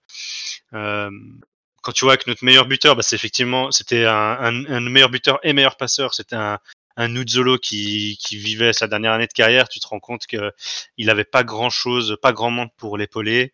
[0.72, 4.52] Quand tu vois que notre meilleur buteur, bah, c'est effectivement, c'était un
[4.90, 6.60] meilleur buteur et meilleur passeur, c'était un,
[6.98, 10.52] un Nuzzolo qui, qui vivait sa dernière année de carrière, tu te rends compte que
[10.98, 13.54] il avait pas grand chose, pas grand monde pour l'épauler.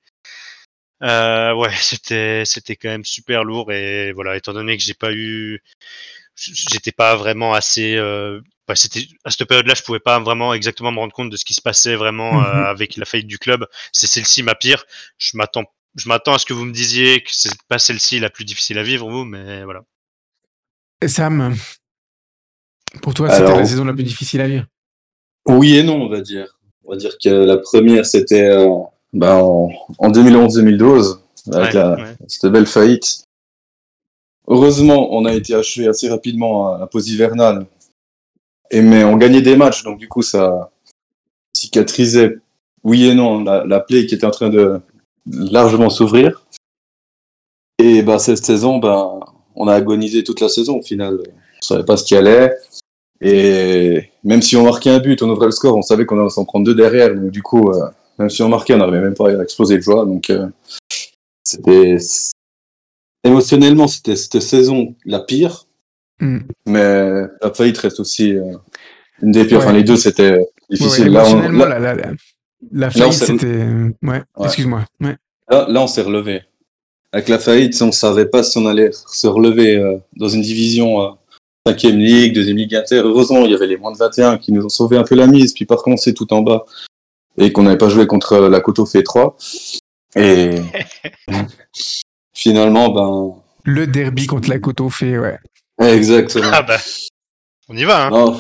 [1.04, 5.12] Euh, ouais, c'était, c'était quand même super lourd et voilà, étant donné que j'ai pas
[5.14, 5.62] eu,
[6.36, 10.92] j'étais pas vraiment assez, euh, bah, c'était à cette période-là, je pouvais pas vraiment exactement
[10.92, 12.46] me rendre compte de ce qui se passait vraiment Mhm.
[12.46, 13.66] euh, avec la faillite du club.
[13.92, 14.86] C'est celle-ci ma pire.
[15.18, 15.66] Je m'attends,
[15.96, 18.78] je m'attends à ce que vous me disiez que c'est pas celle-ci la plus difficile
[18.78, 19.82] à vivre, vous, mais voilà.
[21.02, 21.56] Et Sam,
[23.02, 24.66] pour toi, c'était la saison la plus difficile à vivre
[25.48, 26.58] Oui et non, on va dire.
[26.86, 28.68] On va dire que la première, c'était euh,
[29.14, 31.18] ben, en, en 2011-2012,
[31.54, 32.16] avec Ouais, la, ouais.
[32.28, 33.24] cette belle faillite.
[34.48, 37.66] Heureusement, on a été achevé assez rapidement à la pause hivernale.
[38.72, 40.72] Et, mais on gagnait des matchs, donc du coup, ça
[41.54, 42.38] cicatrisait,
[42.84, 44.82] oui et non, la, la plaie qui était en train de
[45.28, 46.46] largement s'ouvrir.
[47.78, 49.20] Et ben, cette saison, ben,
[49.56, 51.20] on a agonisé toute la saison au final.
[51.62, 52.54] On savait pas ce qui allait.
[53.22, 56.30] Et même si on marquait un but, on ouvrait le score, on savait qu'on allait
[56.30, 57.14] s'en prendre deux derrière.
[57.14, 57.86] Donc du coup, euh,
[58.18, 60.06] même si on marquait, on n'arrivait même pas à exploser de joie.
[60.06, 60.48] Donc euh,
[61.44, 61.98] c'était
[63.24, 65.66] émotionnellement, c'était cette saison la pire.
[66.20, 66.40] Mm.
[66.66, 68.54] Mais la faillite reste aussi euh,
[69.22, 69.60] une des pires.
[69.60, 69.66] Ouais.
[69.66, 71.08] Enfin, les deux, c'était Ouais, ouais, difficile.
[71.10, 72.12] là, on, là, la, la, la,
[72.72, 73.66] la on faillite, c'était...
[74.02, 74.86] Ouais, excuse-moi.
[75.02, 75.18] Ouais.
[75.50, 76.42] là, là, on s'est relevé.
[77.12, 81.18] Avec la faillite, on savait pas si on allait se relever dans une division
[81.68, 83.02] 5e ligue, deuxième ligue inter.
[83.04, 85.28] Heureusement, il y avait les moins de 21 qui nous ont sauvé un peu la
[85.28, 86.66] mise, puis pas recommencer tout en bas
[87.38, 89.38] et qu'on n'avait pas joué contre la Coto fait 3.
[90.16, 90.56] Et
[92.34, 95.38] finalement, ben, Le derby contre la Coto fait, ouais.
[95.80, 96.52] exactement.
[96.52, 96.78] Ah bah,
[97.70, 98.08] on y va.
[98.08, 98.10] Hein.
[98.10, 98.38] Non,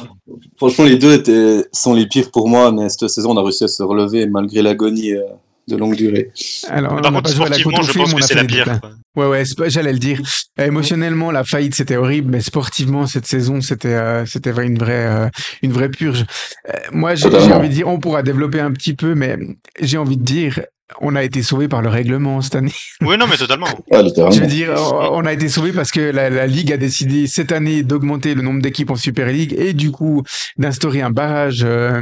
[0.57, 3.63] franchement, les deux étaient, sont les pires pour moi, mais cette saison, on a réussi
[3.63, 5.23] à se relever malgré l'agonie euh,
[5.71, 6.29] de longue durée.
[6.69, 8.27] Alors, on Par n'a contre, pas joué à la je pense mais on que a
[8.27, 8.79] c'est la pire.
[9.15, 10.21] Ouais, ouais, j'allais le dire.
[10.59, 15.05] Euh, émotionnellement, la faillite, c'était horrible, mais sportivement, cette saison, c'était, euh, c'était une vraie,
[15.07, 15.27] euh,
[15.63, 16.25] une vraie purge.
[16.69, 19.37] Euh, moi, j'ai, envie de dire, on pourra développer un petit peu, mais
[19.81, 20.61] j'ai envie de dire,
[21.01, 22.71] on a été sauvé par le règlement cette année.
[23.01, 23.65] Oui, non, mais totalement.
[23.91, 24.03] Ouais.
[24.31, 24.69] Je veux dire,
[25.11, 28.41] on a été sauvé parce que la, la Ligue a décidé cette année d'augmenter le
[28.43, 30.21] nombre d'équipes en Super League et du coup
[30.57, 32.01] d'instaurer un barrage euh,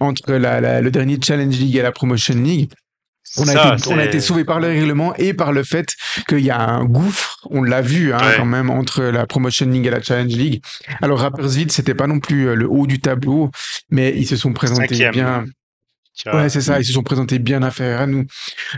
[0.00, 2.70] entre la, la- le dernier Challenge League et la Promotion League.
[3.36, 5.94] On a, Ça, été, on a été sauvé par le règlement et par le fait
[6.28, 8.34] qu'il y a un gouffre, on l'a vu hein, Ouais.
[8.36, 10.62] quand même, entre la Promotion League et la Challenge League.
[11.02, 13.50] Alors Rapperswil, c'était pas non plus euh, le haut du tableau,
[13.90, 15.12] mais ils se sont présentés Cinquième.
[15.12, 15.44] bien.
[16.32, 18.24] Ouais, c'est ça, ils se sont présentés bien inférieurs à nous.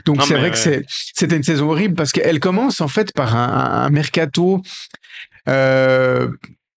[0.06, 0.62] Donc c'est vrai que ouais.
[0.62, 0.84] c'est
[1.14, 4.62] c'était une saison horrible parce qu'elle commence en fait par un, un- un mercato
[5.48, 6.28] euh,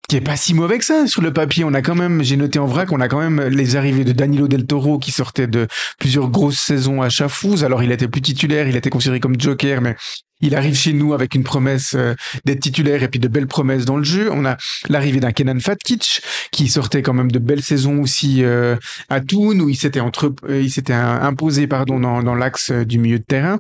[0.10, 1.64] qui est pas si mauvais que ça sur le papier.
[1.64, 4.12] On a quand même, j'ai noté en vrac, on a quand même les arrivées de
[4.12, 5.68] Danilo Del Toro qui sortait de
[6.00, 7.64] plusieurs grosses saisons à Chafouz.
[7.64, 9.96] Alors il était plus titulaire, il était considéré comme joker, mais
[10.42, 13.86] il arrive chez nous avec une promesse euh, d'être titulaire et puis de belles promesses
[13.86, 14.30] dans le jeu.
[14.32, 14.58] On a
[14.90, 18.78] l'arrivée d'un Kenan Fatkic qui sortait quand même de belles saisons aussi euh,
[19.10, 23.60] à Thun où il s'était euh, imposé pardon dans, l'axe du milieu de terrain.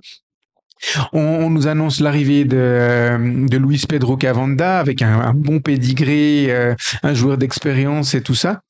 [1.13, 6.47] On, on nous annonce l'arrivée de, de Luis Pedro Cavanda avec un, un bon pédigré,
[6.49, 8.61] euh, un joueur d'expérience et tout ça.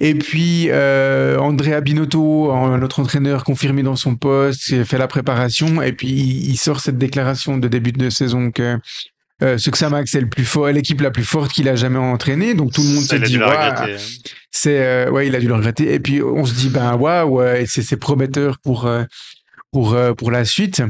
[0.00, 5.92] Et puis euh, Andrea Binotto, notre entraîneur confirmé dans son poste, fait la préparation et
[5.92, 8.78] puis il, il sort cette déclaration de début de saison que
[9.42, 11.98] euh, ce que Samax est le plus fort, l'équipe la plus forte qu'il a jamais
[11.98, 12.54] entraînée.
[12.54, 13.96] Donc tout le monde Ça, se il a dit Ouah, regretter.
[14.50, 15.92] c'est euh, ouais, il a dû le regretter.
[15.92, 19.04] Et puis on se dit ben waouh, ouais, c'est c'est prometteur pour euh,
[19.72, 20.82] pour euh, pour la suite.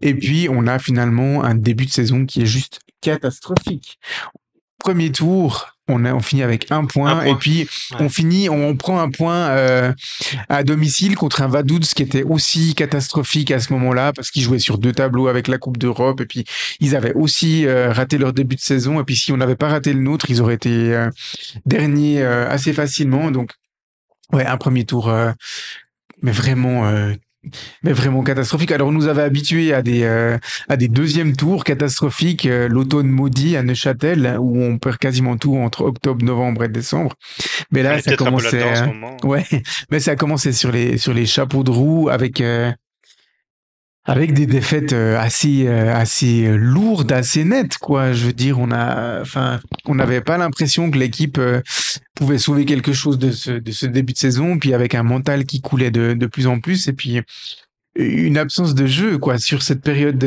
[0.00, 3.98] Et puis on a finalement un début de saison qui est juste catastrophique.
[4.78, 7.24] Premier tour, on a on finit avec un point, Un point.
[7.26, 7.60] et puis
[7.92, 7.96] Ouais.
[8.00, 9.92] on finit, on, on prend un point euh,
[10.48, 14.58] à domicile contre un Vaduz qui était aussi catastrophique à ce moment-là parce qu'ils jouaient
[14.58, 16.44] sur deux tableaux avec la Coupe d'Europe et puis
[16.80, 19.68] ils avaient aussi euh, raté leur début de saison et puis si on n'avait pas
[19.68, 21.10] raté le nôtre, ils auraient été euh,
[21.64, 23.30] derniers euh, assez facilement.
[23.30, 23.52] Donc
[24.32, 25.32] ouais, un premier tour, euh,
[26.22, 26.92] mais vraiment.
[27.82, 28.72] Mais vraiment catastrophique.
[28.72, 30.38] Alors, on nous avait habitués à des euh,
[30.68, 35.56] à des deuxièmes tours catastrophiques, euh, l'automne maudit à Neuchâtel, où on perd quasiment tout
[35.56, 37.14] entre octobre, novembre et décembre.
[37.70, 38.62] Mais là, ça commençait.
[38.62, 39.16] euh, moment.
[39.24, 39.44] Ouais,
[39.90, 42.72] mais ça a commencé sur les sur les chapeaux de roue avec euh,
[44.06, 48.12] avec des défaites euh, assez euh, assez euh, lourdes, assez nettes quoi.
[48.12, 51.40] Je veux dire, on a enfin on n'avait pas l'impression que l'équipe
[52.14, 55.44] pouvait sauver quelque chose de ce de ce début de saison, puis avec un mental
[55.44, 57.20] qui coulait de de plus en plus et puis
[57.96, 60.24] une absence de jeu quoi sur cette période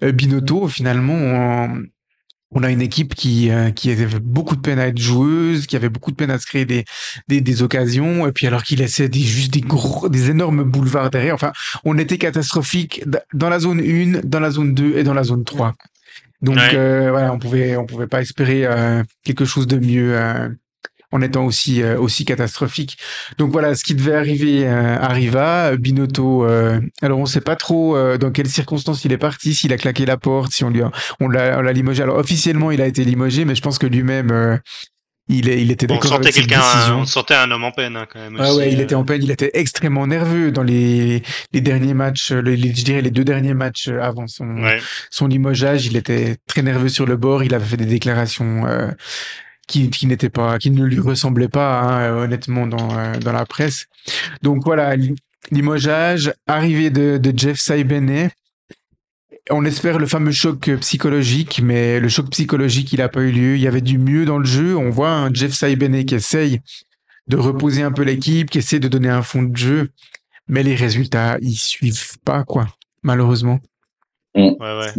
[0.00, 1.68] Binotto finalement
[2.52, 5.76] on a une équipe qui euh, qui avait beaucoup de peine à être joueuse, qui
[5.76, 6.84] avait beaucoup de peine à se créer des
[7.28, 11.10] des, des occasions et puis alors qu'il laissait des, juste des gros des énormes boulevards
[11.10, 11.34] derrière.
[11.34, 11.52] Enfin,
[11.84, 15.44] on était catastrophique dans la zone 1, dans la zone 2 et dans la zone
[15.44, 15.74] 3.
[16.42, 16.70] Donc Ouais.
[16.74, 20.16] euh, voilà, on pouvait on pouvait pas espérer euh, quelque chose de mieux
[21.12, 22.96] en étant aussi euh, aussi catastrophique.
[23.38, 25.76] Donc voilà, ce qui devait arriver euh, arriva.
[25.76, 29.72] Binotto, euh, alors on sait pas trop euh, dans quelles circonstances il est parti, s'il
[29.72, 30.90] a claqué la porte, si on lui a,
[31.20, 32.02] on l'a limogé.
[32.02, 34.56] Alors officiellement il a été limogé, mais je pense que lui-même euh,
[35.32, 36.98] il est il était d'accord avec cette décision.
[37.00, 38.36] on sentait un homme en peine hein, quand même.
[38.38, 41.94] Ah aussi, ouais, il était en peine, il était extrêmement nerveux dans les, les derniers
[41.94, 44.80] matchs, les, les- je dirais les deux derniers matchs avant son, Ouais.
[45.10, 45.86] son limogeage.
[45.86, 48.90] Il était très nerveux sur le bord, il avait fait des déclarations euh,
[49.70, 53.32] qui, qui n'étaient pas, qui ne lui ressemblaient pas, hein, euh, honnêtement, dans, euh, dans
[53.32, 53.86] la presse.
[54.42, 55.14] Donc voilà, li-
[55.50, 58.30] limogeage, arrivée de, de Jeff Saibene.
[59.48, 63.56] On espère le fameux choc psychologique, mais le choc psychologique, il n'a pas eu lieu.
[63.56, 64.76] Il y avait du mieux dans le jeu.
[64.76, 66.60] On voit un Jeff Saibene qui essaye
[67.26, 69.90] de reposer un peu l'équipe, qui essaie de donner un fond de jeu,
[70.48, 72.66] mais les résultats, ils suivent pas, quoi,
[73.02, 73.60] malheureusement.
[74.34, 74.92] Ouais, ouais.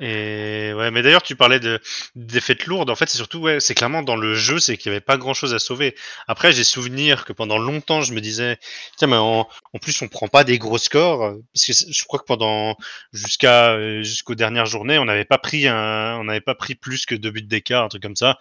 [0.00, 1.78] Et ouais, mais d'ailleurs, tu parlais de
[2.14, 2.88] défaites lourdes.
[2.88, 5.18] En fait, c'est surtout, ouais, c'est clairement dans le jeu, c'est qu'il n'y avait pas
[5.18, 5.94] grand chose à sauver.
[6.26, 8.58] Après, j'ai souvenir que pendant longtemps, je me disais,
[8.96, 9.46] tiens, mais en,
[9.82, 11.34] plus, on prend pas des gros scores.
[11.52, 12.76] Parce que je crois que pendant,
[13.12, 17.04] jusqu'à, euh, jusqu'aux dernières journées, on n'avait pas pris un, on n'avait pas pris plus
[17.04, 18.38] que deux buts d'écart, un truc comme ça.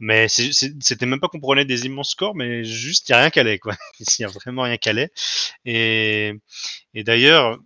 [0.00, 3.30] Mais c'était même pas qu'on prenait des immenses scores, mais juste, il n'y a rien
[3.30, 3.74] qui allait, quoi.
[4.18, 5.10] Il y a vraiment rien qui allait.
[5.64, 6.34] Et,
[6.94, 7.58] et d'ailleurs,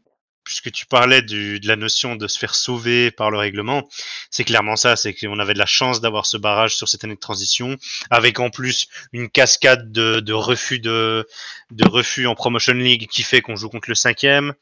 [0.45, 3.89] puisque tu parlais du, de la notion de se faire sauver par le règlement,
[4.31, 7.15] c'est clairement ça, c'est qu'on avait de la chance d'avoir ce barrage sur cette année
[7.15, 7.77] de transition,
[8.11, 11.27] avec en plus une cascade de, de refus de,
[11.71, 14.53] de refus en promotion league qui fait qu'on joue contre le cinquième,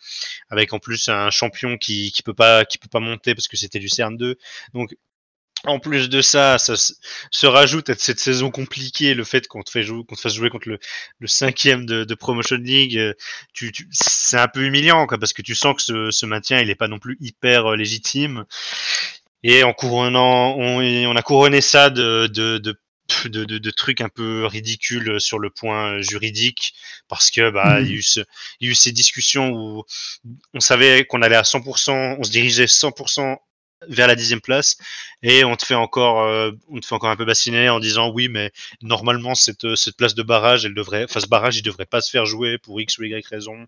[0.50, 3.56] avec en plus un champion qui qui peut pas qui peut pas monter parce que
[3.56, 4.36] c'était du CERN 2.
[4.74, 4.94] Donc
[5.64, 9.70] en plus de ça, ça se rajoute à cette saison compliquée le fait qu'on te,
[9.70, 10.78] fait jouer, qu'on te fasse jouer contre le,
[11.18, 12.96] le cinquième de, de Promotion League.
[12.96, 13.14] euh,
[13.52, 16.60] Tu, tu, c'est un peu humiliant, quoi, parce que tu sens que ce, ce maintien,
[16.60, 18.44] il est pas non plus hyper euh, légitime.
[19.42, 22.78] Et en couronnant, on, a couronné ça de, de, de
[23.24, 26.74] de, de, de, trucs un peu ridicules sur le point juridique
[27.08, 27.84] parce que bah, mmh.
[27.84, 28.20] il, y a eu ce,
[28.60, 29.82] il y a eu ces discussions où
[30.54, 33.36] on savait qu'on allait à 100%, on se dirigeait 100%
[33.88, 34.76] vers la dixième place
[35.22, 38.10] et on te fait encore euh, on te fait encore un peu bassiner en disant
[38.10, 38.52] oui mais
[38.82, 42.10] normalement cette, cette place de barrage elle devrait enfin ce barrage il devrait pas se
[42.10, 43.66] faire jouer pour x ou y raison.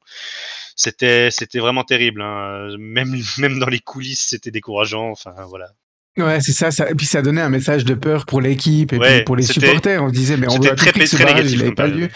[0.76, 2.76] C'était c'était vraiment terrible hein.
[2.78, 5.10] même même dans les coulisses c'était décourageant.
[5.10, 5.72] Enfin voilà
[6.18, 8.98] Ouais, c'est ça, ça, Et puis ça donnait un message de peur pour l'équipe et
[8.98, 10.02] puis pour les supporters.
[10.02, 12.08] On se disait, mais on tout prix que ce barrage n'ait pas lieu.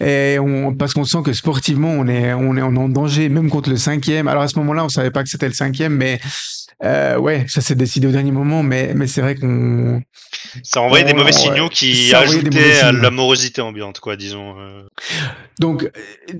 [0.00, 3.70] Et on, parce qu'on sent que sportivement, on est, on est en danger, même contre
[3.70, 4.28] le cinquième.
[4.28, 6.20] Alors à ce moment-là, on savait pas que c'était le cinquième, mais
[6.84, 10.00] euh, ouais, ça s'est décidé au dernier moment, mais, mais c'est vrai qu'on.
[10.62, 14.54] Ça envoyait des mauvais signaux qui ajoutaient à la morosité ambiante, quoi, disons.
[14.60, 14.82] Euh.
[15.58, 15.90] Donc,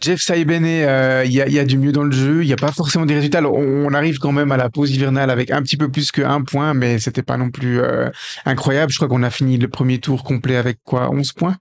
[0.00, 2.52] Jeff Saibene, euh, il y, a, y, a, du mieux dans le jeu, il n'y
[2.52, 3.42] a pas forcément des résultats.
[3.42, 6.72] on, arrive quand même à la pause hivernale avec un petit peu plus qu'un point,
[6.72, 8.10] mais c'était pas non plus euh,
[8.44, 8.92] incroyable.
[8.92, 11.56] Je crois qu'on a fini le premier tour complet avec quoi 11 points?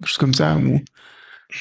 [0.00, 0.80] Quelque chose comme ça ou...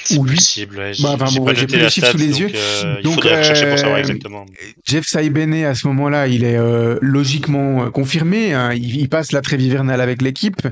[0.04, 0.94] C'est possible, ouais.
[1.00, 2.50] Bah, enfin, bon, j'ai pris les chiffres sous les yeux.
[2.54, 4.46] Euh, donc, il euh, pour savoir exactement.
[4.84, 8.54] Jeff Saibene, à ce moment-là, il est euh, logiquement euh, confirmé.
[8.54, 8.74] Hein.
[8.74, 10.68] Il, il, passe la trêve hivernale avec l'équipe.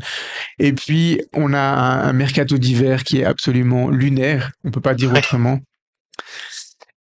[0.57, 4.51] Et puis, on a un, un mercato d'hiver qui est absolument lunaire.
[4.63, 5.19] On peut pas dire ouais.
[5.19, 5.59] autrement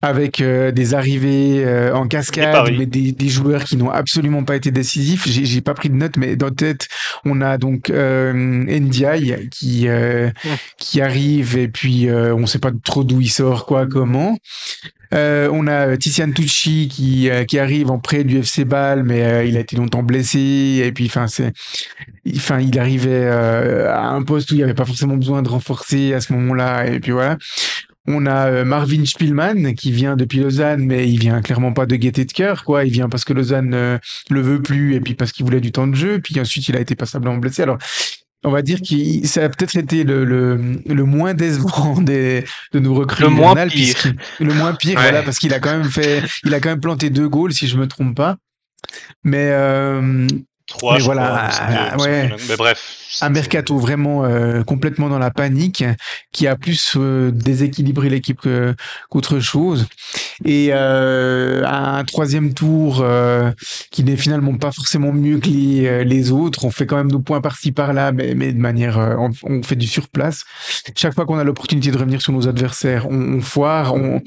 [0.04, 4.54] avec euh, des arrivées euh, en cascade, mais des, des, joueurs qui n'ont absolument pas
[4.54, 5.26] été décisifs.
[5.26, 6.88] J'ai pas pris de notes, mais dans tête,
[7.24, 10.30] on a donc euh, Ndiaye qui euh,
[10.76, 14.36] qui arrive et puis euh, on sait pas trop d'où il sort, quoi, comment.
[15.12, 19.60] on a Tizian Tucci qui qui arrive en prêt du FC Bâle, mais il a
[19.60, 21.52] été longtemps blessé et puis enfin c'est
[22.36, 26.12] enfin il arrivait à un poste où il n'y avait pas forcément besoin de renforcer
[26.12, 27.38] à ce moment-là et puis voilà
[28.06, 31.96] on a euh, Marvin Spielmann qui vient depuis Lausanne, mais il vient clairement pas de
[31.96, 32.84] gaieté de cœur, quoi.
[32.84, 33.98] Il vient parce que Lausanne euh,
[34.30, 36.20] le veut plus et puis parce qu'il voulait du temps de jeu.
[36.20, 37.62] Puis ensuite, il a été passablement blessé.
[37.62, 37.78] Alors,
[38.44, 42.78] on va dire que ça a peut-être été le, le, le, moins décevant des, de
[42.78, 43.24] nos recrues.
[43.24, 43.96] Le moins pire.
[44.38, 47.08] Le moins pire, voilà, parce qu'il a quand même fait, il a quand même planté
[47.08, 48.36] deux goals, si je me trompe pas.
[49.22, 50.26] Mais, euh,
[50.66, 52.30] Trois, mais voilà, crois, ouais.
[52.48, 53.00] Mais bref.
[53.20, 55.84] Un mercato vraiment euh, complètement dans la panique,
[56.32, 58.48] qui a plus euh, déséquilibré l'équipe
[59.10, 59.86] qu'autre chose.
[60.44, 63.52] Et euh, un troisième tour euh,
[63.90, 66.64] qui n'est finalement pas forcément mieux que les, euh, les, autres.
[66.64, 69.76] On fait quand même nos points par-ci par-là, mais, mais de manière, on, on, fait
[69.76, 70.44] du surplace.
[70.96, 74.20] Chaque fois qu'on a l'opportunité de revenir sur nos adversaires, on, on foire, on,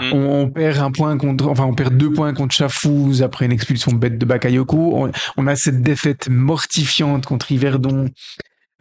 [0.00, 0.12] mm.
[0.12, 3.92] on, perd un point contre, enfin on perd deux points contre Chafouz après une expulsion
[3.92, 5.10] bête de Bakayoko.
[5.36, 8.08] On, a cette défaite mortifiante contre Yverdon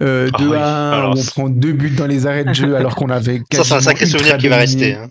[0.02, 0.58] euh, 2 oui.
[0.58, 3.64] à 1, on prend deux buts dans les arrêts de jeu alors qu'on avait Ça,
[3.64, 4.96] c'est un sacré souvenir qui va rester.
[4.96, 5.10] Hein.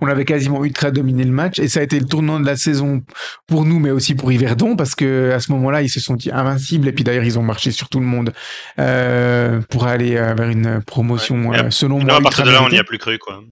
[0.00, 2.56] On avait quasiment ultra dominé le match et ça a été le tournant de la
[2.56, 3.02] saison
[3.46, 6.30] pour nous, mais aussi pour Yverdon parce que à ce moment-là, ils se sont dit
[6.30, 8.32] invincibles et puis d'ailleurs, ils ont marché sur tout le monde
[8.78, 11.58] euh, pour aller euh, vers une promotion ouais.
[11.58, 12.04] euh, selon moi.
[12.04, 13.42] Non, à partir de là, on n'y a plus cru, quoi.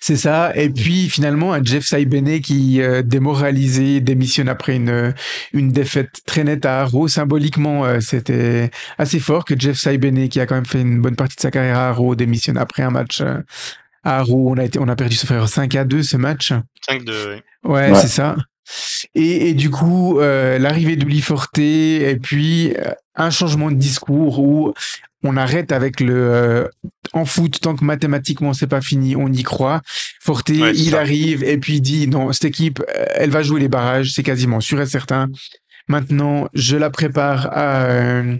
[0.00, 0.52] C'est ça.
[0.56, 5.14] Et puis finalement, un Jeff Saibene qui euh, démoralisé démissionne après une
[5.52, 7.08] une défaite très nette à Arrow.
[7.08, 11.16] Symboliquement, euh, c'était assez fort que Jeff Saibene, qui a quand même fait une bonne
[11.16, 13.38] partie de sa carrière à Arrow, démissionne après un match euh,
[14.04, 14.50] à Arrow.
[14.50, 16.52] On a été, on a perdu ce frère 5 à 2 ce match.
[16.86, 17.42] 5 2 oui.
[17.64, 17.94] Ouais, ouais.
[17.94, 18.36] c'est ça.
[19.14, 24.38] Et, et, du coup, euh, l'arrivée d'Uli Forte et puis euh, un changement de discours
[24.38, 24.72] où
[25.24, 26.68] on arrête avec le euh,
[27.12, 29.82] en foot tant que mathématiquement c'est pas fini, on y croit.
[30.20, 31.00] Forte, ouais, il ça.
[31.00, 32.82] arrive et puis il dit non, cette équipe,
[33.14, 35.28] elle va jouer les barrages, c'est quasiment sûr et certain.
[35.88, 38.36] Maintenant, je la prépare à, euh,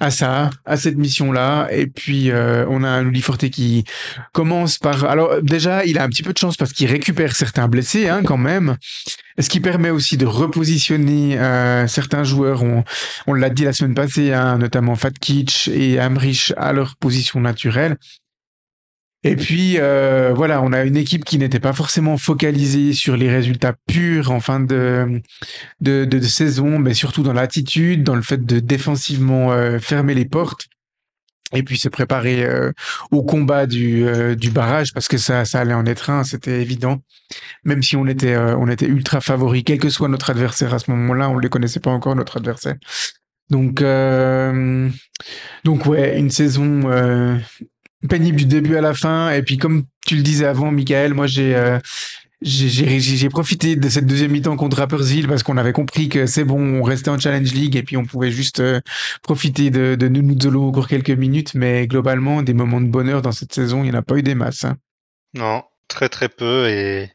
[0.00, 1.68] à ça, à cette mission-là.
[1.70, 3.84] Et puis, euh, on a un Forte qui
[4.32, 5.04] commence par...
[5.04, 8.22] Alors, déjà, il a un petit peu de chance parce qu'il récupère certains blessés, hein,
[8.24, 8.76] quand même.
[9.38, 12.62] Ce qui permet aussi de repositionner euh, certains joueurs.
[12.62, 12.84] On,
[13.26, 17.96] on l'a dit la semaine passée, hein, notamment Fatkic et Amrich à leur position naturelle.
[19.24, 23.30] Et puis euh, voilà, on a une équipe qui n'était pas forcément focalisée sur les
[23.30, 25.22] résultats purs en fin de
[25.80, 30.24] de, de, saison, mais surtout dans l'attitude, dans le fait de défensivement euh, fermer les
[30.24, 30.66] portes
[31.52, 32.72] et puis se préparer euh,
[33.10, 36.60] au combat du, euh, du barrage parce que ça, ça allait en être un, c'était
[36.60, 37.02] évident.
[37.64, 40.78] Même si on était, euh, on était ultra favori, quel que soit notre adversaire à
[40.78, 42.76] ce moment-là, on ne les connaissait pas encore notre adversaire.
[43.50, 44.88] Donc, euh,
[45.64, 47.36] donc ouais, une saison euh,
[48.08, 49.30] pénible du début à la fin.
[49.32, 51.78] Et puis comme tu le disais avant, Michael, moi j'ai euh,
[52.44, 56.80] j'ai profité de cette deuxième mi-temps contre Rappersville parce qu'on avait compris que c'est bon,
[56.80, 58.80] on restait en Challenge League et puis on pouvait juste euh,
[59.22, 61.54] profiter de, de Nunuzolo encore quelques minutes.
[61.54, 64.22] Mais globalement, des moments de bonheur dans cette saison, il n'y en a pas eu
[64.22, 64.64] des masses.
[64.64, 64.76] Hein.
[65.34, 66.68] Non, très très peu.
[66.68, 67.10] Et,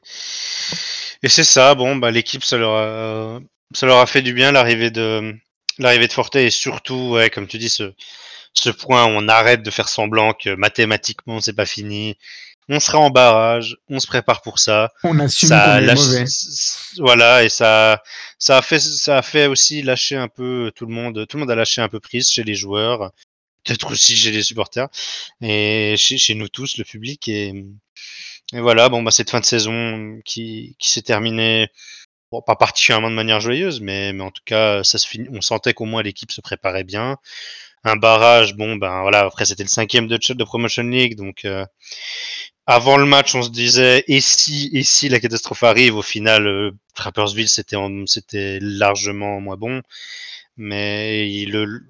[1.24, 3.40] et c'est ça, bon, bah, l'équipe, ça, leur a...
[3.74, 5.36] ça leur a fait du bien l'arrivée de,
[5.78, 7.94] l'arrivée de Forte et surtout, comme tu dis, ce,
[8.58, 12.18] ce point, on arrête de faire semblant que mathématiquement c'est pas fini.
[12.70, 14.92] On sera en barrage, on se prépare pour ça.
[15.04, 16.26] On assume ça est lâche- mauvais.
[17.00, 18.04] voilà et ça
[18.40, 21.42] ça a fait ça a fait aussi lâcher un peu tout le monde tout le
[21.42, 23.12] monde a lâché un peu prise chez les joueurs
[23.64, 24.88] peut-être aussi chez les supporters
[25.42, 27.54] et chez, chez nous tous le public et,
[28.54, 31.70] et voilà bon bah cette fin de saison qui qui s'est terminée
[32.32, 35.42] bon, pas particulièrement de manière joyeuse mais mais en tout cas ça se finit on
[35.42, 37.18] sentait qu'au moins l'équipe se préparait bien
[37.84, 41.66] un barrage bon ben voilà après c'était le cinquième de, de promotion league donc euh,
[42.70, 46.48] avant le match, on se disait et si et si la catastrophe arrive, au final,
[46.48, 47.78] euh, Trappersville c'était
[48.08, 49.82] c'était largement moins bon,
[50.58, 51.82] mais il- le,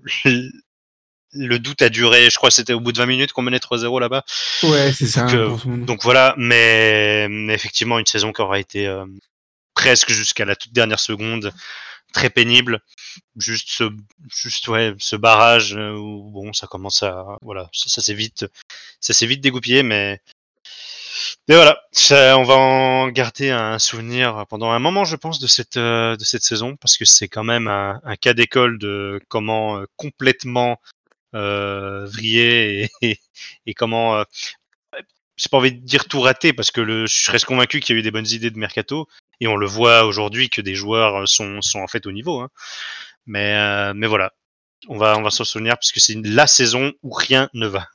[1.33, 2.29] le doute a duré.
[2.29, 4.23] Je crois que c'était au bout de 20 minutes qu'on menait 3-0 là-bas.
[4.63, 5.25] Ouais, c'est ça.
[5.25, 5.77] Donc, euh.
[5.85, 9.05] Donc voilà, mais, mais effectivement une saison qui aura été euh,
[9.77, 11.53] presque jusqu'à la toute dernière seconde
[12.13, 12.79] très pénible.
[13.37, 13.83] Juste ce,
[14.27, 18.45] juste ouais, ce barrage euh, où bon, ça commence à voilà, ça, ça s'est vite,
[19.21, 20.19] vite dégoupillé, mais
[21.47, 21.79] mais voilà,
[22.37, 26.23] on va en garder un souvenir pendant un moment, je pense, de cette euh, de
[26.23, 30.79] cette saison parce que c'est quand même un, cas d'école de comment euh, complètement
[31.35, 33.19] euh, vriller et, et,
[33.67, 34.23] et comment
[35.37, 37.97] j'ai pas envie de dire tout rater parce que le, je reste convaincu qu'il y
[37.97, 39.07] a eu des bonnes idées de mercato
[39.39, 42.39] et on le voit aujourd'hui que des joueurs sont, sont en fait au niveau.
[42.39, 42.49] Hein.
[43.25, 44.31] Mais, euh, mais voilà,
[44.87, 47.87] on va, on va s'en souvenir parce que c'est la saison où rien ne va.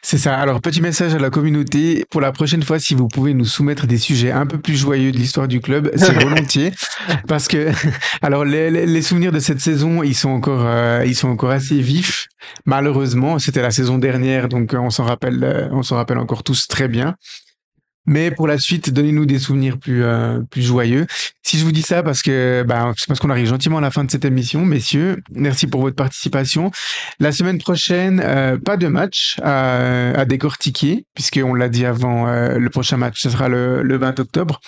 [0.00, 0.38] C'est ça.
[0.38, 2.04] Alors, petit message à la communauté.
[2.08, 5.10] Pour la prochaine fois, si vous pouvez nous soumettre des sujets un peu plus joyeux
[5.10, 6.72] de l'histoire du club, c'est volontiers.
[7.26, 7.72] Parce que,
[8.22, 11.50] alors, les, les- les souvenirs de cette saison, ils sont encore, euh, ils sont encore
[11.50, 12.28] assez vifs.
[12.64, 16.44] Malheureusement, c'était la saison dernière, donc euh, on s'en rappelle, euh, on s'en rappelle encore
[16.44, 17.16] tous très bien.
[18.06, 21.06] Mais pour la suite, donnez-nous des souvenirs plus, euh, plus joyeux.
[21.42, 23.90] Si je vous dis ça, parce que, bah, c'est parce qu'on arrive gentiment à la
[23.90, 25.22] fin de cette émission, messieurs.
[25.32, 26.70] Merci pour votre participation.
[27.20, 32.58] La semaine prochaine, euh, pas de match à, à décortiquer, puisqu'on l'a dit avant, euh,
[32.58, 34.60] le prochain match, ce sera le, le 20 octobre.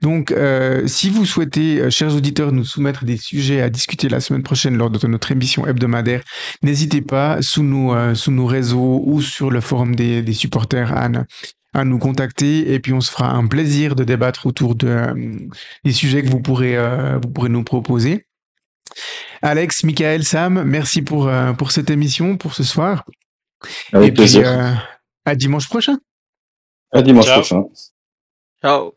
[0.00, 4.20] Donc, euh, si vous souhaitez, euh, chers auditeurs, nous soumettre des sujets à discuter la
[4.20, 6.22] semaine prochaine lors de notre émission hebdomadaire,
[6.62, 10.96] n'hésitez pas sous nos, euh, sous nos réseaux ou sur le forum des, des supporters
[10.96, 11.20] à, ne-
[11.74, 15.14] à nous contacter et puis on se fera un plaisir de débattre autour de, euh,
[15.84, 18.26] des sujets que vous pourrez, euh, vous pourrez nous proposer.
[19.42, 23.04] Alex, Michael, Sam, merci pour, euh, pour cette émission, pour ce soir.
[23.92, 24.42] Avec et plaisir.
[24.42, 24.72] puis, euh,
[25.24, 25.98] à dimanche prochain.
[26.92, 27.40] À dimanche Ciao.
[27.40, 27.62] prochain.
[28.62, 28.94] Ciao.